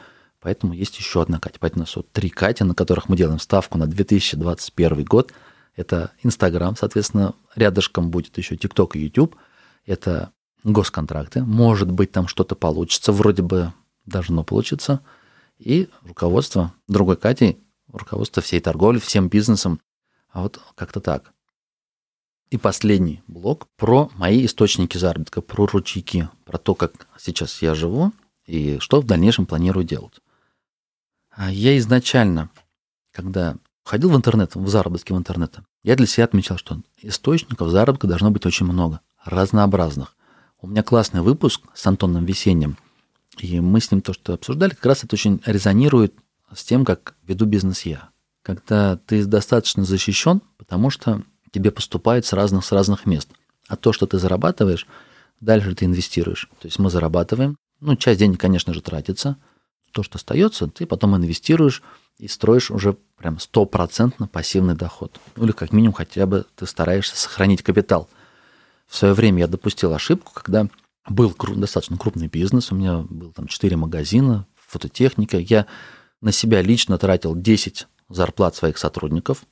поэтому 0.41 0.73
есть 0.73 0.97
еще 0.97 1.21
одна 1.21 1.39
Катя. 1.39 1.57
Поэтому 1.59 1.81
у 1.81 1.83
нас 1.83 1.95
вот 1.95 2.11
три 2.11 2.29
Кати, 2.29 2.63
на 2.63 2.73
которых 2.73 3.09
мы 3.09 3.17
делаем 3.17 3.39
ставку 3.39 3.77
на 3.77 3.87
2021 3.87 5.03
год. 5.03 5.33
Это 5.75 6.11
Инстаграм, 6.23 6.75
соответственно, 6.75 7.33
рядышком 7.55 8.09
будет 8.09 8.37
еще 8.37 8.55
ТикТок 8.55 8.95
и 8.95 8.99
YouTube. 8.99 9.35
Это 9.85 10.31
госконтракты. 10.65 11.43
Может 11.43 11.91
быть, 11.91 12.11
там 12.11 12.27
что-то 12.27 12.55
получится, 12.55 13.11
вроде 13.11 13.43
бы 13.43 13.73
должно 14.05 14.43
получиться. 14.43 15.01
И 15.57 15.89
руководство 16.03 16.73
другой 16.87 17.15
Кати, 17.15 17.59
руководство 17.91 18.41
всей 18.41 18.59
торговли, 18.59 18.99
всем 18.99 19.29
бизнесом. 19.29 19.79
А 20.29 20.41
вот 20.41 20.59
как-то 20.75 20.99
так. 20.99 21.31
И 22.49 22.57
последний 22.57 23.23
блок 23.27 23.67
про 23.77 24.09
мои 24.15 24.45
источники 24.45 24.97
заработка, 24.97 25.41
про 25.41 25.65
ручейки, 25.65 26.29
про 26.43 26.57
то, 26.57 26.75
как 26.75 27.07
сейчас 27.17 27.61
я 27.61 27.73
живу 27.73 28.11
и 28.45 28.77
что 28.79 29.01
в 29.01 29.05
дальнейшем 29.05 29.45
планирую 29.45 29.85
делать. 29.85 30.19
А 31.31 31.51
я 31.51 31.77
изначально, 31.77 32.49
когда 33.11 33.55
ходил 33.83 34.09
в 34.09 34.15
интернет, 34.15 34.55
в 34.55 34.67
заработки 34.67 35.11
в 35.11 35.17
интернете, 35.17 35.63
я 35.83 35.95
для 35.95 36.07
себя 36.07 36.25
отмечал, 36.25 36.57
что 36.57 36.81
источников 37.01 37.69
заработка 37.69 38.07
должно 38.07 38.31
быть 38.31 38.45
очень 38.45 38.65
много, 38.65 39.01
разнообразных. 39.23 40.15
У 40.61 40.67
меня 40.67 40.83
классный 40.83 41.21
выпуск 41.21 41.61
с 41.73 41.85
Антоном 41.85 42.25
Весенним, 42.25 42.77
и 43.37 43.59
мы 43.59 43.81
с 43.81 43.91
ним 43.91 44.01
то, 44.01 44.13
что 44.13 44.33
обсуждали, 44.33 44.71
как 44.71 44.85
раз 44.85 45.03
это 45.03 45.15
очень 45.15 45.41
резонирует 45.45 46.13
с 46.53 46.63
тем, 46.63 46.85
как 46.85 47.15
веду 47.23 47.45
бизнес 47.45 47.81
я. 47.81 48.09
Когда 48.41 48.97
ты 48.97 49.25
достаточно 49.25 49.83
защищен, 49.83 50.41
потому 50.57 50.89
что 50.89 51.21
тебе 51.51 51.71
поступает 51.71 52.25
с 52.25 52.33
разных, 52.33 52.65
с 52.65 52.71
разных 52.71 53.05
мест. 53.05 53.29
А 53.67 53.75
то, 53.75 53.91
что 53.91 54.05
ты 54.05 54.17
зарабатываешь, 54.17 54.87
дальше 55.41 55.75
ты 55.75 55.85
инвестируешь. 55.85 56.49
То 56.59 56.67
есть 56.67 56.79
мы 56.79 56.89
зарабатываем, 56.89 57.57
ну, 57.81 57.95
часть 57.95 58.19
денег, 58.19 58.39
конечно 58.39 58.73
же, 58.73 58.81
тратится. 58.81 59.37
То, 59.91 60.03
что 60.03 60.17
остается, 60.17 60.67
ты 60.67 60.85
потом 60.85 61.15
инвестируешь 61.15 61.81
и 62.17 62.27
строишь 62.27 62.71
уже 62.71 62.97
прям 63.17 63.39
стопроцентно 63.39 64.27
пассивный 64.27 64.75
доход. 64.75 65.19
Ну, 65.35 65.45
или 65.45 65.51
как 65.51 65.73
минимум 65.73 65.93
хотя 65.93 66.25
бы 66.25 66.45
ты 66.55 66.65
стараешься 66.65 67.17
сохранить 67.17 67.61
капитал– 67.61 68.09
в 68.87 68.95
свое 68.95 69.13
время 69.13 69.39
я 69.39 69.47
допустил 69.47 69.93
ошибку, 69.93 70.31
когда 70.33 70.67
был 71.07 71.35
достаточно 71.55 71.97
крупный 71.97 72.27
бизнес, 72.27 72.71
у 72.71 72.75
меня 72.75 72.99
был 73.09 73.31
там 73.31 73.47
4 73.47 73.75
магазина, 73.75 74.47
фототехника, 74.55 75.37
я 75.37 75.67
на 76.21 76.31
себя 76.31 76.61
лично 76.61 76.97
тратил 76.97 77.35
10 77.35 77.87
зарплат 78.09 78.55
своих 78.55 78.77
сотрудников, 78.77 79.43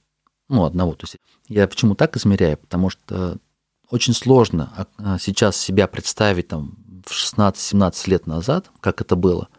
ну, 0.50 0.66
одного. 0.66 0.94
То 0.94 1.06
есть 1.06 1.18
я 1.48 1.68
почему 1.68 1.96
так 1.96 2.16
измеряю? 2.18 2.58
Потому 2.58 2.90
что 2.90 3.38
очень 3.90 4.14
сложно 4.14 4.74
а, 4.76 4.88
а, 4.98 5.20
сейчас 5.20 5.58
себя 5.58 5.88
представить 5.88 6.48
там 6.48 6.78
в 7.06 7.12
16-17 7.12 8.10
лет 8.10 8.28
назад, 8.28 8.72
как 8.80 9.02
это 9.02 9.16
было. 9.16 9.50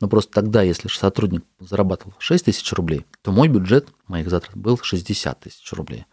Но 0.00 0.08
просто 0.08 0.32
тогда, 0.32 0.62
если 0.62 0.88
сотрудник 0.88 1.44
зарабатывал 1.60 2.14
6 2.18 2.44
тысяч 2.44 2.72
рублей, 2.72 3.06
то 3.22 3.32
мой 3.32 3.48
бюджет 3.48 3.88
моих 4.06 4.28
затрат 4.28 4.56
был 4.56 4.78
60 4.78 5.40
тысяч 5.40 5.72
рублей. 5.72 6.06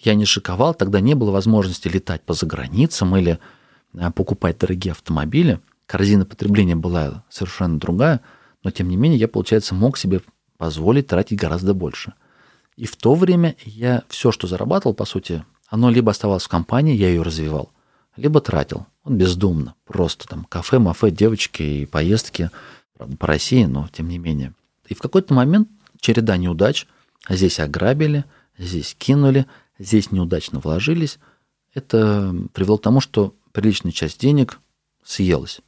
Я 0.00 0.14
не 0.14 0.24
шиковал, 0.24 0.74
тогда 0.74 1.00
не 1.00 1.14
было 1.14 1.30
возможности 1.30 1.88
летать 1.88 2.22
по 2.22 2.32
заграницам 2.32 3.14
или 3.16 3.38
а, 3.98 4.10
покупать 4.10 4.58
дорогие 4.58 4.92
автомобили. 4.92 5.60
Корзина 5.86 6.24
потребления 6.24 6.74
была 6.74 7.24
совершенно 7.28 7.78
другая, 7.78 8.22
но 8.62 8.70
тем 8.70 8.88
не 8.88 8.96
менее 8.96 9.18
я, 9.18 9.28
получается, 9.28 9.74
мог 9.74 9.98
себе 9.98 10.22
позволить 10.56 11.08
тратить 11.08 11.38
гораздо 11.38 11.74
больше. 11.74 12.14
И 12.76 12.86
в 12.86 12.96
то 12.96 13.14
время 13.14 13.56
я 13.64 14.02
все, 14.08 14.32
что 14.32 14.46
зарабатывал, 14.46 14.94
по 14.94 15.04
сути, 15.04 15.44
оно 15.68 15.90
либо 15.90 16.10
оставалось 16.10 16.44
в 16.44 16.48
компании, 16.48 16.96
я 16.96 17.08
ее 17.08 17.20
развивал, 17.20 17.70
либо 18.16 18.40
тратил. 18.40 18.86
Он 19.04 19.18
бездумно. 19.18 19.74
Просто 19.84 20.26
там 20.26 20.44
кафе, 20.44 20.78
мафе, 20.78 21.10
девочки 21.10 21.62
и 21.62 21.86
поездки 21.86 22.50
правда, 22.96 23.16
по 23.18 23.26
России, 23.26 23.64
но 23.64 23.88
тем 23.92 24.08
не 24.08 24.18
менее. 24.18 24.54
И 24.86 24.94
в 24.94 24.98
какой-то 25.00 25.34
момент 25.34 25.68
череда 26.00 26.38
неудач. 26.38 26.86
Здесь 27.28 27.60
ограбили, 27.60 28.24
здесь 28.56 28.96
кинули, 28.98 29.46
здесь 29.80 30.12
неудачно 30.12 30.60
вложились. 30.60 31.18
Это 31.74 32.34
привело 32.52 32.78
к 32.78 32.82
тому, 32.82 33.00
что 33.00 33.34
приличная 33.52 33.92
часть 33.92 34.20
денег 34.20 34.60
съелась. 35.04 35.60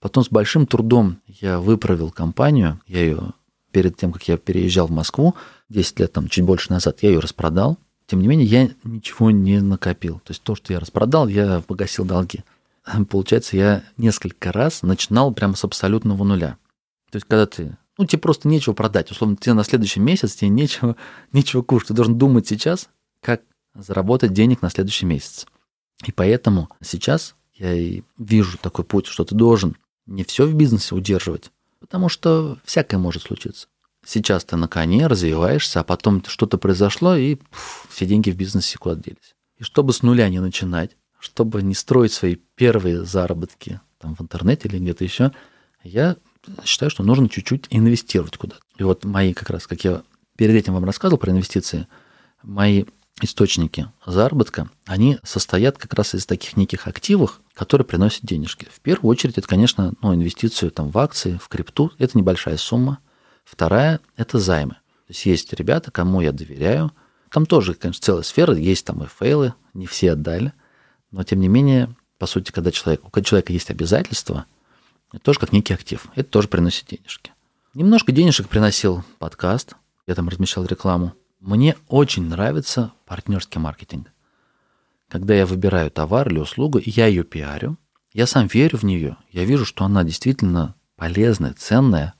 Потом 0.00 0.24
с 0.24 0.28
большим 0.28 0.66
трудом 0.66 1.18
я 1.26 1.58
выправил 1.58 2.10
компанию. 2.10 2.80
Я 2.86 3.00
ее 3.00 3.32
перед 3.70 3.96
тем, 3.96 4.12
как 4.12 4.22
я 4.28 4.36
переезжал 4.36 4.86
в 4.86 4.92
Москву, 4.92 5.34
10 5.68 6.00
лет 6.00 6.12
там, 6.12 6.28
чуть 6.28 6.44
больше 6.44 6.70
назад, 6.70 7.02
я 7.02 7.10
ее 7.10 7.18
распродал. 7.18 7.78
Тем 8.06 8.20
не 8.20 8.28
менее, 8.28 8.46
я 8.46 8.70
ничего 8.84 9.30
не 9.30 9.60
накопил. 9.60 10.20
То 10.20 10.30
есть 10.30 10.42
то, 10.42 10.54
что 10.54 10.72
я 10.72 10.78
распродал, 10.78 11.26
я 11.26 11.62
погасил 11.66 12.04
долги. 12.04 12.44
Получается, 13.10 13.56
я 13.56 13.82
несколько 13.96 14.52
раз 14.52 14.82
начинал 14.82 15.32
прямо 15.32 15.56
с 15.56 15.64
абсолютного 15.64 16.22
нуля. 16.22 16.58
То 17.10 17.16
есть, 17.16 17.26
когда 17.26 17.46
ты, 17.46 17.76
ну, 17.96 18.04
тебе 18.04 18.20
просто 18.20 18.46
нечего 18.46 18.74
продать. 18.74 19.10
Условно, 19.10 19.36
тебе 19.36 19.54
на 19.54 19.64
следующий 19.64 20.00
месяц 20.00 20.34
тебе 20.34 20.50
нечего, 20.50 20.96
нечего 21.32 21.62
кушать. 21.62 21.88
Ты 21.88 21.94
должен 21.94 22.18
думать 22.18 22.46
сейчас, 22.46 22.90
как 23.24 23.42
заработать 23.74 24.32
денег 24.32 24.62
на 24.62 24.70
следующий 24.70 25.06
месяц. 25.06 25.46
И 26.04 26.12
поэтому 26.12 26.68
сейчас 26.82 27.34
я 27.54 27.72
и 27.72 28.02
вижу 28.18 28.58
такой 28.58 28.84
путь, 28.84 29.06
что 29.06 29.24
ты 29.24 29.34
должен 29.34 29.76
не 30.06 30.24
все 30.24 30.46
в 30.46 30.54
бизнесе 30.54 30.94
удерживать, 30.94 31.50
потому 31.80 32.08
что 32.08 32.58
всякое 32.64 32.98
может 32.98 33.22
случиться. 33.22 33.68
Сейчас 34.04 34.44
ты 34.44 34.56
на 34.56 34.68
коне 34.68 35.06
развиваешься, 35.06 35.80
а 35.80 35.84
потом 35.84 36.22
что-то 36.26 36.58
произошло, 36.58 37.16
и 37.16 37.36
пфф, 37.36 37.86
все 37.88 38.04
деньги 38.04 38.30
в 38.30 38.36
бизнесе 38.36 38.76
куда 38.76 38.96
делись. 38.96 39.34
И 39.56 39.62
чтобы 39.62 39.94
с 39.94 40.02
нуля 40.02 40.28
не 40.28 40.40
начинать, 40.40 40.96
чтобы 41.18 41.62
не 41.62 41.74
строить 41.74 42.12
свои 42.12 42.36
первые 42.54 43.04
заработки 43.04 43.80
там, 43.98 44.14
в 44.14 44.20
интернете 44.20 44.68
или 44.68 44.78
где-то 44.78 45.04
еще, 45.04 45.32
я 45.82 46.16
считаю, 46.64 46.90
что 46.90 47.02
нужно 47.02 47.30
чуть-чуть 47.30 47.68
инвестировать 47.70 48.36
куда-то. 48.36 48.60
И 48.76 48.82
вот 48.82 49.04
мои 49.04 49.32
как 49.32 49.48
раз, 49.48 49.66
как 49.66 49.82
я 49.84 50.02
перед 50.36 50.54
этим 50.54 50.74
вам 50.74 50.84
рассказывал 50.84 51.18
про 51.18 51.30
инвестиции, 51.30 51.86
мои 52.42 52.84
источники 53.20 53.90
заработка, 54.04 54.68
они 54.86 55.18
состоят 55.22 55.78
как 55.78 55.94
раз 55.94 56.14
из 56.14 56.26
таких 56.26 56.56
неких 56.56 56.86
активов, 56.86 57.40
которые 57.52 57.86
приносят 57.86 58.24
денежки. 58.24 58.66
В 58.72 58.80
первую 58.80 59.10
очередь, 59.10 59.38
это, 59.38 59.46
конечно, 59.46 59.92
ну, 60.02 60.14
инвестицию 60.14 60.70
там, 60.70 60.90
в 60.90 60.98
акции, 60.98 61.38
в 61.40 61.48
крипту. 61.48 61.92
Это 61.98 62.18
небольшая 62.18 62.56
сумма. 62.56 62.98
Вторая– 63.44 64.00
это 64.16 64.38
займы. 64.38 64.74
То 64.74 65.10
есть 65.10 65.26
есть 65.26 65.52
ребята, 65.52 65.90
кому 65.90 66.20
я 66.20 66.32
доверяю. 66.32 66.92
Там 67.30 67.46
тоже, 67.46 67.74
конечно, 67.74 68.02
целая 68.02 68.22
сфера, 68.22 68.54
есть 68.54 68.84
там 68.84 69.02
и 69.02 69.06
фейлы, 69.06 69.54
не 69.74 69.86
все 69.86 70.12
отдали. 70.12 70.52
Но, 71.10 71.22
тем 71.24 71.40
не 71.40 71.48
менее, 71.48 71.94
по 72.18 72.26
сути, 72.26 72.50
когда 72.50 72.70
человек, 72.70 73.02
у 73.04 73.20
человека 73.20 73.52
есть 73.52 73.70
обязательства, 73.70 74.46
это 75.12 75.22
тоже 75.22 75.38
как 75.38 75.52
некий 75.52 75.74
актив. 75.74 76.06
Это 76.14 76.28
тоже 76.28 76.48
приносит 76.48 76.88
денежки. 76.88 77.32
Немножко 77.74 78.12
денежек 78.12 78.48
приносил 78.48 79.04
подкаст. 79.18 79.74
Я 80.06 80.14
там 80.14 80.28
размещал 80.28 80.64
рекламу. 80.64 81.12
Мне 81.44 81.76
очень 81.88 82.22
нравится 82.26 82.94
партнерский 83.04 83.58
маркетинг. 83.58 84.10
Когда 85.08 85.34
я 85.34 85.44
выбираю 85.44 85.90
товар 85.90 86.26
или 86.30 86.38
услугу, 86.38 86.80
я 86.82 87.04
ее 87.04 87.22
пиарю, 87.22 87.76
я 88.14 88.26
сам 88.26 88.46
верю 88.46 88.78
в 88.78 88.82
нее, 88.82 89.18
я 89.30 89.44
вижу, 89.44 89.66
что 89.66 89.84
она 89.84 90.04
действительно 90.04 90.74
полезная, 90.96 91.52
ценная, 91.52 92.14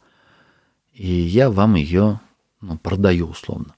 и 0.92 1.06
я 1.06 1.50
вам 1.50 1.74
ее 1.76 2.20
ну, 2.60 2.76
продаю 2.76 3.28
условно. 3.28 3.74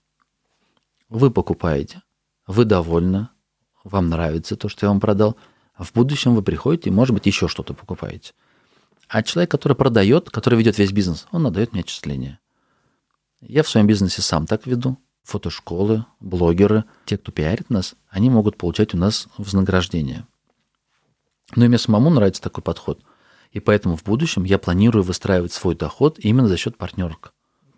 Вы 1.08 1.30
покупаете, 1.30 2.02
вы 2.48 2.64
довольны, 2.64 3.28
вам 3.84 4.08
нравится 4.08 4.56
то, 4.56 4.68
что 4.68 4.86
я 4.86 4.90
вам 4.90 4.98
продал, 4.98 5.36
а 5.74 5.84
в 5.84 5.92
будущем 5.92 6.34
вы 6.34 6.42
приходите 6.42 6.90
и, 6.90 6.92
может 6.92 7.14
быть, 7.14 7.26
еще 7.26 7.46
что-то 7.46 7.72
покупаете. 7.72 8.32
А 9.06 9.22
человек, 9.22 9.52
который 9.52 9.76
продает, 9.76 10.28
который 10.28 10.58
ведет 10.58 10.76
весь 10.76 10.90
бизнес, 10.90 11.28
он 11.30 11.46
отдает 11.46 11.70
мне 11.72 11.82
отчисления. 11.82 12.40
Я 13.40 13.62
в 13.62 13.68
своем 13.68 13.86
бизнесе 13.86 14.22
сам 14.22 14.48
так 14.48 14.66
веду 14.66 14.98
фотошколы, 15.26 16.06
блогеры, 16.20 16.84
те, 17.04 17.18
кто 17.18 17.32
пиарит 17.32 17.68
нас, 17.68 17.96
они 18.08 18.30
могут 18.30 18.56
получать 18.56 18.94
у 18.94 18.96
нас 18.96 19.26
вознаграждение. 19.36 20.24
Но 21.56 21.64
и 21.64 21.68
мне 21.68 21.78
самому 21.78 22.10
нравится 22.10 22.40
такой 22.40 22.62
подход. 22.62 23.00
И 23.50 23.60
поэтому 23.60 23.96
в 23.96 24.04
будущем 24.04 24.44
я 24.44 24.58
планирую 24.58 25.02
выстраивать 25.02 25.52
свой 25.52 25.74
доход 25.74 26.18
именно 26.18 26.48
за 26.48 26.56
счет 26.56 26.76
партнерок. 26.76 27.32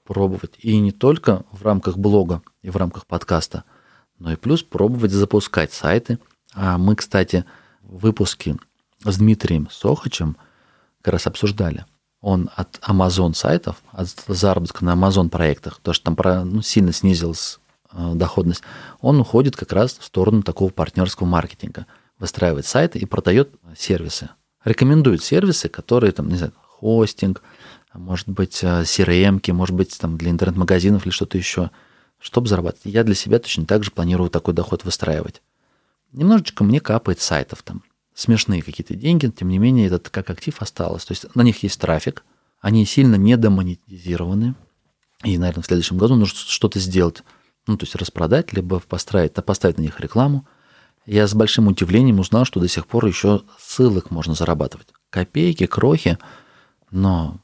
Пробовать. 0.05 0.55
И 0.59 0.78
не 0.78 0.92
только 0.92 1.44
в 1.51 1.62
рамках 1.62 1.96
блога 1.96 2.42
и 2.62 2.70
в 2.70 2.76
рамках 2.76 3.07
подкаста, 3.07 3.64
но 4.18 4.32
и 4.32 4.36
плюс 4.36 4.62
пробовать 4.62 5.12
запускать 5.12 5.72
сайты. 5.72 6.18
А 6.55 6.76
мы, 6.78 6.96
кстати, 6.96 7.44
в 7.82 7.99
выпуске 7.99 8.57
с 9.05 9.18
Дмитрием 9.18 9.68
Сохачем 9.70 10.36
как 11.01 11.14
раз 11.14 11.26
обсуждали– 11.26 11.86
он 12.21 12.51
от 12.57 12.81
Amazon 12.87 13.35
сайтов, 13.35 13.77
от 13.93 14.09
заработка 14.27 14.85
на 14.85 14.95
Amazon 14.95 15.29
проектах, 15.29 15.79
потому 15.79 15.95
что 15.95 16.12
там 16.12 16.51
ну, 16.51 16.62
сильно 16.62 16.93
снизилась 16.93 17.61
э, 17.93 18.12
доходность, 18.14 18.62
он 19.01 19.21
уходит 19.21 19.57
как 19.57 19.73
раз 19.73 19.99
в 19.99 20.05
сторону 20.05 20.43
такого 20.43 20.71
партнерского 20.71 21.27
маркетинга. 21.27 21.87
Выстраивает 22.19 22.66
сайты 22.66 22.99
и 22.99 23.05
продает 23.05 23.51
сервисы. 23.77 24.31
Рекомендует 24.64 25.23
сервисы, 25.23 25.69
которые 25.69 26.11
там, 26.11 26.29
не 26.29 26.37
знаю, 26.37 26.53
хостинг, 26.61 27.43
может 27.95 28.29
быть, 28.29 28.62
CRM, 28.62 29.41
э, 29.47 29.53
может 29.53 29.77
быть, 29.77 29.97
там 29.99 30.19
для 30.19 30.31
интернет-магазинов 30.31 31.07
или 31.07 31.12
что-то 31.12 31.39
еще, 31.39 31.71
чтобы 32.19 32.49
зарабатывать. 32.49 32.93
Я 32.93 33.05
для 33.05 33.14
себя 33.14 33.39
точно 33.39 33.66
так 33.66 33.85
же 33.85 33.93
планирую 33.93 34.31
такой 34.31 34.55
доход 34.55 34.85
выстраивать. 34.85 35.43
Немножечко 36.12 36.64
мне 36.64 36.81
капает 36.81 37.21
сайтов 37.21 37.62
там 37.62 37.83
смешные 38.19 38.62
какие-то 38.62 38.97
деньги, 38.97 39.29
тем 39.29 39.49
не 39.49 39.59
менее, 39.59 39.87
этот 39.87 40.11
как 40.11 40.29
актив 40.29 40.61
осталось. 40.61 41.05
То 41.05 41.12
есть 41.12 41.33
на 41.37 41.43
них 41.43 41.62
есть 41.62 41.81
трафик, 41.81 42.25
они 42.61 42.85
сильно 42.85 43.14
недомонетизированы, 43.14 44.57
и, 45.23 45.39
наверное, 45.39 45.62
в 45.62 45.66
следующем 45.66 45.99
году 45.99 46.16
нужно 46.16 46.37
что-то 46.37 46.81
сделать, 46.81 47.23
ну, 47.69 47.77
то 47.77 47.85
есть 47.85 47.95
распродать, 47.95 48.53
либо 48.53 48.81
поставить, 48.81 49.35
поставить 49.35 49.79
на 49.79 49.83
них 49.83 50.01
рекламу. 50.01 50.47
Я 51.07 51.29
с 51.29 51.35
большим 51.35 51.69
удивлением 51.69 52.19
узнал, 52.19 52.45
что 52.45 52.59
до 52.59 52.66
сих 52.66 52.89
пор 52.89 53.07
еще 53.07 53.43
ссылок 53.57 54.11
можно 54.11 54.35
зарабатывать. 54.35 54.89
Копейки, 55.11 55.66
крохи, 55.66 56.19
но 56.91 57.39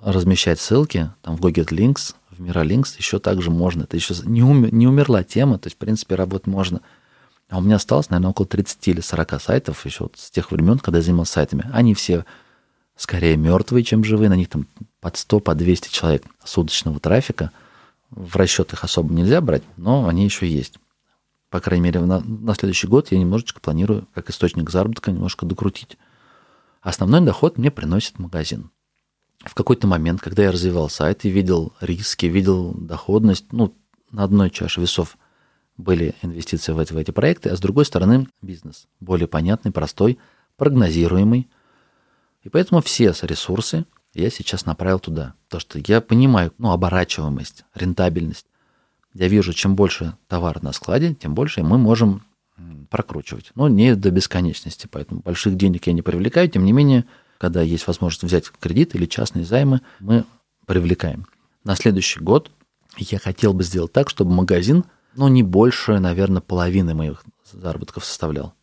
размещать 0.00 0.58
ссылки 0.58 1.12
там 1.20 1.36
в 1.36 1.40
Google 1.40 1.64
Links, 1.64 2.14
в 2.30 2.40
Miralinks 2.40 2.96
еще 2.96 3.18
также 3.18 3.50
можно. 3.50 3.82
Это 3.82 3.96
еще 3.96 4.14
не, 4.24 4.42
умер, 4.42 4.72
не 4.72 4.86
умерла 4.86 5.22
тема, 5.22 5.58
то 5.58 5.66
есть, 5.66 5.76
в 5.76 5.80
принципе, 5.80 6.14
работать 6.14 6.46
можно– 6.46 6.80
а 7.50 7.58
у 7.58 7.60
меня 7.60 7.76
осталось, 7.76 8.10
наверное, 8.10 8.30
около 8.30 8.46
30 8.46 8.88
или 8.88 9.00
40 9.00 9.40
сайтов 9.40 9.84
еще 9.84 10.04
вот 10.04 10.16
с 10.16 10.30
тех 10.30 10.50
времен, 10.50 10.78
когда 10.78 10.98
я 10.98 11.02
занимался 11.02 11.34
сайтами. 11.34 11.68
Они 11.72 11.94
все 11.94 12.24
скорее 12.96 13.36
мертвые, 13.36 13.84
чем 13.84 14.02
живые. 14.02 14.30
На 14.30 14.36
них 14.36 14.48
там 14.48 14.66
под 15.00 15.16
100, 15.16 15.40
по 15.40 15.54
200 15.54 15.90
человек 15.90 16.24
суточного 16.42 17.00
трафика. 17.00 17.50
В 18.10 18.36
расчет 18.36 18.72
их 18.72 18.84
особо 18.84 19.12
нельзя 19.12 19.40
брать, 19.40 19.62
но 19.76 20.08
они 20.08 20.24
еще 20.24 20.48
есть. 20.48 20.78
По 21.50 21.60
крайней 21.60 21.84
мере, 21.84 22.00
на, 22.00 22.20
на 22.20 22.54
следующий 22.54 22.86
год 22.86 23.12
я 23.12 23.18
немножечко 23.18 23.60
планирую, 23.60 24.08
как 24.14 24.30
источник 24.30 24.70
заработка, 24.70 25.12
немножко 25.12 25.46
докрутить. 25.46 25.98
Основной 26.80 27.20
доход 27.20 27.58
мне 27.58 27.70
приносит 27.70 28.18
магазин. 28.18 28.70
В 29.44 29.54
какой-то 29.54 29.86
момент, 29.86 30.20
когда 30.20 30.44
я 30.44 30.52
развивал 30.52 30.88
сайт 30.88 31.24
и 31.24 31.28
видел 31.28 31.72
риски, 31.80 32.26
видел 32.26 32.72
доходность, 32.72 33.52
ну, 33.52 33.74
на 34.10 34.24
одной 34.24 34.50
чаше 34.50 34.80
весов– 34.80 35.18
были 35.76 36.14
инвестиции 36.22 36.72
в 36.72 36.78
эти, 36.78 36.92
в 36.92 36.96
эти 36.96 37.10
проекты, 37.10 37.50
а 37.50 37.56
с 37.56 37.60
другой 37.60 37.84
стороны 37.84 38.28
бизнес. 38.42 38.86
Более 39.00 39.26
понятный, 39.26 39.72
простой, 39.72 40.18
прогнозируемый. 40.56 41.48
И 42.42 42.48
поэтому 42.48 42.80
все 42.80 43.12
ресурсы 43.22 43.84
я 44.12 44.30
сейчас 44.30 44.66
направил 44.66 45.00
туда. 45.00 45.34
То, 45.48 45.58
что 45.58 45.80
я 45.84 46.00
понимаю, 46.00 46.52
ну, 46.58 46.70
оборачиваемость, 46.70 47.64
рентабельность. 47.74 48.46
Я 49.12 49.28
вижу, 49.28 49.52
чем 49.52 49.74
больше 49.74 50.16
товара 50.28 50.60
на 50.62 50.72
складе, 50.72 51.14
тем 51.14 51.34
больше 51.34 51.62
мы 51.62 51.78
можем 51.78 52.22
прокручивать. 52.90 53.50
Но 53.54 53.68
не 53.68 53.96
до 53.96 54.10
бесконечности, 54.10 54.88
поэтому 54.90 55.20
больших 55.20 55.56
денег 55.56 55.86
я 55.86 55.92
не 55.92 56.02
привлекаю. 56.02 56.48
Тем 56.48 56.64
не 56.64 56.72
менее, 56.72 57.04
когда 57.38 57.62
есть 57.62 57.86
возможность 57.86 58.22
взять 58.22 58.48
кредит 58.48 58.94
или 58.94 59.06
частные 59.06 59.44
займы, 59.44 59.80
мы 59.98 60.24
привлекаем. 60.66 61.26
На 61.64 61.74
следующий 61.74 62.20
год 62.20 62.50
я 62.96 63.18
хотел 63.18 63.52
бы 63.52 63.64
сделать 63.64 63.92
так, 63.92 64.08
чтобы 64.08 64.32
магазин 64.32 64.84
ну, 65.16 65.28
не 65.28 65.42
больше, 65.42 65.98
наверное, 65.98 66.42
половины 66.42 66.94
моих 66.94 67.24
заработков 67.50 68.04
составлял, 68.04 68.54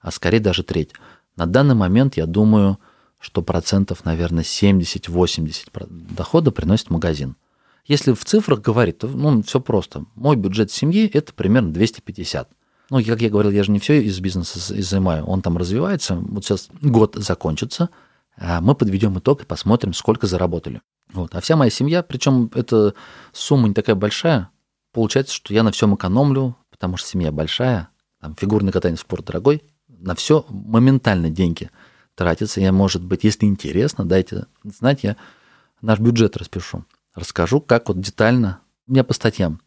а 0.00 0.10
скорее 0.10 0.40
даже 0.40 0.62
треть. 0.62 0.90
На 1.36 1.46
данный 1.46 1.74
момент 1.74 2.16
я 2.16 2.26
думаю, 2.26 2.78
что 3.18 3.42
процентов, 3.42 4.04
наверное, 4.04 4.44
70-80 4.44 5.86
дохода 6.14 6.50
приносит 6.50 6.90
магазин. 6.90 7.36
Если 7.86 8.12
в 8.12 8.24
цифрах 8.24 8.60
говорить, 8.60 8.98
то 8.98 9.08
ну, 9.08 9.42
все 9.42 9.60
просто. 9.60 10.04
Мой 10.14 10.36
бюджет 10.36 10.70
семьи– 10.70 11.06
это 11.12 11.32
примерно 11.32 11.72
250. 11.72 12.48
Ну, 12.90 13.02
как 13.04 13.20
я 13.20 13.30
говорил, 13.30 13.50
я 13.50 13.62
же 13.62 13.72
не 13.72 13.78
все 13.78 14.02
из 14.02 14.20
бизнеса 14.20 14.78
изымаю. 14.78 15.24
Он 15.24 15.42
там 15.42 15.56
развивается. 15.56 16.16
Вот 16.16 16.44
сейчас 16.44 16.68
год 16.80 17.16
закончится, 17.16 17.90
а 18.36 18.60
мы 18.60 18.74
подведем 18.74 19.18
итог 19.18 19.42
и 19.42 19.46
посмотрим, 19.46 19.92
сколько 19.92 20.26
заработали. 20.26 20.80
Вот. 21.12 21.34
А 21.34 21.40
вся 21.40 21.56
моя 21.56 21.70
семья, 21.70 22.02
причем 22.02 22.50
эта 22.54 22.94
сумма 23.32 23.68
не 23.68 23.74
такая 23.74 23.96
большая, 23.96 24.50
получается, 24.94 25.34
что 25.34 25.52
я 25.52 25.62
на 25.62 25.72
всем 25.72 25.94
экономлю, 25.94 26.56
потому 26.70 26.96
что 26.96 27.08
семья 27.08 27.30
большая, 27.30 27.88
там 28.20 28.34
фигурное 28.36 28.72
катание 28.72 28.96
спорт 28.96 29.26
дорогой, 29.26 29.62
на 29.88 30.14
все 30.14 30.46
моментально 30.48 31.28
деньги 31.28 31.70
тратятся. 32.14 32.60
Я, 32.60 32.72
может 32.72 33.02
быть, 33.02 33.24
если 33.24 33.44
интересно, 33.44 34.04
дайте 34.04 34.46
знать, 34.62 35.02
я 35.02 35.16
наш 35.82 35.98
бюджет 35.98 36.36
распишу. 36.36 36.86
Расскажу, 37.14 37.60
как 37.60 37.88
вот 37.88 38.00
детально. 38.00 38.60
У 38.86 38.92
меня 38.92 39.04
по 39.04 39.12
статьям 39.12 39.60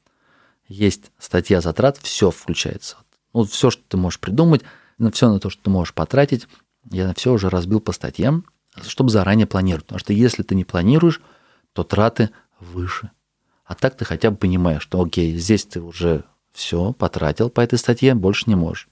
есть 0.68 1.12
статья 1.20 1.62
затрат, 1.62 1.98
все 1.98 2.32
включается. 2.32 2.98
Вот 3.34 3.50
все, 3.50 3.70
что 3.70 3.84
ты 3.88 3.98
можешь 3.98 4.20
придумать, 4.20 4.64
на 4.98 5.12
все 5.12 5.30
на 5.30 5.40
то, 5.40 5.50
что 5.50 5.62
ты 5.64 5.70
можешь 5.70 5.94
потратить, 5.94 6.48
я 6.90 7.08
на 7.08 7.14
все 7.14 7.34
уже 7.34 7.50
разбил 7.50 7.80
по 7.80 7.92
статьям, 7.92 8.46
чтобы 8.82 9.10
заранее 9.10 9.48
планировать. 9.48 9.86
Потому 9.86 10.00
что 10.00 10.14
если 10.14 10.44
ты 10.44 10.56
не 10.56 10.64
планируешь, 10.64 11.22
то 11.74 11.84
траты 11.84 12.32
выше. 12.60 13.12
А 13.68 13.76
так 13.76 13.98
ты 13.98 14.06
хотя 14.06 14.32
бы 14.32 14.38
понимаешь, 14.38 14.82
что 14.82 15.02
окей, 15.02 15.36
здесь 15.38 15.66
ты 15.66 15.82
уже 15.82 16.24
все 16.54 16.94
потратил 16.94 17.50
по 17.50 17.60
этой 17.60 17.78
статье, 17.78 18.16
больше 18.16 18.46
не 18.48 18.56
можешь. 18.56 18.88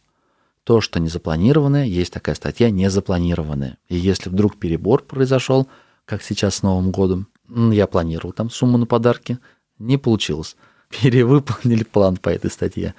То, 0.65 0.82
что 0.82 0.99
не 0.99 1.07
запланированное, 1.07 1.86
есть 1.86 2.11
такая 2.11 2.36
статья 2.36 2.69
незапланированная. 2.69 3.78
И 3.88 3.95
если 3.95 4.30
вдруг 4.30 4.57
перебор 4.57 5.03
произошел, 5.03 5.69
как 6.03 6.21
сейчас 6.21 6.55
с 6.55 6.63
Новым 6.63 6.91
годом, 6.91 7.30
я 7.47 7.88
планировал 7.88 8.34
там 8.34 8.49
сумму 8.49 8.78
на 8.78 8.86
подарки, 8.86 9.39
не 9.80 9.97
получилось. 9.97 10.57
Перевыполнили 10.89 11.84
план 11.86 12.17
по 12.17 12.30
этой 12.30 12.51
статье. 12.51 12.95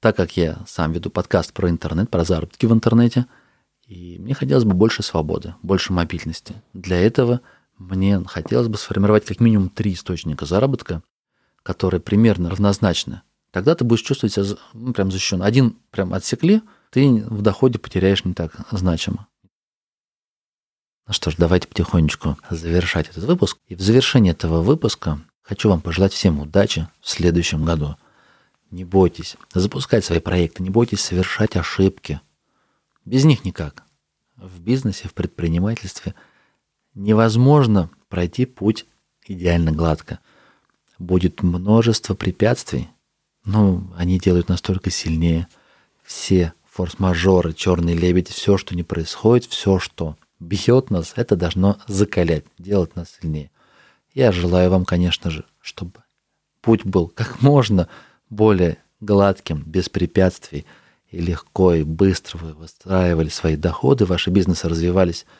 Так 0.00 0.16
как 0.16 0.36
я 0.36 0.58
сам 0.66 0.92
веду 0.92 1.10
подкаст 1.10 1.52
про 1.52 1.70
интернет, 1.70 2.10
про 2.10 2.24
заработки 2.24 2.66
в 2.66 2.72
интернете, 2.72 3.26
и 3.86 4.18
мне 4.18 4.34
хотелось 4.34 4.64
бы 4.64 4.74
больше 4.74 5.02
свободы, 5.04 5.54
больше 5.62 5.92
мобильности. 5.92 6.56
Для 6.72 6.98
этого– 6.98 7.40
мне 7.78 8.20
хотелось 8.26 8.68
бы 8.68 8.76
сформировать 8.76 9.24
как 9.24 9.40
минимум 9.40 9.70
три 9.70 9.94
источника 9.94 10.46
заработка, 10.46 11.02
которые 11.62 12.00
примерно 12.00 12.50
равнозначны. 12.50 13.22
Тогда 13.52 13.74
ты 13.74 13.84
будешь 13.84 14.02
чувствовать 14.02 14.34
себя 14.34 14.58
ну, 14.74 14.92
прям 14.92 15.10
защищен. 15.10 15.42
Один 15.42 15.76
прям 15.90 16.12
отсекли, 16.12 16.62
ты 16.90 17.24
в 17.24 17.40
доходе 17.40 17.78
потеряешь 17.78 18.24
не 18.24 18.34
так 18.34 18.52
значимо. 18.72 19.28
Ну 21.06 21.14
что 21.14 21.30
ж, 21.30 21.36
давайте 21.38 21.68
потихонечку 21.68 22.36
завершать 22.50 23.08
этот 23.08 23.24
выпуск. 23.24 23.58
И 23.68 23.74
в 23.74 23.80
завершении 23.80 24.32
этого 24.32 24.60
выпуска 24.60 25.20
хочу 25.42 25.70
вам 25.70 25.80
пожелать 25.80 26.12
всем 26.12 26.40
удачи 26.40 26.88
в 27.00 27.08
следующем 27.08 27.64
году. 27.64 27.96
Не 28.70 28.84
бойтесь 28.84 29.36
запускать 29.54 30.04
свои 30.04 30.18
проекты, 30.18 30.62
не 30.62 30.68
бойтесь 30.68 31.00
совершать 31.00 31.56
ошибки. 31.56 32.20
Без 33.06 33.24
них 33.24 33.44
никак. 33.44 33.84
В 34.36 34.60
бизнесе, 34.60 35.08
в 35.08 35.14
предпринимательстве– 35.14 36.14
невозможно 36.98 37.90
пройти 38.08 38.44
путь 38.44 38.86
идеально 39.24 39.72
гладко. 39.72 40.18
Будет 40.98 41.42
множество 41.42 42.14
препятствий, 42.14 42.88
но 43.44 43.84
они 43.96 44.18
делают 44.18 44.48
настолько 44.48 44.90
сильнее. 44.90 45.46
Все 46.02 46.52
форс-мажоры, 46.70 47.54
черный 47.54 47.94
лебедь, 47.94 48.28
все, 48.28 48.58
что 48.58 48.74
не 48.74 48.82
происходит, 48.82 49.46
все, 49.46 49.78
что 49.78 50.16
бьет 50.40 50.90
нас, 50.90 51.12
это 51.16 51.36
должно 51.36 51.78
закалять, 51.86 52.44
делать 52.58 52.96
нас 52.96 53.16
сильнее. 53.20 53.50
Я 54.12 54.32
желаю 54.32 54.70
вам, 54.70 54.84
конечно 54.84 55.30
же, 55.30 55.44
чтобы 55.60 55.92
путь 56.60 56.84
был 56.84 57.08
как 57.08 57.40
можно 57.42 57.88
более 58.28 58.78
гладким, 59.00 59.62
без 59.64 59.88
препятствий, 59.88 60.66
и 61.10 61.20
легко 61.20 61.74
и 61.74 61.84
быстро 61.84 62.38
вы 62.38 62.54
выстраивали 62.54 63.28
свои 63.28 63.56
доходы, 63.56 64.04
ваши 64.04 64.30
бизнесы 64.30 64.68
развивались– 64.68 65.24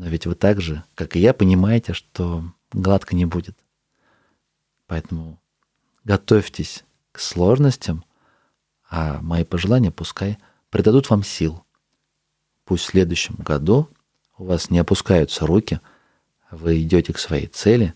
но 0.00 0.08
ведь 0.08 0.24
вы 0.24 0.34
так 0.34 0.62
же, 0.62 0.82
как 0.94 1.14
и 1.14 1.20
я, 1.20 1.34
понимаете, 1.34 1.92
что 1.92 2.42
гладко 2.72 3.14
не 3.14 3.26
будет. 3.26 3.54
Поэтому 4.86 5.38
готовьтесь 6.04 6.84
к 7.12 7.20
сложностям, 7.20 8.06
а 8.88 9.20
мои 9.20 9.44
пожелания 9.44 9.90
пускай 9.90 10.38
придадут 10.70 11.10
вам 11.10 11.22
сил. 11.22 11.66
Пусть 12.64 12.84
в 12.84 12.86
следующем 12.86 13.34
году 13.34 13.90
у 14.38 14.44
вас 14.46 14.70
не 14.70 14.78
опускаются 14.78 15.46
руки, 15.46 15.82
вы 16.50 16.80
идете 16.80 17.12
к 17.12 17.18
своей 17.18 17.48
цели, 17.48 17.92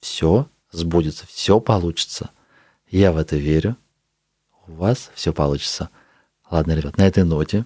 все 0.00 0.50
сбудется, 0.72 1.24
все 1.28 1.60
получится. 1.60 2.30
Я 2.88 3.12
в 3.12 3.16
это 3.16 3.36
верю. 3.36 3.76
У 4.66 4.72
вас 4.72 5.12
все 5.14 5.32
получится. 5.32 5.90
Ладно, 6.50 6.72
ребят, 6.72 6.96
на 6.96 7.06
этой 7.06 7.22
ноте 7.22 7.64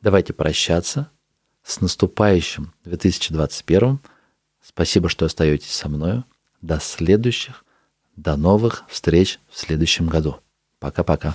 давайте 0.00 0.32
прощаться. 0.32 1.08
С 1.62 1.80
наступающим 1.80 2.72
2021. 2.84 4.00
Спасибо, 4.62 5.08
что 5.08 5.26
остаетесь 5.26 5.72
со 5.72 5.88
мной. 5.88 6.24
До 6.60 6.80
следующих, 6.80 7.64
до 8.16 8.36
новых 8.36 8.84
встреч 8.88 9.38
в 9.50 9.58
следующем 9.58 10.06
году. 10.06 10.40
Пока-пока. 10.78 11.34